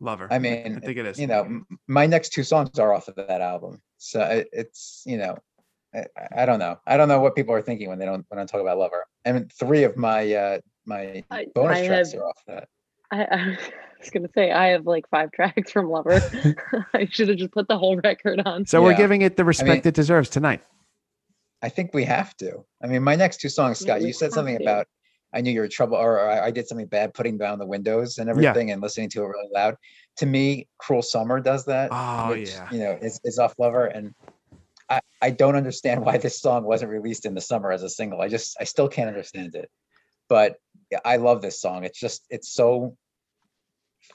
[0.00, 0.26] Lover.
[0.30, 1.18] I mean, I think it is.
[1.18, 3.80] you know, my next two songs are off of that album.
[3.98, 5.36] So it, it's, you know,
[5.94, 6.78] I, I- I don't know.
[6.86, 9.04] I don't know what people are thinking when they don't when I talk about Lover.
[9.24, 12.68] I mean, three of my uh my I- bonus I tracks have- are off that.
[13.12, 13.58] I, I
[14.00, 16.20] was gonna say I have like five tracks from Lover.
[16.94, 18.66] I should have just put the whole record on.
[18.66, 20.62] so we're giving it the respect it deserves tonight.
[21.62, 22.64] I think we have to.
[22.82, 24.64] I mean, my next two songs, Scott, we you said something to.
[24.64, 24.88] about
[25.34, 27.66] I knew you were trouble or, or I, I did something bad putting down the
[27.66, 29.76] windows and everything and listening to it really loud.
[30.18, 31.88] To me, Cruel Summer does that.
[31.90, 32.68] Oh, which, yeah.
[32.70, 33.86] You know, is, is off Lover.
[33.86, 34.14] And
[34.90, 38.20] I, I don't understand why this song wasn't released in the summer as a single.
[38.20, 39.70] I just I still can't understand it.
[40.28, 40.56] But
[41.04, 41.84] I love this song.
[41.84, 42.96] It's just it's so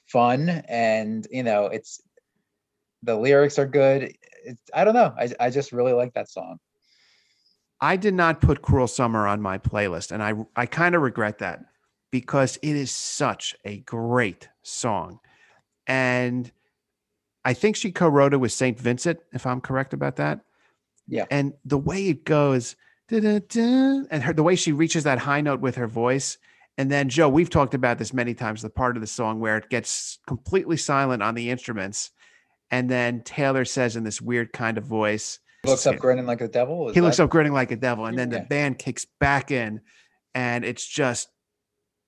[0.07, 2.01] fun and you know, it's
[3.03, 4.13] the lyrics are good.
[4.43, 5.13] It's, I don't know.
[5.18, 6.59] I, I just really like that song.
[7.80, 11.39] I did not put Cruel Summer on my playlist, and I I kind of regret
[11.39, 11.61] that
[12.11, 15.19] because it is such a great song,
[15.86, 16.51] and
[17.45, 18.78] I think she co-wrote it with St.
[18.80, 20.41] Vincent, if I'm correct about that.
[21.07, 21.25] Yeah.
[21.32, 22.75] And the way it goes,
[23.09, 23.23] and
[23.53, 26.38] her the way she reaches that high note with her voice,
[26.78, 28.61] and then Joe, we've talked about this many times.
[28.61, 32.11] The part of the song where it gets completely silent on the instruments,
[32.71, 36.47] and then Taylor says in this weird kind of voice, looks up grinning like a
[36.47, 36.89] devil.
[36.89, 39.51] Is he looks that- up grinning like a devil and then the band kicks back
[39.51, 39.82] in
[40.36, 41.30] and it's just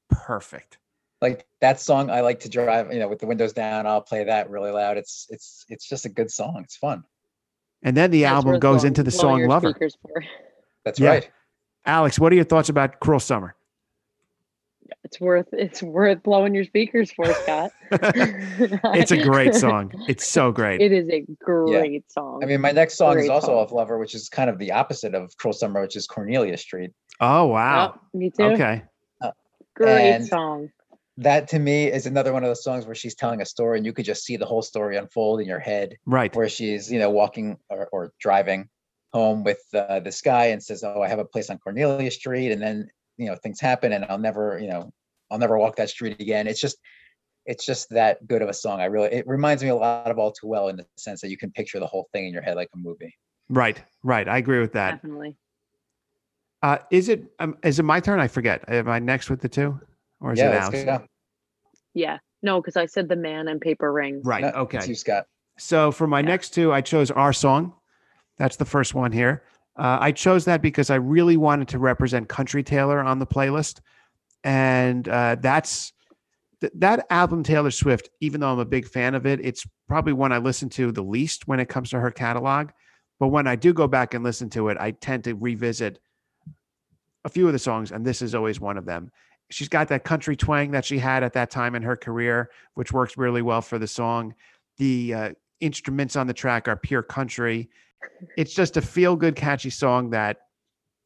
[0.09, 0.77] perfect
[1.21, 4.23] like that song I like to drive, you know, with the windows down, I'll play
[4.23, 4.95] that really loud.
[4.97, 6.61] It's it's it's just a good song.
[6.63, 7.03] It's fun.
[7.83, 9.73] And then the That's album goes blowing- into the song your Lover.
[10.85, 11.09] That's Yeah.
[11.09, 11.29] right.
[11.85, 13.55] Alex, what are your thoughts about Cruel Summer?
[15.03, 17.71] It's worth it's worth blowing your speakers for, Scott.
[17.91, 19.91] It's a great song.
[20.07, 20.81] It's so great.
[20.81, 22.41] It is a great song.
[22.43, 23.55] I mean, my next song is also song.
[23.57, 26.91] off Lover, which is kind of the opposite of Cruel Summer, which is Cornelia Street.
[27.19, 27.95] oh wow.
[27.95, 28.43] Oh, me too.
[28.43, 28.83] Okay.
[29.75, 30.69] Great And- song.
[31.17, 33.85] That to me is another one of those songs where she's telling a story and
[33.85, 35.95] you could just see the whole story unfold in your head.
[36.05, 36.33] Right.
[36.33, 38.69] where she's you know walking or, or driving
[39.11, 42.51] home with uh, this guy and says oh i have a place on cornelia street
[42.51, 42.87] and then
[43.19, 44.91] you know things happen and i'll never you know
[45.29, 46.77] i'll never walk that street again it's just
[47.45, 50.17] it's just that good of a song i really it reminds me a lot of
[50.17, 52.41] all too well in the sense that you can picture the whole thing in your
[52.41, 53.13] head like a movie
[53.49, 53.81] Right.
[54.03, 54.27] Right.
[54.27, 55.01] I agree with that.
[55.01, 55.35] Definitely.
[56.61, 58.19] Uh, is it um, is it my turn?
[58.19, 58.63] I forget.
[58.67, 59.79] Am I next with the two,
[60.21, 61.07] or is yeah it let's Alex?
[61.93, 62.17] Yeah.
[62.41, 64.25] No, because I said the man and paper rings.
[64.25, 64.41] Right.
[64.41, 64.77] No, okay.
[64.77, 65.25] it's you scott
[65.57, 66.27] So for my Yeah.
[66.27, 67.73] next two, I chose our song.
[68.37, 69.43] That's the first one here.
[69.79, 73.79] Uh, I chose that because I really wanted to represent Country Taylor on the playlist,
[74.43, 75.93] and uh, that's
[76.59, 78.09] th- that album Taylor Swift.
[78.19, 81.01] Even though I'm a big fan of it, it's probably one I listen to the
[81.01, 82.71] least when it comes to her catalog.
[83.21, 85.99] But when I do go back and listen to it, I tend to revisit
[87.23, 89.11] a few of the songs, and this is always one of them.
[89.49, 92.91] She's got that country twang that she had at that time in her career, which
[92.91, 94.35] works really well for the song.
[94.77, 95.29] The uh,
[95.61, 97.69] instruments on the track are pure country.
[98.37, 100.37] It's just a feel good, catchy song that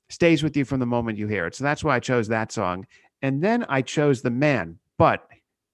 [0.10, 1.56] stays with you from the moment you hear it.
[1.56, 2.86] So that's why I chose that song.
[3.22, 4.78] And then I chose The Man.
[4.98, 5.26] But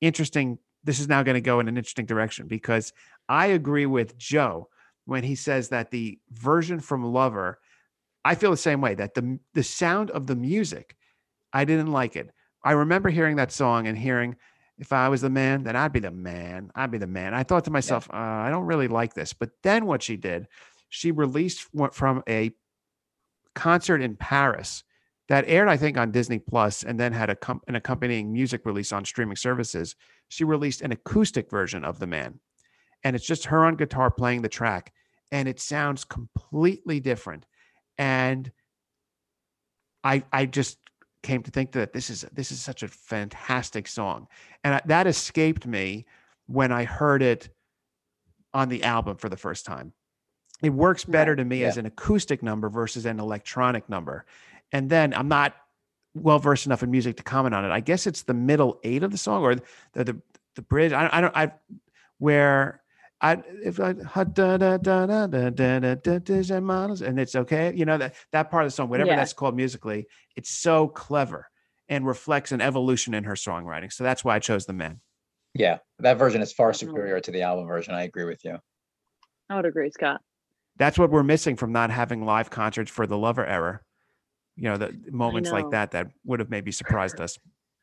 [0.01, 2.93] interesting, this is now going to go in an interesting direction because
[3.27, 4.69] I agree with Joe
[5.05, 7.59] when he says that the version from Lover,
[8.23, 10.95] I feel the same way that the the sound of the music,
[11.51, 12.29] I didn't like it.
[12.63, 14.35] I remember hearing that song and hearing
[14.77, 16.71] if I was the man, then I'd be the man.
[16.73, 17.33] I'd be the man.
[17.33, 19.33] I thought to myself, uh, I don't really like this.
[19.33, 20.47] But then what she did,
[20.89, 22.51] she released from a
[23.55, 24.83] concert in Paris
[25.27, 28.65] that aired, I think, on Disney Plus, and then had a com- an accompanying music
[28.65, 29.95] release on streaming services.
[30.27, 32.39] She released an acoustic version of The Man,
[33.03, 34.91] and it's just her on guitar playing the track,
[35.31, 37.45] and it sounds completely different.
[37.97, 38.51] And
[40.03, 40.79] I I just
[41.21, 44.27] came to think that this is this is such a fantastic song,
[44.63, 46.05] and that escaped me
[46.47, 47.49] when I heard it
[48.53, 49.93] on the album for the first time
[50.61, 51.37] it works better right.
[51.37, 51.67] to me yeah.
[51.67, 54.25] as an acoustic number versus an electronic number.
[54.71, 55.55] And then I'm not
[56.13, 57.71] well versed enough in music to comment on it.
[57.71, 60.21] I guess it's the middle eight of the song or the the,
[60.55, 60.91] the bridge.
[60.91, 61.53] I, I don't I
[62.17, 62.81] where
[63.21, 67.73] I if I da da da da da da da models and it's okay.
[67.75, 69.15] You know that that part of the song, whatever yeah.
[69.15, 71.49] that's called musically, it's so clever
[71.87, 73.91] and reflects an evolution in her songwriting.
[73.91, 74.99] So that's why I chose the men.
[75.53, 77.93] Yeah, that version is far superior to the album version.
[77.93, 78.59] I agree with you.
[79.49, 80.21] I would agree, Scott.
[80.79, 83.81] That's what we're missing from not having live concerts for the Lover era.
[84.55, 87.37] You know, the moments like that that would have maybe surprised us.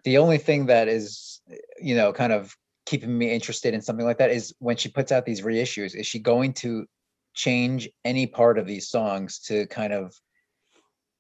[0.05, 1.40] the only thing that is
[1.80, 5.11] you know kind of keeping me interested in something like that is when she puts
[5.12, 6.86] out these reissues is she going to
[7.34, 10.14] change any part of these songs to kind of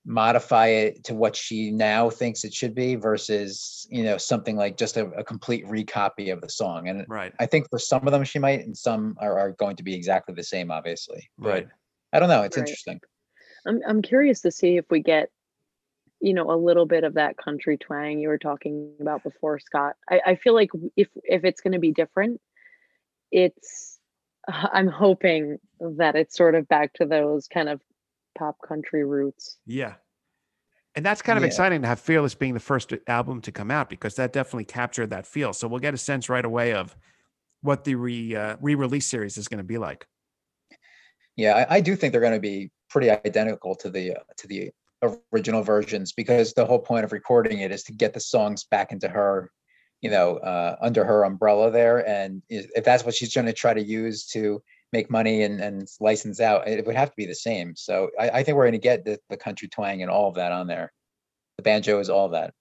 [0.06, 4.76] modify it to what she now thinks it should be versus you know something like
[4.76, 7.32] just a, a complete recopy of the song and Right.
[7.40, 9.94] i think for some of them she might and some are, are going to be
[9.94, 11.68] exactly the same obviously but Right.
[12.12, 12.68] i don't know it's Right.
[12.68, 13.00] interesting
[13.66, 15.30] I'm I'm curious to see if we get,
[16.20, 19.96] you know, a little bit of that country twang you were talking about before, Scott.
[20.08, 22.40] I, I feel like if if it's going to be different,
[23.30, 23.98] it's
[24.48, 27.80] I'm hoping that it's sort of back to those kind of
[28.36, 29.58] pop country roots.
[29.66, 29.94] Yeah.
[30.94, 31.48] And that's kind of Yeah.
[31.48, 35.10] exciting to have Fearless being the first album to come out because that definitely captured
[35.10, 35.52] that feel.
[35.52, 36.96] So we'll get a sense right away of
[37.60, 40.06] what the re uh, re-release series is going to be like.
[41.36, 44.48] Yeah, I, I do think they're going to be pretty identical to the uh, to
[44.48, 44.70] the
[45.32, 48.92] original versions because the whole point of recording it is to get the songs back
[48.92, 49.50] into her,
[50.00, 52.08] you know, uh, under her umbrella there.
[52.08, 54.62] And if that's what she's going to try to use to
[54.92, 57.74] make money and, and license out, it would have to be the same.
[57.76, 60.34] So I, I think we're going to get the, the country twang and all of
[60.36, 60.92] that on there.
[61.56, 62.54] The banjo is all that.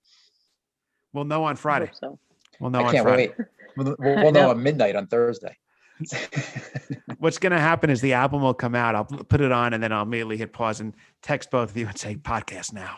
[1.13, 1.91] We'll know on Friday.
[1.99, 2.19] So
[2.59, 3.33] We'll know I on can't Friday.
[3.37, 3.47] wait.
[3.77, 4.51] We'll, we'll we'll know know.
[4.51, 5.55] at midnight on Thursday.
[7.19, 8.95] What's going to happen is the album will come out.
[8.95, 11.87] I'll put it on and then I'll immediately hit pause and text both of you
[11.87, 12.97] and say podcast now.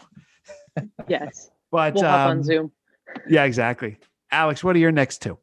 [1.07, 2.71] yes, But we'll um, on Zoom.
[3.29, 3.97] yeah, exactly.
[4.31, 5.37] Alex, what are your next two?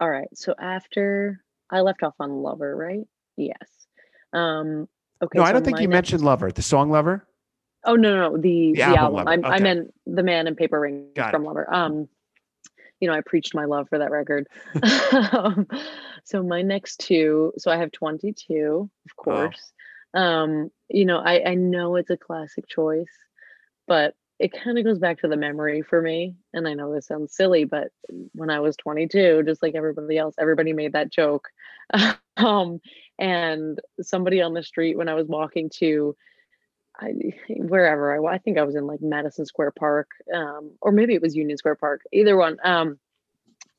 [0.00, 0.28] All right.
[0.34, 1.42] So after
[1.72, 3.06] I left off on Lover, right?
[3.36, 3.56] Yes.
[4.32, 4.88] Um.
[5.22, 5.38] Okay.
[5.38, 7.26] no, I don't think you next- mentioned Lover, the song Lover.
[7.84, 9.42] Oh no, no, the the, album album.
[9.42, 11.32] Lover, I, I meant the Man and Paper Rings Got it.
[11.32, 11.72] from Lover.
[11.72, 12.08] Um,
[13.00, 14.46] you know, I preached my love for that record.
[15.32, 15.66] um,
[16.24, 19.72] so my next two, so I have 22, of course.
[20.14, 23.10] Um, you know, I, I know it's a classic choice,
[23.88, 26.34] but it kind of goes back to the memory for me.
[26.52, 27.88] And I know this sounds silly, but
[28.32, 31.48] when I was 22, just like everybody else, everybody made that joke.
[32.36, 32.80] um,
[33.18, 36.16] and somebody on the street when I was walking to
[36.98, 37.14] I
[37.48, 41.22] wherever I I think I was in like Madison Square Park, um, or maybe it
[41.22, 42.58] was Union Square Park, either one.
[42.62, 42.98] Um,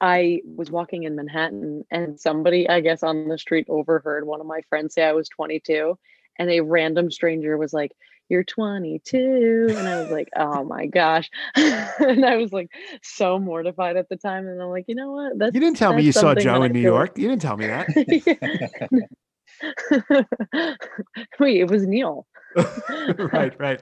[0.01, 4.47] I was walking in Manhattan and somebody, I guess, on the street overheard one of
[4.47, 5.97] my friends say I was 22,
[6.39, 7.91] and a random stranger was like,
[8.34, 9.75] You're 22.
[9.77, 11.29] And I was like, Oh my gosh.
[11.55, 12.71] and I was like
[13.03, 14.47] so mortified at the time.
[14.47, 15.38] And I'm like, You know what?
[15.38, 17.15] That's You didn't tell me you saw Joe in New York.
[17.15, 17.88] You didn't tell me that.
[21.39, 22.25] Wait, it was Neil.
[22.55, 23.81] right, right.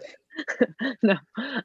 [1.04, 1.16] no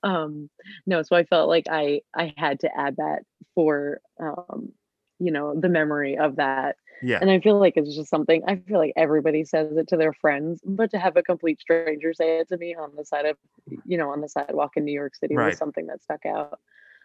[0.03, 0.51] um
[0.87, 3.21] no so i felt like i i had to add that
[3.55, 4.73] for um
[5.21, 7.19] you know the memory of that Yeah.
[7.21, 10.13] and i feel like it's just something i feel like everybody says it to their
[10.13, 13.37] friends but to have a complete stranger say it to me on the side of
[13.85, 15.49] you know on the sidewalk in new york city Right.
[15.51, 16.59] was something that stuck out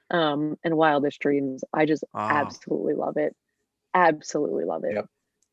[0.09, 2.29] um and wildest dreams i just Ah.
[2.41, 3.35] absolutely love it
[3.93, 5.05] absolutely love it Yep.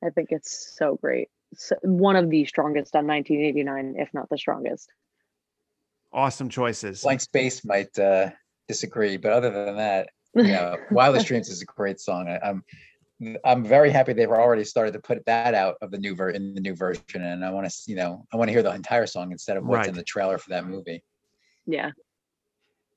[0.04, 4.38] i think it's so great so, one of the strongest on 1989 if not the
[4.38, 4.90] strongest
[6.12, 7.02] Awesome choices.
[7.02, 8.30] Blank Space might uh,
[8.66, 12.28] disagree, but other than that, you know, Wildest Dreams is a great song.
[12.28, 12.64] I, I'm
[13.44, 16.54] I'm very happy they've already started to put that out of the new ver in
[16.54, 19.06] the new version, and I want to, you know, I want to hear the entire
[19.06, 21.02] song instead of what's in the trailer for that movie.
[21.66, 21.90] yeah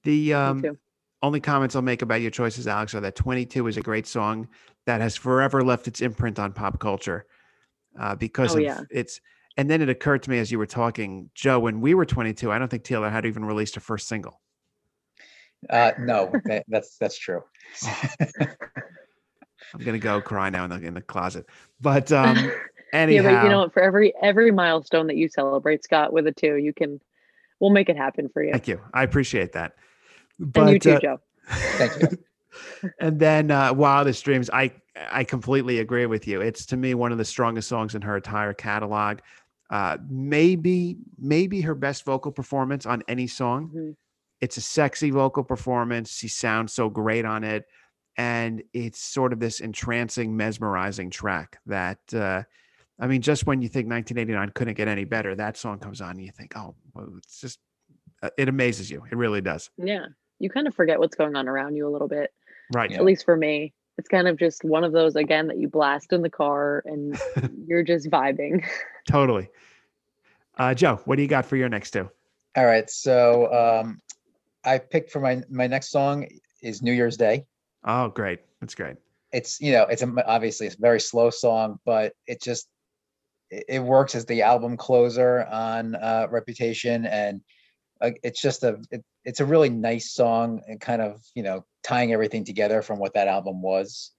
[0.04, 0.78] The um,
[1.24, 4.48] only comments I'll make about your choices, Alex, are that 22 is a great song
[4.86, 7.26] that has forever left its imprint on pop culture
[8.00, 8.82] uh, because Oh, of yeah.
[8.90, 9.22] its.
[9.58, 12.52] And then it occurred to me as you were talking, Joe, when we were 22,
[12.52, 14.40] I don't think Taylor had even released her first single.
[15.70, 17.44] Uh, no, that, that's that's true.
[19.74, 21.48] I'm gonna go cry now in the in the closet.
[21.80, 22.36] But um,
[22.94, 23.70] yeah, but you know?
[23.70, 27.00] For every every milestone that you celebrate, Scott, with a two, you can
[27.60, 28.52] we'll make it happen for you.
[28.52, 28.82] thank you.
[28.94, 29.76] I appreciate that.
[30.40, 31.20] But and you too, uh, Joe.
[31.48, 32.92] Thank you.
[33.00, 36.42] and then uh, Wildest Dreams, I I completely agree with you.
[36.42, 39.20] It's to me one of the strongest songs in her entire catalog.
[39.70, 43.72] Uh, maybe maybe her best vocal performance on any song.
[43.74, 43.96] Mhm.
[44.42, 46.12] It's a sexy vocal performance.
[46.12, 47.68] She sounds so great on it,
[48.18, 52.00] and it's sort of this entrancing, mesmerizing track that.
[52.14, 52.44] Uh,
[53.00, 56.12] I mean, just when you think 1989 couldn't get any better, that song comes on,
[56.12, 57.60] and you think, "Oh, well, it's just."
[58.22, 59.04] uh, It amazes you.
[59.12, 59.70] It really does.
[59.78, 60.08] Yeah,
[60.40, 62.32] you kind of forget what's going on around you a little bit.
[62.74, 62.92] Right.
[62.92, 62.98] Yeah.
[62.98, 66.14] At least for me, it's kind of just one of those again that you blast
[66.14, 67.20] in the car and
[67.68, 68.64] you're just vibing.
[69.10, 69.50] Totally.
[70.58, 72.10] Uh, Joe, what do you got for your next two?
[72.56, 74.00] All right, so um,
[74.64, 76.28] I picked for my my next song
[76.62, 77.46] is New Year's Day.
[77.84, 78.40] Oh, great.
[78.60, 78.98] That's great.
[79.32, 82.68] it's you know it's a, obviously it's a very slow song but it just
[83.50, 87.42] it, works as the album closer on uh reputation and
[88.02, 91.64] uh, it's just a it, it's a really nice song and kind of you know
[91.84, 94.12] tying everything together from what that album was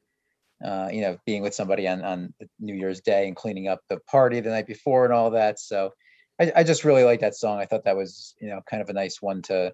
[0.65, 3.99] uh you know being with somebody on on new year's day and cleaning up the
[4.11, 5.91] party the night before and all that so
[6.41, 8.89] i, I just really like that song i thought that was you know kind of
[8.89, 9.73] a nice one to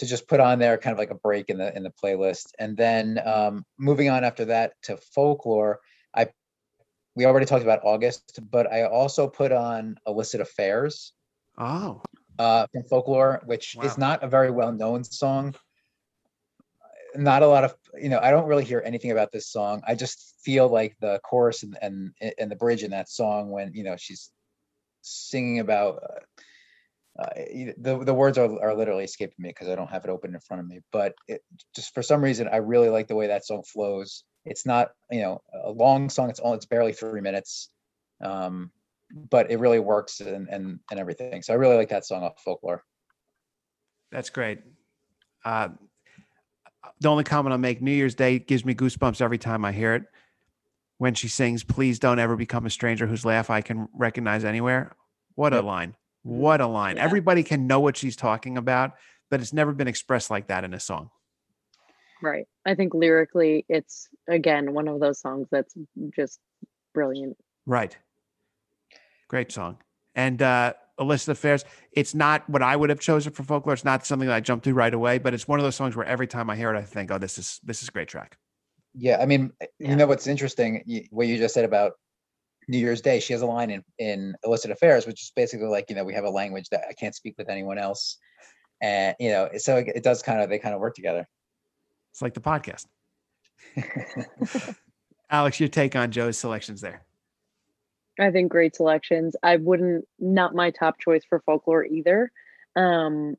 [0.00, 2.46] to just put on there kind of like a break in the in the playlist.
[2.58, 5.80] And then um moving on after that to folklore
[6.14, 6.26] i
[7.14, 11.12] we already talked about august but i also put on illicit affairs.
[11.58, 12.02] Oh,
[12.38, 13.84] uh from folklore which Wow.
[13.84, 15.54] is not a very well known song.
[17.14, 19.82] Not a lot of you know i don't really hear anything about this song.
[19.86, 23.74] I just feel like the chorus and and, and the bridge in that song when
[23.74, 24.30] you know she's
[25.02, 26.20] singing about uh,
[27.20, 27.28] uh,
[27.76, 30.40] the the words are, are literally escaping me because I don't have it open in
[30.40, 30.80] front of me.
[30.90, 31.42] But it,
[31.74, 34.24] just for some reason, I really like the way that song flows.
[34.46, 36.30] It's not you know a long song.
[36.30, 37.68] It's all it's barely three minutes,
[38.24, 38.70] um,
[39.28, 41.42] but it really works and and and everything.
[41.42, 42.82] So I really like that song off folklore.
[44.10, 44.60] that's great.
[45.44, 45.68] Uh,
[47.00, 49.94] the only comment I'll make New Year's Day gives me goosebumps every time I hear
[49.94, 50.04] it.
[50.96, 54.96] When she sings, Please don't ever become a stranger whose laugh I can recognize anywhere.
[55.34, 55.96] What a line.
[56.22, 56.96] What a line.
[56.96, 57.04] Yeah.
[57.04, 58.92] Everybody can know what she's talking about,
[59.30, 61.10] but it's never been expressed like that in a song.
[62.22, 62.46] Right.
[62.66, 65.74] I think lyrically, it's again one of those songs that's
[66.14, 66.38] just
[66.92, 67.36] brilliant.
[67.66, 67.96] Right.
[69.28, 69.78] Great song.
[70.14, 73.72] And uh Illicit Affairs, it's not what I would have chosen for folklore.
[73.72, 75.96] It's not something that I jumped to right away, but it's one of those songs
[75.96, 78.08] where every time I hear it, I think, oh, this is this is a great
[78.08, 78.36] track.
[78.92, 79.90] Yeah, I mean, Yeah.
[79.90, 80.84] you know what's interesting?
[81.10, 81.92] What you just said about
[82.68, 83.20] New Year's Day.
[83.20, 86.14] She has a line in in illicit affairs, which is basically like you know we
[86.14, 88.18] have a language that I can't speak with anyone else,
[88.80, 91.28] and you know so it, it does kind of they kind of work together.
[92.12, 92.86] It's like the podcast.
[95.30, 97.04] Alex, your take on Joe's selections there?
[98.18, 99.36] I think great selections.
[99.42, 102.30] I wouldn't not my top choice for folklore either.
[102.76, 103.36] Um,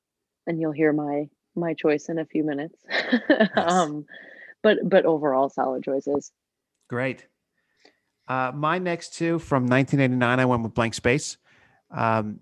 [0.47, 2.77] and you'll hear my my choice in a few minutes.
[3.55, 4.05] um,
[4.63, 6.31] but but overall solid choices.
[6.89, 7.27] Great.
[8.31, 11.35] Uh, my next two from 1989, I went with Blank Space.
[11.93, 12.39] Um,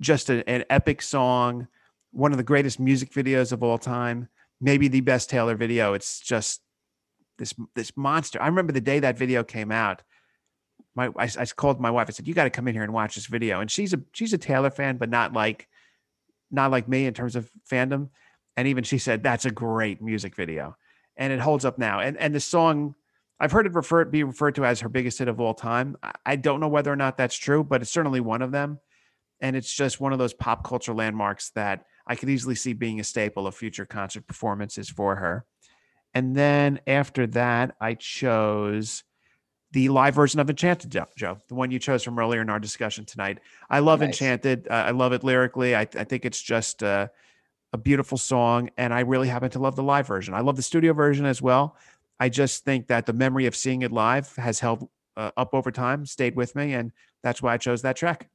[0.00, 1.66] just a, an epic song,
[2.12, 4.28] one of the greatest music videos of all time,
[4.60, 5.94] maybe the best Taylor video.
[5.94, 6.60] It's just
[7.38, 8.40] this this monster.
[8.40, 10.02] I remember the day that video came out.
[10.94, 12.06] My I, I called my wife.
[12.08, 14.00] I said, "You got to come in here and watch this video." And she's a
[14.12, 15.66] she's a Taylor fan, but not like
[16.52, 18.10] not like me in terms of fandom.
[18.56, 20.76] And even she said that's a great music video,
[21.16, 21.98] and it holds up now.
[21.98, 22.94] And and the song
[23.40, 25.96] I've heard it referred be referred to as her biggest hit of all time.
[26.24, 28.78] I don't know whether or not that's true, but it's certainly one of them.
[29.40, 33.00] And it's just one of those pop culture landmarks that I could easily see being
[33.00, 35.44] a staple of future concert performances for her.
[36.14, 39.02] And then after that, I chose
[39.72, 43.04] the live version of Enchanted, Joe, the one you chose from earlier in our discussion
[43.04, 43.40] tonight.
[43.68, 44.10] I love nice.
[44.10, 44.68] Enchanted.
[44.70, 45.74] Uh, I love it lyrically.
[45.74, 47.08] I, I think it's just uh,
[47.72, 50.32] a beautiful song, and I really happen to love the live version.
[50.32, 51.76] I love the studio version as well.
[52.20, 55.70] I just think that the memory of seeing it live has held uh, up over
[55.70, 56.92] time, stayed with me, and
[57.22, 58.28] that's why I chose that track.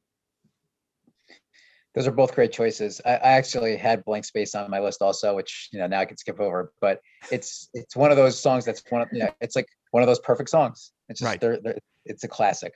[1.95, 3.01] Those are both great choices.
[3.05, 6.05] I, I, actually had blank space on my list also, which you know now I
[6.05, 6.71] can skip over.
[6.79, 7.01] But
[7.31, 10.19] it's it's one of those songs that's one of yeah, it's like one of those
[10.19, 10.91] perfect songs.
[11.09, 11.41] It's just right.
[11.41, 12.73] they're, they're, it's a classic.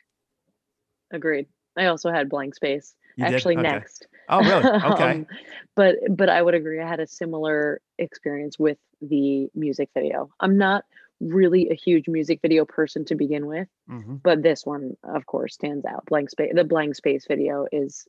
[1.12, 1.46] Agreed.
[1.78, 2.96] I also had blank space.
[3.16, 3.64] You actually okay.
[3.64, 4.08] next.
[4.30, 4.64] Oh really?
[4.94, 5.12] Okay.
[5.12, 5.28] um,
[5.76, 6.80] but but I would agree.
[6.80, 10.30] I had a similar experience with the music video.
[10.40, 10.86] I'm not
[11.20, 14.16] really a huge music video person to begin with, mm-hmm.
[14.24, 16.06] but this one, of course, stands out.
[16.06, 16.52] Blank space.
[16.54, 18.08] The blank space video is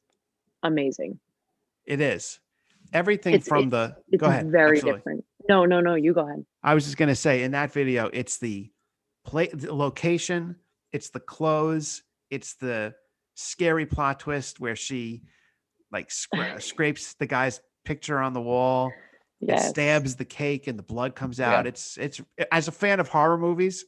[0.63, 1.19] amazing.
[1.87, 2.41] It is.
[2.93, 4.51] Everything it's, from the it's go ahead.
[4.51, 4.99] Very Absolutely.
[4.99, 5.25] different.
[5.49, 5.95] No, no, no.
[5.95, 6.45] You go ahead.
[6.63, 8.71] I was just gonna say in that video, it's the
[9.25, 10.57] play, the location,
[10.93, 12.95] it's the clothes, it's the
[13.35, 15.23] scary plot twist where she
[15.93, 18.91] like scra- scrapes the guy's picture on the wall
[19.41, 19.69] yes.
[19.69, 21.65] stabs the cake and the blood comes out.
[21.65, 21.69] Yeah.
[21.69, 22.21] It's it's
[22.51, 23.85] as a fan of horror movies.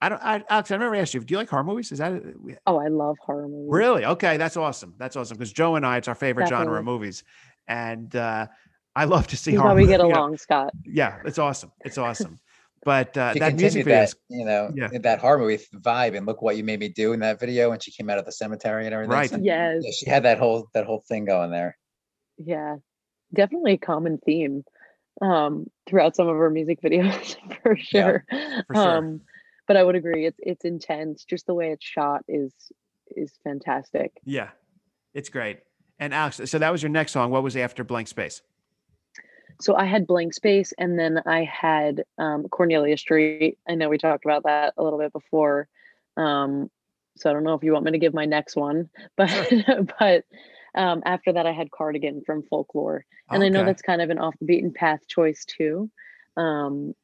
[0.00, 0.22] I don't.
[0.22, 1.20] I, Alex, I never asked you.
[1.20, 1.90] Do you like horror movies?
[1.90, 2.22] Is that?
[2.66, 3.68] Oh, I love horror movies.
[3.68, 4.04] Really?
[4.04, 4.94] Okay, that's awesome.
[4.96, 6.66] That's awesome because Joe and I, it's our favorite Definitely.
[6.66, 7.24] genre of movies,
[7.66, 8.46] and uh,
[8.94, 9.56] I love to see.
[9.56, 10.70] How we get along, Scott.
[10.84, 11.72] Yeah, it's awesome.
[11.84, 12.38] It's awesome.
[12.84, 14.88] But uh, that music video, that, you know, yeah.
[15.02, 17.80] that horror movie vibe, and look what you made me do in that video when
[17.80, 19.12] she came out of the cemetery and everything.
[19.12, 19.30] Right.
[19.30, 19.82] So, yes.
[19.84, 21.76] Yeah, she had that whole that whole thing going there.
[22.36, 22.76] Yeah,
[23.34, 24.64] definitely a common theme
[25.20, 28.24] um, throughout some of her music videos for sure.
[28.30, 28.96] Yeah, for sure.
[28.96, 29.20] Um,
[29.66, 31.24] but I would agree, it's it's intense.
[31.24, 32.52] Just the way it's shot is
[33.08, 34.12] is fantastic.
[34.24, 34.50] Yeah,
[35.14, 35.60] it's great.
[35.98, 37.30] And Alex, so that was your next song.
[37.30, 38.40] What was after Blank Space?
[39.60, 43.58] So I had Blank Space, and then I had um, Cornelia Street.
[43.68, 45.68] I know we talked about that a little bit before.
[46.16, 46.70] Um,
[47.16, 49.52] so I don't know if you want me to give my next one, but
[49.98, 50.24] but
[50.74, 53.46] um, after that, I had Cardigan from Folklore, and okay.
[53.46, 55.90] I know that's kind of an off the beaten path choice too.
[56.36, 56.94] Um,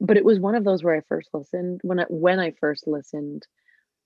[0.00, 2.86] but it was one of those where I first listened when I when I first
[2.86, 3.46] listened,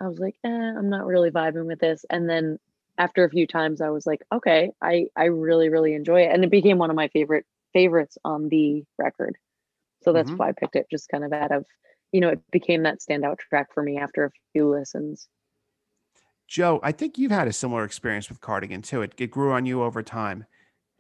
[0.01, 2.59] I was like, eh, I'm not really vibing with this, and then
[2.99, 6.45] after a few times, I was like, okay, I I really really enjoy it, and
[6.45, 9.37] it became one of my favorite favorites on the record.
[10.03, 10.37] So that's mm-hmm.
[10.37, 11.67] why I picked it, just kind of out of,
[12.13, 15.29] you know, it became that standout track for me after a few listens.
[16.49, 19.03] Joe, I think you've had a similar experience with Cardigan too.
[19.03, 20.47] It, it grew on you over time.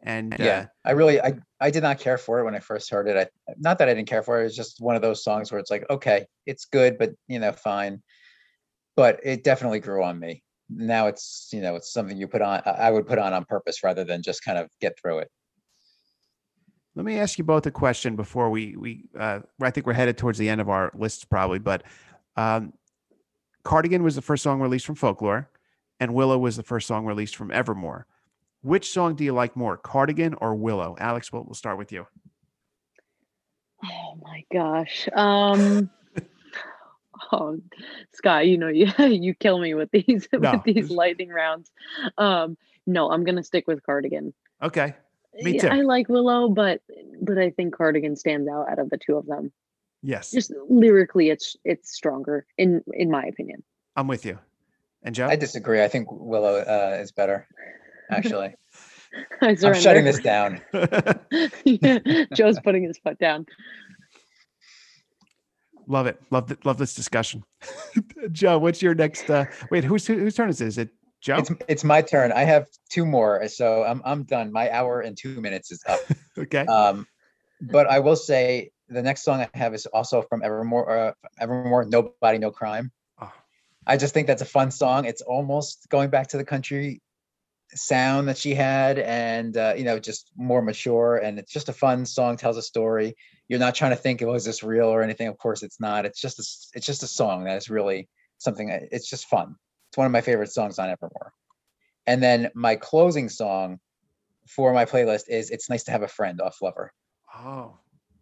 [0.02, 2.88] And yeah, uh, I really, I, I did not care for it when I first
[2.90, 3.16] heard it.
[3.16, 4.42] I, not that I didn't care for it.
[4.42, 7.38] It was just one of those songs where it's like, okay, it's good, but you
[7.38, 8.02] know, fine.
[8.96, 10.42] But it definitely grew on me.
[10.70, 13.82] Now it's, you know, it's something you put on, I would put on on purpose
[13.82, 15.30] rather than just kind of get through it.
[16.96, 20.18] Let me ask you both a question before we, we, uh, I think we're headed
[20.18, 21.84] towards the end of our lists probably, but
[22.36, 22.72] um,
[23.64, 25.48] Cardigan was the first song released from Folklore,
[26.00, 28.06] and Willow was the first song released from Evermore.
[28.62, 30.96] Which song do you like more, Cardigan or Willow?
[30.98, 32.06] Alex, we'll, we'll start with you.
[33.84, 35.08] Oh my gosh.
[35.14, 35.90] Um
[37.32, 37.58] oh
[38.12, 40.52] Scott, you know you you kill me with these no.
[40.52, 41.70] with these lightning rounds.
[42.18, 44.34] Um no, I'm gonna stick with Cardigan.
[44.62, 44.94] Okay.
[45.34, 45.68] Me too.
[45.68, 46.82] I like Willow, but
[47.22, 49.52] but I think Cardigan stands out out of the two of them.
[50.02, 50.30] Yes.
[50.30, 53.62] Just lyrically, it's it's stronger in in my opinion.
[53.96, 54.38] I'm with you.
[55.02, 55.28] And Joe?
[55.28, 55.82] I disagree.
[55.82, 57.46] I think Willow uh, is better,
[58.10, 58.54] actually.
[59.42, 60.60] I'm shutting this down.
[61.64, 61.98] yeah,
[62.34, 63.46] Joe's putting his foot down.
[65.86, 66.20] Love it.
[66.30, 67.42] Love th- love this discussion.
[68.30, 69.28] Joe, what's your next?
[69.28, 70.66] Uh, wait, whose whose turn is it?
[70.68, 70.90] Is it
[71.20, 71.38] Joe?
[71.38, 72.32] It's, it's my turn.
[72.32, 74.52] I have two more, so I'm I'm done.
[74.52, 76.00] My hour and two minutes is up.
[76.38, 76.64] okay.
[76.66, 77.06] Um,
[77.60, 80.90] but I will say the next song I have is also from Evermore.
[80.90, 82.90] Uh, Evermore, Nobody, No Crime.
[83.20, 83.32] Oh.
[83.86, 85.04] I just think that's a fun song.
[85.04, 87.02] It's almost going back to the country
[87.74, 91.16] sound that she had, and uh, you know, just more mature.
[91.16, 92.36] And it's just a fun song.
[92.36, 93.14] Tells a story.
[93.48, 95.28] You're not trying to think, "Oh, is this real?" or anything.
[95.28, 96.06] Of course, it's not.
[96.06, 98.08] It's just a, it's just a song that is really
[98.38, 98.70] something.
[98.70, 99.56] It's just fun.
[99.90, 101.32] It's one of my favorite songs on Evermore.
[102.06, 103.80] And then my closing song
[104.46, 106.92] for my playlist is "It's Nice to Have a Friend" off Lover.
[107.34, 107.76] Oh,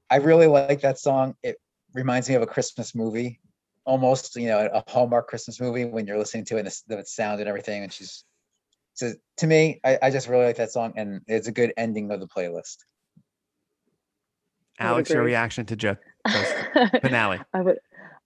[0.08, 1.34] I really like that song.
[1.42, 1.56] It
[1.92, 3.38] reminds me of a Christmas movie,
[3.84, 7.04] almost, you know, a Hallmark Christmas movie when you're listening to it and the, the
[7.04, 7.82] sound and everything.
[7.82, 8.24] And she's,
[8.94, 12.10] so to me, I, I just really like that song and it's a good ending
[12.10, 12.78] of the playlist.
[14.78, 15.96] Alex, your reaction to Joe
[17.00, 17.40] finale?
[17.52, 17.78] I would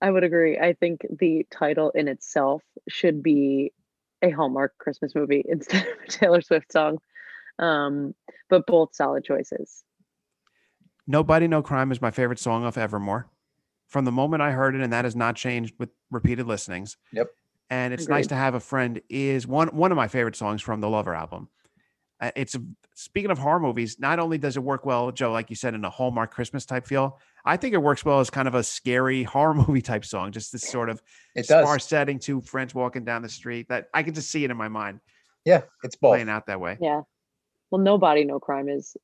[0.02, 0.58] I would agree.
[0.58, 3.72] I think the title in itself should be
[4.20, 6.98] a Hallmark Christmas movie instead of a Taylor Swift song.
[7.58, 8.14] Um,
[8.50, 9.84] but both solid choices.
[11.06, 13.28] Nobody No Crime is my favorite song off Evermore.
[13.88, 16.96] From the moment I heard it, and that has not changed with repeated listenings.
[17.12, 17.28] Yep.
[17.70, 20.80] And it's nice to have a friend is one one of my favorite songs from
[20.80, 21.48] the Lover album.
[22.20, 22.56] Uh, it's
[22.94, 23.98] speaking of horror movies.
[23.98, 26.86] Not only does it work well, Joe, like you said, in a Hallmark Christmas type
[26.86, 30.32] feel, I think it works well as kind of a scary horror movie type song.
[30.32, 31.02] Just this sort of
[31.34, 31.64] It does.
[31.64, 33.68] sparse setting, two friends walking down the street.
[33.68, 35.00] That I can just see it in my mind
[35.44, 36.12] Yeah, it's both.
[36.12, 36.78] playing out that way.
[36.80, 37.02] Yeah.
[37.70, 38.96] Well, Nobody No Crime is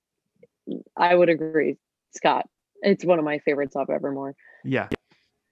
[0.96, 1.78] I would agree,
[2.14, 2.46] Scott.
[2.82, 4.34] It's one of my favorites off Evermore.
[4.64, 4.88] Yeah,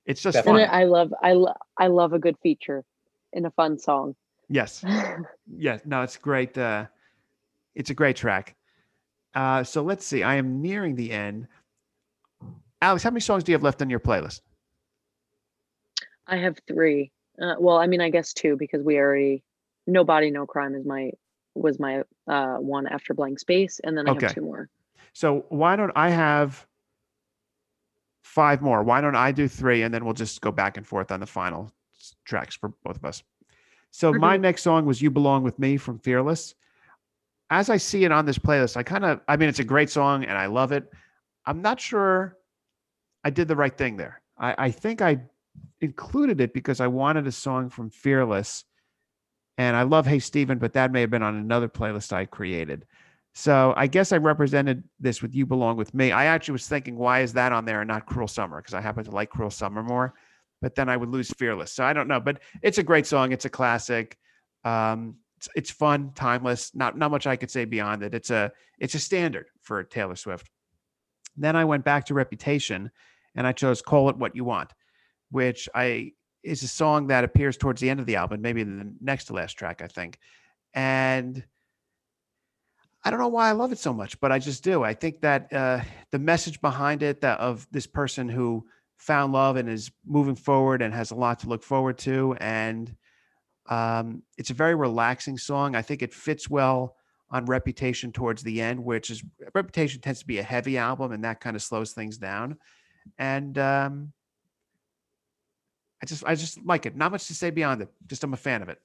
[0.05, 0.67] it's just Definitely.
[0.67, 0.75] Fun.
[0.75, 2.85] I I love I love I love a good feature
[3.33, 4.15] in a fun song.
[4.49, 4.85] Yes.
[5.59, 6.59] Yeah, no, it's great.
[6.59, 6.87] Uh,
[7.75, 8.57] it's a great track.
[9.35, 10.23] Uh, so let's see.
[10.25, 11.47] I am nearing the end.
[12.83, 14.41] Alex, how many songs do you have left on your playlist?
[16.27, 17.13] I have three.
[17.41, 19.43] Uh, well, I mean, I guess two because we already
[19.87, 21.13] Nobody No Crime is my
[21.55, 24.27] was my uh one after blank space, and then I Okay.
[24.27, 24.69] have two more.
[25.13, 26.67] So why don't I have
[28.25, 28.83] five more?
[28.83, 31.27] Why don't I do three, and then we'll just go back and forth on the
[31.27, 31.71] final
[32.25, 33.23] tracks for both of us.
[33.91, 34.41] So my Mhm.
[34.43, 36.55] next song was "You Belong with Me" from Fearless.
[37.49, 39.89] As I see it on this playlist, I kind of, I mean, it's a great
[39.89, 40.93] song and I love it.
[41.47, 42.36] I'm not sure
[43.27, 44.23] I did the right thing there.
[44.39, 45.19] I, I think I
[45.81, 48.65] included it because I wanted a song from Fearless,
[49.59, 52.87] and I love Hey Stephen, but that may have been on another playlist I created.
[53.35, 56.13] So I guess I represented this with You Belong With Me.
[56.13, 58.59] I actually was thinking, why is that on there and not Cruel Summer?
[58.59, 60.15] Because I happen to like Cruel Summer more,
[60.63, 61.73] but then I would lose Fearless.
[61.73, 63.33] So I don't know, but it's a great song.
[63.33, 64.17] It's a classic.
[64.65, 66.77] Um, it's, it's fun, timeless.
[66.77, 68.15] Not not much I could say beyond it.
[68.15, 70.49] It's a it's a standard for Taylor Swift.
[71.37, 72.93] Then I went back to Reputation,
[73.37, 74.73] and I chose Call It What You Want,
[75.31, 76.13] which I
[76.43, 79.33] is a song that appears towards the end of the album, maybe the next to
[79.33, 80.19] last track, I think.
[80.75, 81.45] And
[83.05, 84.83] I don't know why I love it so much, but I just do.
[84.83, 85.81] I think that uh,
[86.11, 88.67] the message behind it that of this person who
[88.97, 92.95] found love and is moving forward and has a lot to look forward to, and
[93.69, 95.75] um, it's a very relaxing song.
[95.75, 96.97] I think it fits well
[97.31, 99.23] on Reputation towards the end, which is
[99.55, 102.57] Reputation tends to be a heavy album, and that kind of slows things down.
[103.19, 104.13] And um,
[106.03, 106.97] I just I just like it.
[106.97, 107.89] Not much to say beyond it.
[108.07, 108.81] Just I'm a fan of it.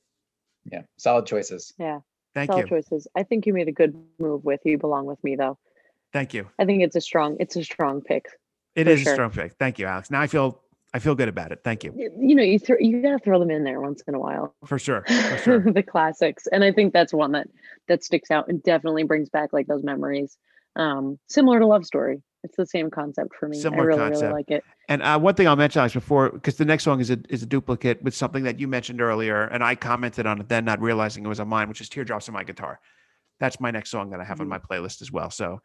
[0.72, 1.74] Yeah, solid choices.
[1.78, 2.00] Yeah,
[2.34, 2.68] Thank solid you.
[2.70, 3.08] choices.
[3.16, 5.58] I think you made a good move with You Belong With Me, though.
[6.14, 6.48] Thank you.
[6.60, 8.26] I think it's a strong it's a strong pick.
[8.76, 9.14] It is sure.
[9.14, 9.54] a strong pick.
[9.60, 10.12] Thank you, Alex.
[10.12, 10.62] Now I feel
[10.94, 11.62] I feel good about it.
[11.64, 14.20] Thank you You know, you throw you gotta throw them in there once in a
[14.20, 14.54] while.
[14.66, 15.04] for sure.
[15.08, 15.72] For sure.
[15.72, 17.48] the classics, and I think that's one that
[17.88, 20.38] that sticks out and definitely brings back like those memories.
[20.76, 22.22] Um, similar to Love Story.
[22.44, 23.60] It's the same concept for me.
[23.60, 24.22] Similar I really, concept.
[24.24, 24.64] really like it.
[24.90, 27.44] And uh, one thing I'll mention, Alex, before because the next song is a is
[27.44, 30.82] a duplicate with something that you mentioned earlier, and I commented on it then, not
[30.82, 32.80] realizing it was on mine, which is "Teardrops on My Guitar."
[33.40, 34.50] That's my next song that I have on Mhm.
[34.50, 35.30] my playlist as well.
[35.30, 35.62] So,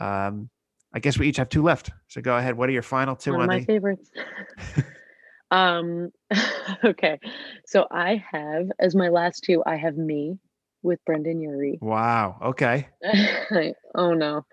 [0.00, 0.48] um,
[0.94, 1.90] I guess we each have two left.
[2.08, 2.56] So go ahead.
[2.56, 3.66] What are your final two one on of my the?
[3.66, 4.10] favorites.
[5.50, 6.10] um,
[6.84, 7.18] okay,
[7.66, 9.62] so I have as my last two.
[9.66, 10.38] I have "Me"
[10.82, 11.78] with Brendon Urie.
[11.80, 12.38] Wow.
[12.42, 12.88] Okay.
[13.94, 14.44] oh no,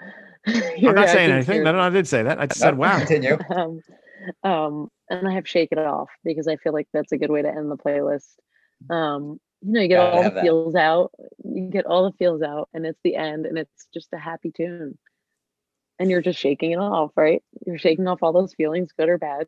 [0.48, 1.64] I'm not saying anything.
[1.64, 2.40] No, no, I did say that.
[2.40, 3.38] I just said, "Wow." Continue.
[3.56, 3.82] um,
[4.44, 7.42] um, and I have "Shake It Off" because I feel like that's a good way
[7.42, 8.28] to end the playlist.
[8.90, 10.44] Um, you know, you get Gotta all have the that.
[10.44, 11.12] feels out,
[11.44, 14.52] you get all the feels out, and it's the end, and it's just a happy
[14.52, 14.98] tune.
[16.00, 17.44] And you're just shaking it off, right?
[17.68, 19.46] You're shaking off all those feelings, good or bad.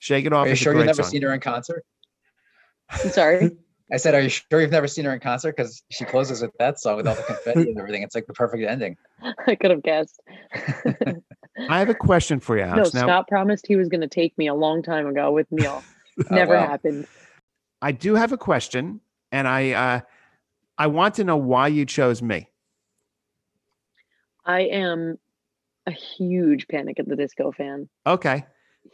[0.00, 0.44] Shake it off.
[0.44, 1.10] Are you is sure you've never song.
[1.10, 1.84] seen her in concert?
[2.90, 3.56] I'm sorry.
[3.92, 5.54] I said, are you sure you've never seen her in concert?
[5.54, 8.02] Because she closes with that song with all the confetti and everything.
[8.02, 8.96] It's like the perfect ending.
[9.46, 10.20] I could have guessed.
[11.68, 14.36] I have a question for you, no, now, Scott promised he was going to take
[14.38, 15.84] me a long time ago with Neil.
[16.18, 16.66] Oh, Never wow.
[16.66, 17.06] happened.
[17.82, 19.00] I do have a question,
[19.30, 20.00] and I uh,
[20.78, 22.48] I want to know why you chose me.
[24.44, 25.18] I am
[25.86, 27.88] a huge Panic at the Disco fan.
[28.06, 28.44] Okay.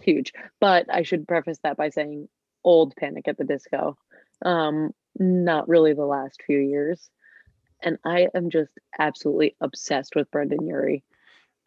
[0.01, 0.33] Huge.
[0.61, 2.29] But I should preface that by saying
[2.65, 3.97] old Panic at the Disco.
[4.45, 7.11] Um, not really the last few years.
[7.83, 11.05] And I am just absolutely obsessed with Brendon Urie.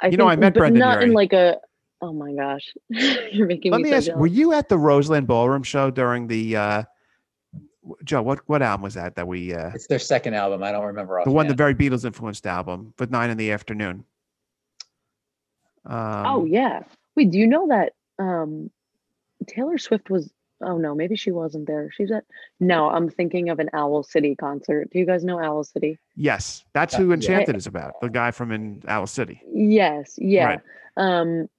[0.02, 1.58] I You know, I met Brendon not in like a
[2.02, 2.74] oh my gosh.
[2.90, 4.20] You're making Let me, me so ask, jealous.
[4.20, 6.84] were you at the Roseland Ballroom show during the uh
[8.04, 10.64] Joe, what what album was that that we uh It's their second album.
[10.64, 11.22] I don't remember.
[11.24, 14.04] the one the very Beatles influenced album with nine in the afternoon?
[15.86, 16.84] Um, oh yeah.
[17.16, 18.70] Wait, do you know that um
[19.48, 20.32] Taylor Swift was
[20.64, 21.90] oh no, maybe she wasn't there.
[21.92, 22.24] She's at
[22.60, 24.90] no, I'm thinking of an Owl City concert.
[24.92, 25.98] Do you guys know Owl City?
[26.16, 27.16] yes, that's who yeah.
[27.16, 28.00] Enchanted is about.
[28.02, 29.42] The guy from in Owl City.
[29.54, 30.46] Yes, yeah.
[30.46, 30.62] Right.
[30.98, 31.50] Um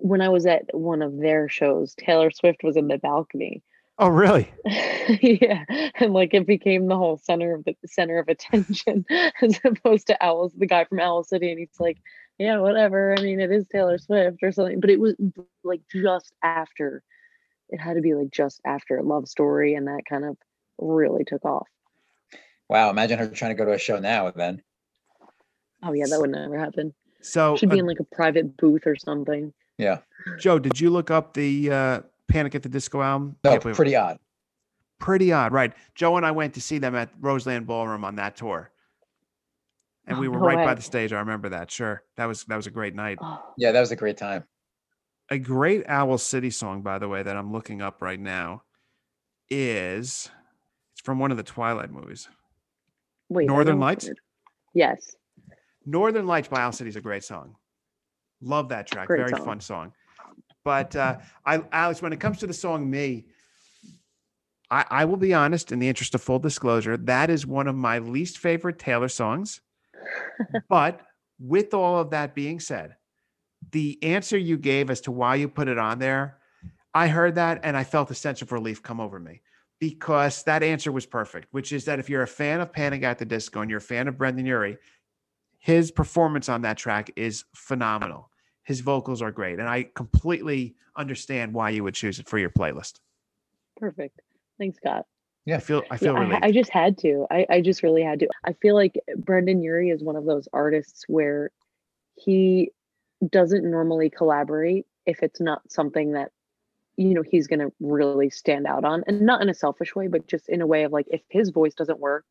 [0.00, 3.62] when I was at one of their shows, Taylor Swift was in the balcony.
[3.98, 4.52] Oh, really?
[4.64, 5.64] yeah.
[5.98, 9.04] And like it became the whole center of the center of attention
[9.42, 11.50] as opposed to Owls, the guy from Owl City.
[11.50, 11.98] And he's like,
[12.38, 13.14] Yeah, whatever.
[13.18, 14.78] I mean, it is Taylor Swift or something.
[14.78, 15.16] But it was
[15.64, 17.02] like just after
[17.70, 20.36] it had to be like just after Love Story and that kind of
[20.78, 21.66] really took off.
[22.68, 24.30] Wow, imagine her trying to go to a show now.
[24.30, 24.62] Then
[25.82, 26.92] Oh yeah, that would never happen.
[27.20, 29.52] So, Should be uh, in like a private booth or something.
[29.76, 29.98] yeah,
[30.38, 33.36] Joe, did you look up the uh, Panic at the Disco album?
[33.44, 34.18] no, Can't believe- pretty odd.
[35.00, 35.72] pretty odd, right?
[35.94, 38.70] Joe and I went to see them at Roseland Ballroom on that tour,
[40.06, 41.12] and Oh, we were no right by the stage.
[41.12, 41.70] I remember that.
[41.70, 43.18] Sure, that was that was a great night.
[43.20, 44.44] Oh, Yeah, that was a great time.
[45.30, 48.62] A great Owl City song, by the way, that I'm looking up right now,
[49.50, 50.30] is
[50.92, 52.28] it's from one of the Twilight movies.
[53.28, 53.46] wait.
[53.46, 54.08] Northern Lights?
[54.74, 55.14] Yes.
[55.84, 57.56] Northern Lights by Owl City is a great song.
[58.40, 59.06] Love that track.
[59.06, 59.44] Great Very song.
[59.44, 59.92] fun song.
[60.64, 63.26] But uh, I, Alex, when it comes to the song "Me,"
[64.70, 65.72] I, I will be honest.
[65.72, 69.60] In the interest of full disclosure, that is one of my least favorite Taylor songs.
[70.68, 71.00] but
[71.40, 72.96] with all of that being said,
[73.72, 76.38] the answer you gave as to why you put it on there,
[76.94, 79.42] I heard that and I felt a sense of relief come over me
[79.80, 83.18] because that answer was perfect, which is that if you're a fan of Panic at
[83.18, 84.78] the Disco and you're a fan of Brendon Urie,
[85.58, 88.30] his performance on that track is phenomenal.
[88.64, 92.50] His vocals are great, and I completely understand why you would choose it for your
[92.50, 93.00] playlist.
[93.76, 94.20] Perfect.
[94.58, 95.06] Thanks, Scott.
[95.46, 96.38] Yeah, I feel I feel yeah.
[96.42, 97.26] I, I just had to.
[97.30, 98.28] I, I just really had to.
[98.44, 101.50] I feel like Brendon Urie is one of those artists where
[102.16, 102.70] he
[103.30, 106.30] doesn't normally collaborate if it's not something that
[106.96, 110.06] you know he's going to really stand out on and not in a selfish way
[110.08, 112.24] but just in a way of like if his voice doesn't work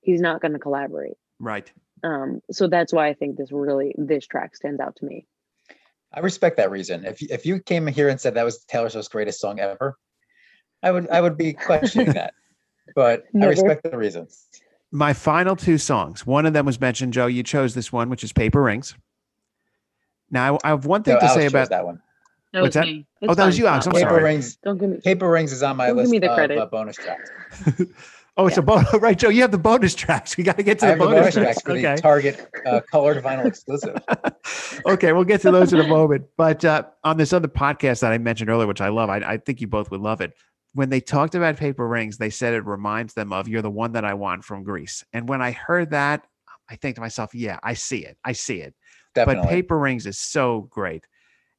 [0.00, 1.72] he's not going to collaborate right.
[2.04, 5.26] um so that's why i think this really this track stands out to me
[6.10, 7.04] I respect that reason.
[7.04, 9.98] If you- if you came here and said that was Taylor Swift's greatest song ever,
[10.82, 12.32] I would I would be questioning that.
[12.94, 14.48] But I respect the reasons.
[14.90, 16.26] My final two songs.
[16.26, 17.26] One of them was mentioned, Joe.
[17.26, 18.94] You chose this one, which is Paper Rings.
[20.30, 21.70] Now, I I have one thing No, to Alex say about.
[21.70, 22.00] that one.
[22.52, 22.86] that What's was that?
[22.86, 23.06] me.
[23.28, 23.86] Oh, that was you, Alex.
[23.86, 24.22] I'm Paper sorry.
[24.24, 24.56] Rings.
[24.62, 26.58] don't give me Paper Rings is on my Don't give me the credit.
[26.58, 26.62] of credit.
[26.62, 27.30] uh, bonus tracks.
[28.40, 29.30] Oh, it's a bonus, right, Joe?
[29.30, 30.36] You have the bonus tracks.
[30.36, 31.60] We got to get to I the have the bonus, bonus tracks.
[31.60, 31.94] tracks for Okay.
[31.96, 33.96] the Target uh, colored vinyl exclusive.
[34.86, 36.24] okay, we'll get to those in a moment.
[36.36, 39.36] But uh, on this other podcast that I mentioned earlier, which I love, I, I
[39.38, 40.34] think you both would love it.
[40.74, 43.90] When they talked about paper rings, they said it reminds them of "You're the one
[43.94, 45.04] that I want" from Grease.
[45.12, 46.24] And when I heard that,
[46.70, 48.18] I think to myself, "Yeah, I see it.
[48.24, 48.72] I see it."
[49.18, 49.42] Definitely.
[49.42, 51.06] But paper rings is so great.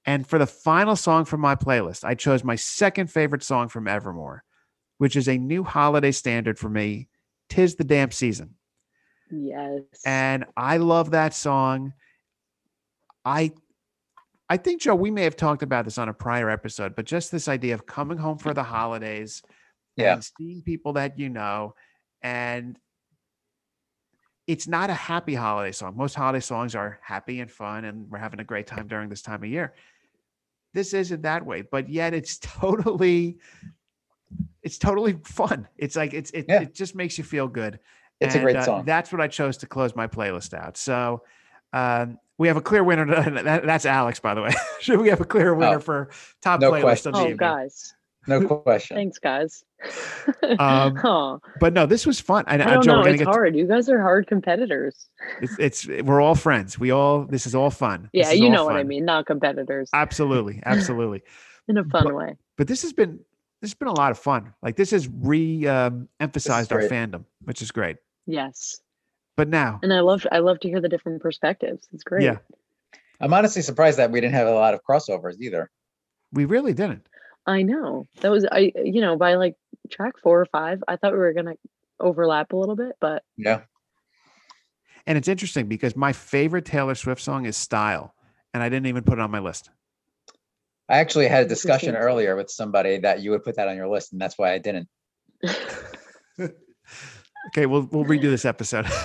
[0.05, 3.87] And for the final song from my playlist, I chose my second favorite song from
[3.87, 4.43] Evermore,
[4.97, 7.07] which is a new holiday standard for me.
[7.49, 8.55] Tis the damn season
[9.31, 11.93] yes and I love that song.
[13.25, 13.51] I
[14.49, 17.31] I think Joe, we may have talked about this on a prior episode, but just
[17.31, 19.43] this idea of coming home for the holidays
[19.95, 20.13] Yeah.
[20.13, 21.75] and seeing people that you know
[22.23, 22.77] and
[24.49, 25.95] it's not a happy holiday song.
[25.95, 29.21] Most holiday songs are happy and fun and we're having a great time during this
[29.21, 29.75] time of year.
[30.73, 33.37] This isn't that way, but yet it's totally
[34.63, 35.67] it's totally fun.
[35.77, 36.61] It's like it's it, Yeah.
[36.63, 37.79] it just makes you feel good.
[38.19, 38.85] It's a great uh, song.
[38.85, 40.77] That's what I chose to close my playlist out.
[40.77, 41.21] So
[41.71, 43.05] um, we have a clear winner.
[43.43, 44.51] That, that's Alex, by the way.
[44.81, 46.09] Should we have a clear winner Oh, for
[46.41, 47.09] top no playlist question.
[47.09, 47.37] of the oh evening?
[47.37, 47.93] guys
[48.25, 48.97] No question.
[48.97, 49.63] thanks guys
[50.59, 52.43] Um, oh But no, this was fun.
[52.47, 54.01] And i uh, don't Joe, know we're gonna it's get to- hard you guys are
[54.01, 55.07] hard competitors
[55.41, 56.77] it's, it's we're all friends.
[56.79, 58.09] We all this is all fun.
[58.13, 61.23] Yeah you all know what i mean not competitors Absolutely, absolutely.
[61.67, 63.19] in a fun but- way But this has been
[63.61, 64.53] this has been a lot of fun.
[64.61, 67.97] Like this has re um, emphasized our fandom, which is great.
[68.25, 68.79] yes
[69.37, 72.37] But now, and i love i love to hear the different perspectives it's great Yeah.
[73.21, 75.69] I'm honestly surprised that we didn't have a lot of crossovers either.
[76.31, 77.05] we really didn't.
[77.45, 79.55] i know that was i you know by like
[79.89, 81.55] track four or five i thought we were gonna
[81.99, 83.61] overlap a little bit but Yeah.
[85.07, 88.13] And it's interesting because my favorite Taylor Swift song is Style,
[88.53, 89.71] and I didn't even put it on my list.
[90.87, 93.87] I actually had a discussion earlier with somebody that you would put that on your
[93.87, 94.87] list, and that's why I didn't.
[97.47, 98.85] Okay, we'll we'll redo this episode.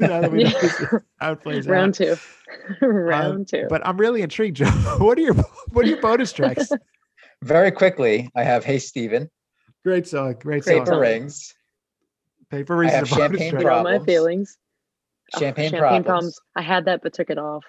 [0.00, 0.88] Now that we know this is
[1.18, 1.72] how it plays out.
[1.72, 2.16] Round two.
[2.80, 3.66] Um, Round two.
[3.68, 4.70] But I'm really intrigued, Joe.
[4.98, 6.70] What are your what are your bonus tracks?
[7.42, 9.28] Very quickly, I have Hey Stephen,
[9.84, 10.84] Great song, great Great song.
[10.84, 11.00] Paper song.
[11.00, 11.54] Rings,
[12.50, 13.62] Paper Rings I have Champagne track.
[13.62, 14.04] You my Problems.
[14.04, 14.58] feelings.
[15.34, 17.64] Oh, Champagne, champagne Problems, I had that, but took it off.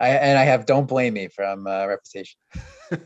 [0.00, 2.38] I, and I have Don't Blame Me from uh, Reputation.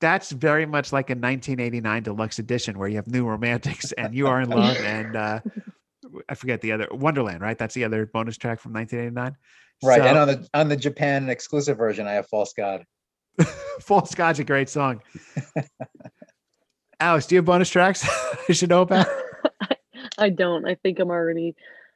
[0.00, 4.26] That's very much like a 1989 deluxe edition where you have New Romantics and You
[4.28, 5.40] Are in Love and uh,
[6.28, 7.58] I forget the other Wonderland, right?
[7.58, 9.36] That's the other bonus track from 1989.
[9.84, 12.84] Right, and on the on the Japan exclusive version, I have False God.
[13.80, 15.02] False God's a great song.
[17.02, 18.06] Alex, do you have bonus tracks
[18.48, 19.06] I should know about?
[20.18, 20.64] I don't.
[20.66, 21.54] I think I'm already.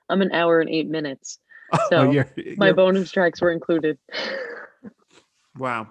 [0.09, 1.39] I'm an hour and eight minutes.
[1.73, 3.99] Oh, So, you're- My you're- bonus tracks were included.
[5.59, 5.89] wow.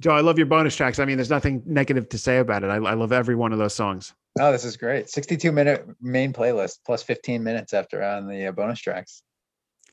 [0.00, 1.00] Joe, I love your bonus tracks.
[1.00, 2.68] I mean, there's nothing negative to say about it.
[2.70, 4.14] I, I love every one of those songs.
[4.38, 5.10] Oh, this is great.
[5.10, 9.24] 62 minute main playlist plus 15 minutes after on the uh, bonus tracks.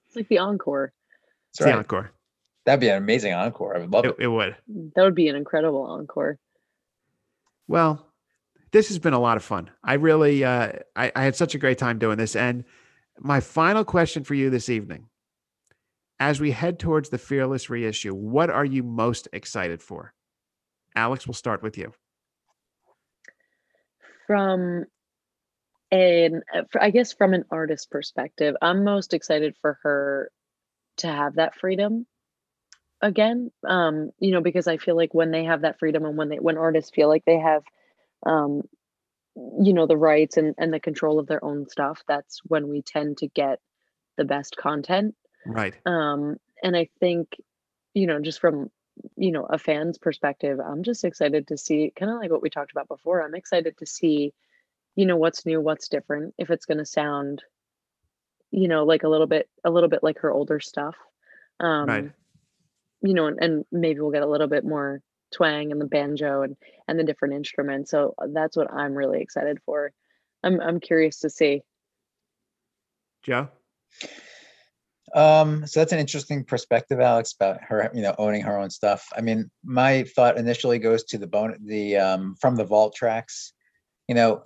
[0.06, 0.94] It's like the encore.
[1.50, 2.12] It's That's the encore.
[2.68, 3.76] That'd be an amazing encore.
[3.76, 4.24] I would love It, it.
[4.26, 4.56] it would.
[4.96, 6.38] That would be an incredible encore.
[7.68, 8.06] Well,
[8.72, 9.70] this has been a lot of fun.
[9.84, 12.36] I really, uh, I, I had such a great time doing this.
[12.36, 12.66] And
[13.20, 15.08] my final question for you this evening,
[16.20, 20.14] as we head towards the Fearless reissue, what are you most excited for?
[20.96, 21.94] Alex, we'll start with you.
[24.28, 24.86] From
[25.92, 30.32] an, uh, I guess from an artist perspective, I'm most excited for her
[30.98, 32.08] to have that freedom
[33.02, 33.52] again.
[33.68, 36.38] Um, you know, because I feel like when they have that freedom and when they
[36.38, 37.64] when artists feel like they have
[38.26, 38.62] um
[39.36, 42.82] you know the rights and and the control of their own stuff that's when we
[42.82, 43.60] tend to get
[44.18, 45.16] the best content
[45.46, 45.76] Right.
[45.86, 47.36] um and i think
[47.94, 48.70] you know just from
[49.18, 52.50] you know a fan's perspective i'm just excited to see kind of like what we
[52.50, 54.34] talked about before i'm excited to see
[54.96, 57.44] you know what's new what's different if it's going to sound
[58.52, 60.96] you know like a little bit a little bit like her older stuff
[61.60, 62.12] um Right.
[63.02, 65.02] you know and, and maybe we'll get a little bit more
[65.36, 66.56] twang and the banjo and
[66.88, 69.92] and the different instruments so uh, that's what i'm really excited for
[70.44, 71.62] i'm i'm curious to see
[73.26, 73.50] Joe?
[75.16, 79.08] Um, so that's an interesting perspective, Alex, about her, you know, owning her own stuff.
[79.16, 83.54] I mean, my thought initially goes to the bone, the um, from the vault tracks.
[84.08, 84.44] You know,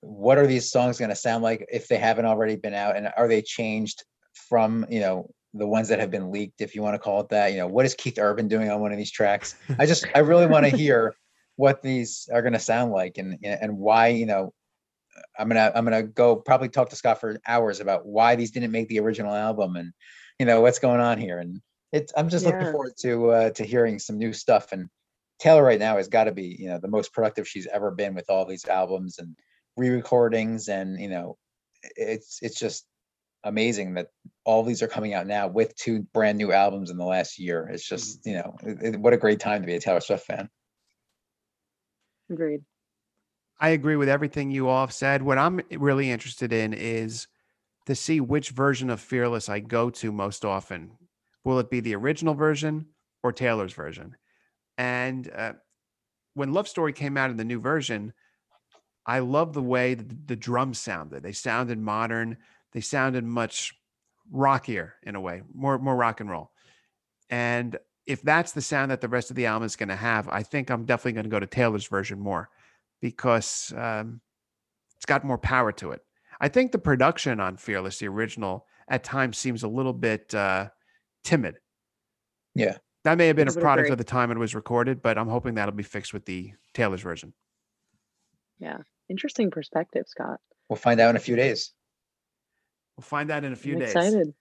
[0.00, 3.10] what are these songs going to sound like if they haven't already been out, and
[3.16, 6.94] are they changed from you know the ones that have been leaked, if you want
[6.94, 7.52] to call it that?
[7.52, 9.56] You know, what is Keith Urban doing on one of these tracks?
[9.78, 11.14] I just, I really want to hear
[11.56, 14.52] what these are going to sound like, and and why, you know,
[15.38, 18.72] I'm gonna I'm gonna go probably talk to Scott for hours about why these didn't
[18.72, 19.92] make the original album and
[20.38, 21.38] you know what's going on here.
[21.38, 21.60] And
[21.92, 24.72] it's I'm just looking forward to uh, to hearing some new stuff.
[24.72, 24.88] And
[25.38, 28.14] Taylor right now has got to be you know the most productive she's ever been
[28.14, 29.36] with all these albums and
[29.76, 31.36] re-recordings and you know
[31.96, 32.84] it's it's just
[33.44, 34.08] amazing that
[34.44, 37.68] all these are coming out now with two brand new albums in the last year.
[37.68, 40.26] It's just you know it- it- what a great time to be a Taylor Swift
[40.26, 40.48] fan.
[42.30, 42.62] agreed
[43.60, 45.22] I agree with everything you all have said.
[45.22, 47.26] What I'm really interested in is
[47.86, 50.92] to see which version of Fearless I go to most often.
[51.42, 52.86] Will it be the original version
[53.22, 54.16] or Taylor's version?
[54.76, 55.54] And uh,
[56.34, 58.12] when Love Story came out in the new version,
[59.06, 61.22] I love the way the, the drums sounded.
[61.24, 62.36] They sounded modern.
[62.72, 63.74] They sounded much
[64.30, 66.50] rockier in a way, more more rock and roll.
[67.30, 70.28] And if that's the sound that the rest of the album is going to have,
[70.28, 72.48] I think I'm definitely going to go to Taylor's version more
[73.00, 74.20] because um,
[74.96, 76.00] it's got more power to it.
[76.40, 80.68] I think the production on Fearless, the original, at times seems a little bit uh,
[81.22, 81.58] timid.
[82.54, 82.78] Yeah.
[83.04, 83.92] That may have been a product agree.
[83.92, 87.02] of the time it was recorded, but I'm hoping that'll be fixed with the Taylor's
[87.02, 87.34] version.
[88.58, 88.78] Yeah.
[89.08, 91.72] Interesting perspective scott We'll find out in a few days.
[92.98, 93.90] We'll find out in a few I'm days.
[93.94, 94.34] excited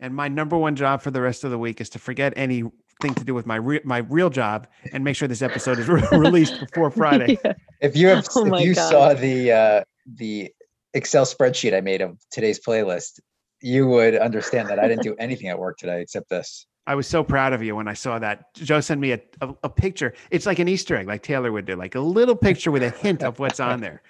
[0.00, 2.72] And my number one job for the rest of the week is to forget anything
[3.14, 6.02] to do with my re- my real job and make sure this episode is re-
[6.12, 7.38] released before Friday.
[7.44, 7.52] Yeah.
[7.80, 8.90] If you have, Oh if you God.
[8.90, 9.84] saw the uh,
[10.16, 10.52] the
[10.94, 13.20] Excel spreadsheet I made of today's playlist,
[13.60, 16.66] you would understand that I didn't do anything at work today except this.
[16.88, 18.52] I was so proud of you when I saw that.
[18.54, 20.14] Joe sent me a, a, a picture.
[20.32, 22.90] It's like an Easter egg, like Taylor would do, like a little picture with a
[22.90, 24.02] hint of what's on there.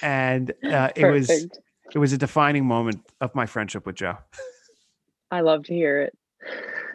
[0.00, 1.58] And uh, it was Perfect.
[1.94, 4.16] It was a defining moment of my friendship with Joe.
[5.30, 6.16] i love to hear it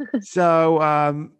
[0.21, 1.33] So, um,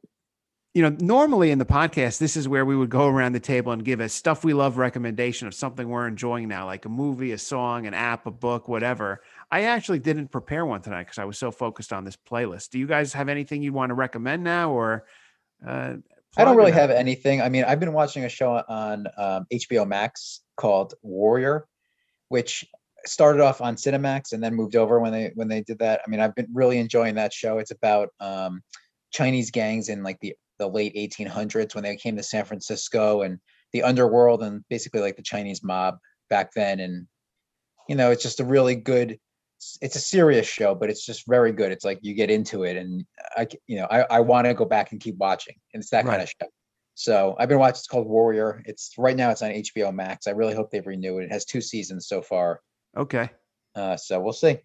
[0.74, 3.74] you know, normally in the podcast, this is where we would go around the table
[3.74, 7.34] and give a stuff we love recommendation of something we're enjoying now, like a movie,
[7.34, 9.22] a song, an app, a book, whatever.
[9.52, 12.70] I actually didn't prepare one tonight because I was so focused on this playlist.
[12.70, 15.06] Do you guys have anything you want to recommend now, or
[15.66, 15.96] uh,
[16.38, 17.42] I don't really have anything.
[17.42, 21.68] I mean, I've been watching a show on um, HBO Max called Warrior,
[22.30, 22.66] which
[23.06, 26.02] started off on Cinemax and then moved over when they when they did that.
[26.06, 27.58] I mean, I've been really enjoying that show.
[27.58, 28.62] It's about um,
[29.12, 33.40] Chinese gangs in like the the late 1800s when they came to San Francisco and
[33.74, 35.98] the underworld and basically like the Chinese mob
[36.30, 36.80] back then.
[36.80, 37.08] And
[37.90, 39.20] you know, it's just a really good.
[39.80, 41.72] It's a serious show, but it's just very good.
[41.72, 43.06] It's like you get into it, and
[43.38, 45.54] I, you know, I, I want to go back and keep watching.
[45.74, 46.48] And it's that kind of show.
[46.96, 47.78] So I've been watching.
[47.78, 48.64] It's called Warrior.
[48.66, 49.30] It's right now.
[49.30, 50.26] It's on HBO Max.
[50.26, 51.26] I really hope they renew it.
[51.26, 52.60] It has two seasons so far.
[52.98, 53.30] Okay.
[53.76, 54.58] Uh, so we'll see.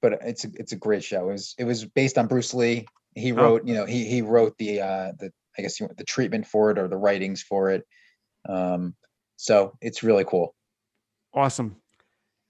[0.00, 1.28] But it's a, it's a great show.
[1.28, 2.86] It was it was based on Bruce Lee.
[3.14, 3.36] He Oh.
[3.36, 6.78] wrote, you know, he he wrote the uh the I guess the treatment for it
[6.78, 7.84] or the writings for it.
[8.48, 8.94] Um,
[9.36, 10.54] so it's really cool.
[11.34, 11.76] Awesome.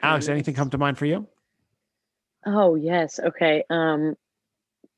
[0.03, 1.27] Alex, anything come to mind for you?
[2.47, 3.19] Oh yes.
[3.19, 3.65] Okay.
[3.71, 4.15] Um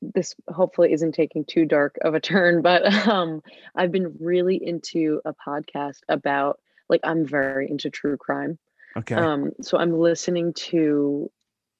[0.01, 3.41] this hopefully isn't taking too dark of a turn, but um
[3.75, 8.59] I've been really into a podcast about like I'm very into true crime.
[8.97, 9.15] Okay.
[9.15, 11.31] Um so I'm listening to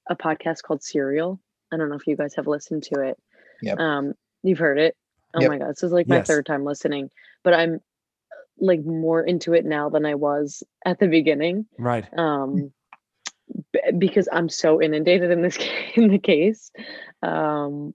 [0.08, 1.40] a podcast called Serial.
[1.72, 3.18] I don't know if you guys have listened to it.
[3.62, 3.78] Yep.
[3.78, 4.96] Um you've heard it.
[5.34, 5.50] Oh Yep.
[5.50, 6.26] my god, this is like my Yes.
[6.26, 7.10] third time listening,
[7.44, 7.80] but I'm
[8.58, 12.06] like more into it now than I was at the beginning right.
[12.18, 12.70] um
[13.72, 15.58] b- because i'm so inundated in this
[15.96, 16.70] in the case
[17.22, 17.94] um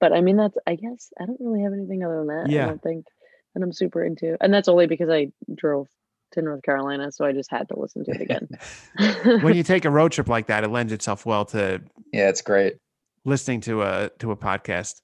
[0.00, 2.64] but i mean that's i guess i don't really have anything other than that Yeah.
[2.64, 3.06] i don't think
[3.54, 5.88] that i'm super into and that's only because i drove
[6.32, 8.48] to north carolina so i just had to listen to it again
[9.42, 11.80] when you take a road trip like that, it lends itself well to
[12.12, 12.76] Yeah, it's great.
[13.24, 15.00] listening to a to a podcast.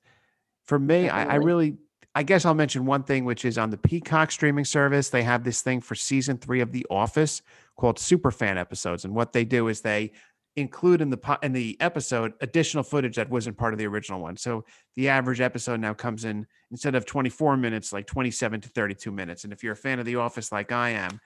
[0.65, 1.77] For me, I, I really,
[2.15, 5.11] I guess I'll mention one thing, which is on the Peacock streaming service.
[5.11, 7.43] They have this thing for season three of The Office
[7.77, 10.13] called Superfan episodes, and what they do is they
[10.57, 14.21] include in the po- in the episode additional footage that wasn't part of the original
[14.21, 14.37] one.
[14.37, 14.65] So
[14.97, 19.45] the average episode now comes in instead of 24 minutes, like 27 to 32 minutes.
[19.45, 21.21] And if you're a fan of The Office, like I am,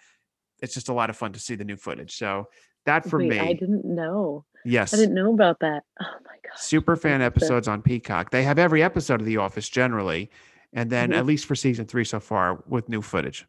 [0.61, 2.17] it's just a lot of fun to see the new footage.
[2.17, 2.49] So
[2.87, 6.37] that for Wait, me, i didn't know yes, i didn't know about that oh my
[6.43, 8.31] god super fan to- episodes on Peacock.
[8.31, 10.31] They have every episode of The Office generally,
[10.73, 11.17] and then Mhm.
[11.19, 13.47] at least for season three so far with new footage.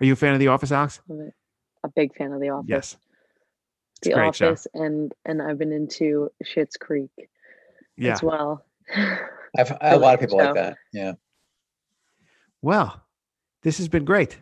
[0.00, 1.00] Are you a fan of The Office, Alex?
[1.84, 2.96] a big fan of the office Yes.
[4.06, 4.48] It's the a great show.
[4.50, 7.10] office and and i've been into Schitt's creek
[7.96, 8.12] Yeah.
[8.12, 8.64] as well
[9.56, 10.76] I've a I lot of the people like that.
[10.92, 11.12] Yeah,
[12.62, 13.00] Well,
[13.62, 14.38] this has been great.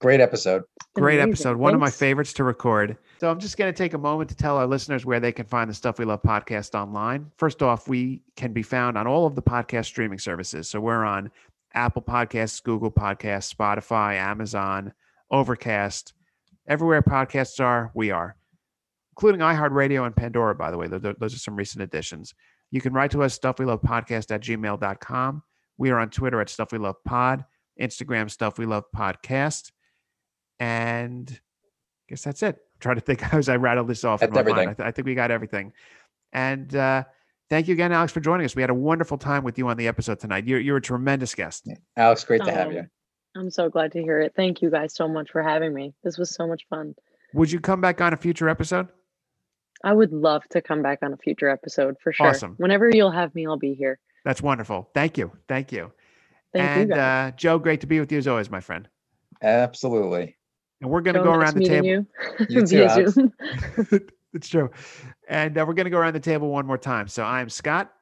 [0.00, 0.62] great episode.
[0.94, 1.30] Great amazing.
[1.32, 1.56] episode.
[1.58, 2.96] One of my favorites to record.
[3.20, 5.44] So I'm just going to take a moment to tell our listeners where they can
[5.46, 7.30] find the Stuff We Love podcast online.
[7.36, 10.68] First off, we can be found on all of the podcast streaming services.
[10.68, 11.30] So we're on
[11.74, 14.92] Apple Podcasts, Google Podcasts, Spotify, Amazon,
[15.30, 16.14] Overcast,
[16.66, 18.36] everywhere podcasts are, we are,
[19.12, 20.86] including iHeartRadio and Pandora, by the way.
[20.88, 22.34] Those, those are some recent additions.
[22.70, 25.42] You can write to us, stuffwelovepodcast at gmail.com.
[25.78, 27.44] We are on Twitter at Stuff We Love Pod,
[27.80, 29.72] Instagram, Stuff We Love Podcast.
[30.58, 32.54] And I guess that's it.
[32.56, 34.22] I'm trying to think as I rattle this off.
[34.22, 34.58] in That's my mind.
[34.60, 34.68] everything.
[34.70, 35.72] I, th- I think we got everything.
[36.32, 37.04] And uh,
[37.48, 38.54] thank you again, Alex, for joining us.
[38.54, 40.46] We had a wonderful time with you on the episode tonight.
[40.46, 41.68] You're, you're a tremendous guest.
[41.96, 42.86] Alex, great to have Oh, you.
[43.36, 44.32] I'm so glad to hear it.
[44.36, 45.94] Thank you guys so much for having me.
[46.04, 46.94] This was so much fun.
[47.34, 48.88] Would you come back on a future episode?
[49.82, 52.28] I would love to come back on a future episode for sure.
[52.28, 52.54] Awesome.
[52.58, 53.98] Whenever you'll have me, I'll be here.
[54.24, 54.90] That's wonderful.
[54.94, 55.32] Thank you.
[55.48, 55.92] Thank you.
[56.52, 57.32] Thank and you guys.
[57.32, 58.88] Uh, Joe, great to be with you as always, my friend.
[59.42, 60.36] Absolutely.
[60.80, 61.86] And we're going to go nice around the table.
[61.86, 62.06] You.
[62.48, 63.12] You too, via Alex.
[63.12, 63.32] Zoom.
[64.34, 64.70] it's true.
[65.28, 67.08] And uh, we're going to go around the table one more time.
[67.08, 67.92] So I'm Scott,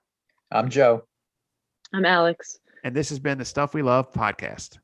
[0.51, 1.05] I'm Joe.
[1.93, 2.59] I'm Alex.
[2.85, 4.79] and this has been the Stuff We Love podcast.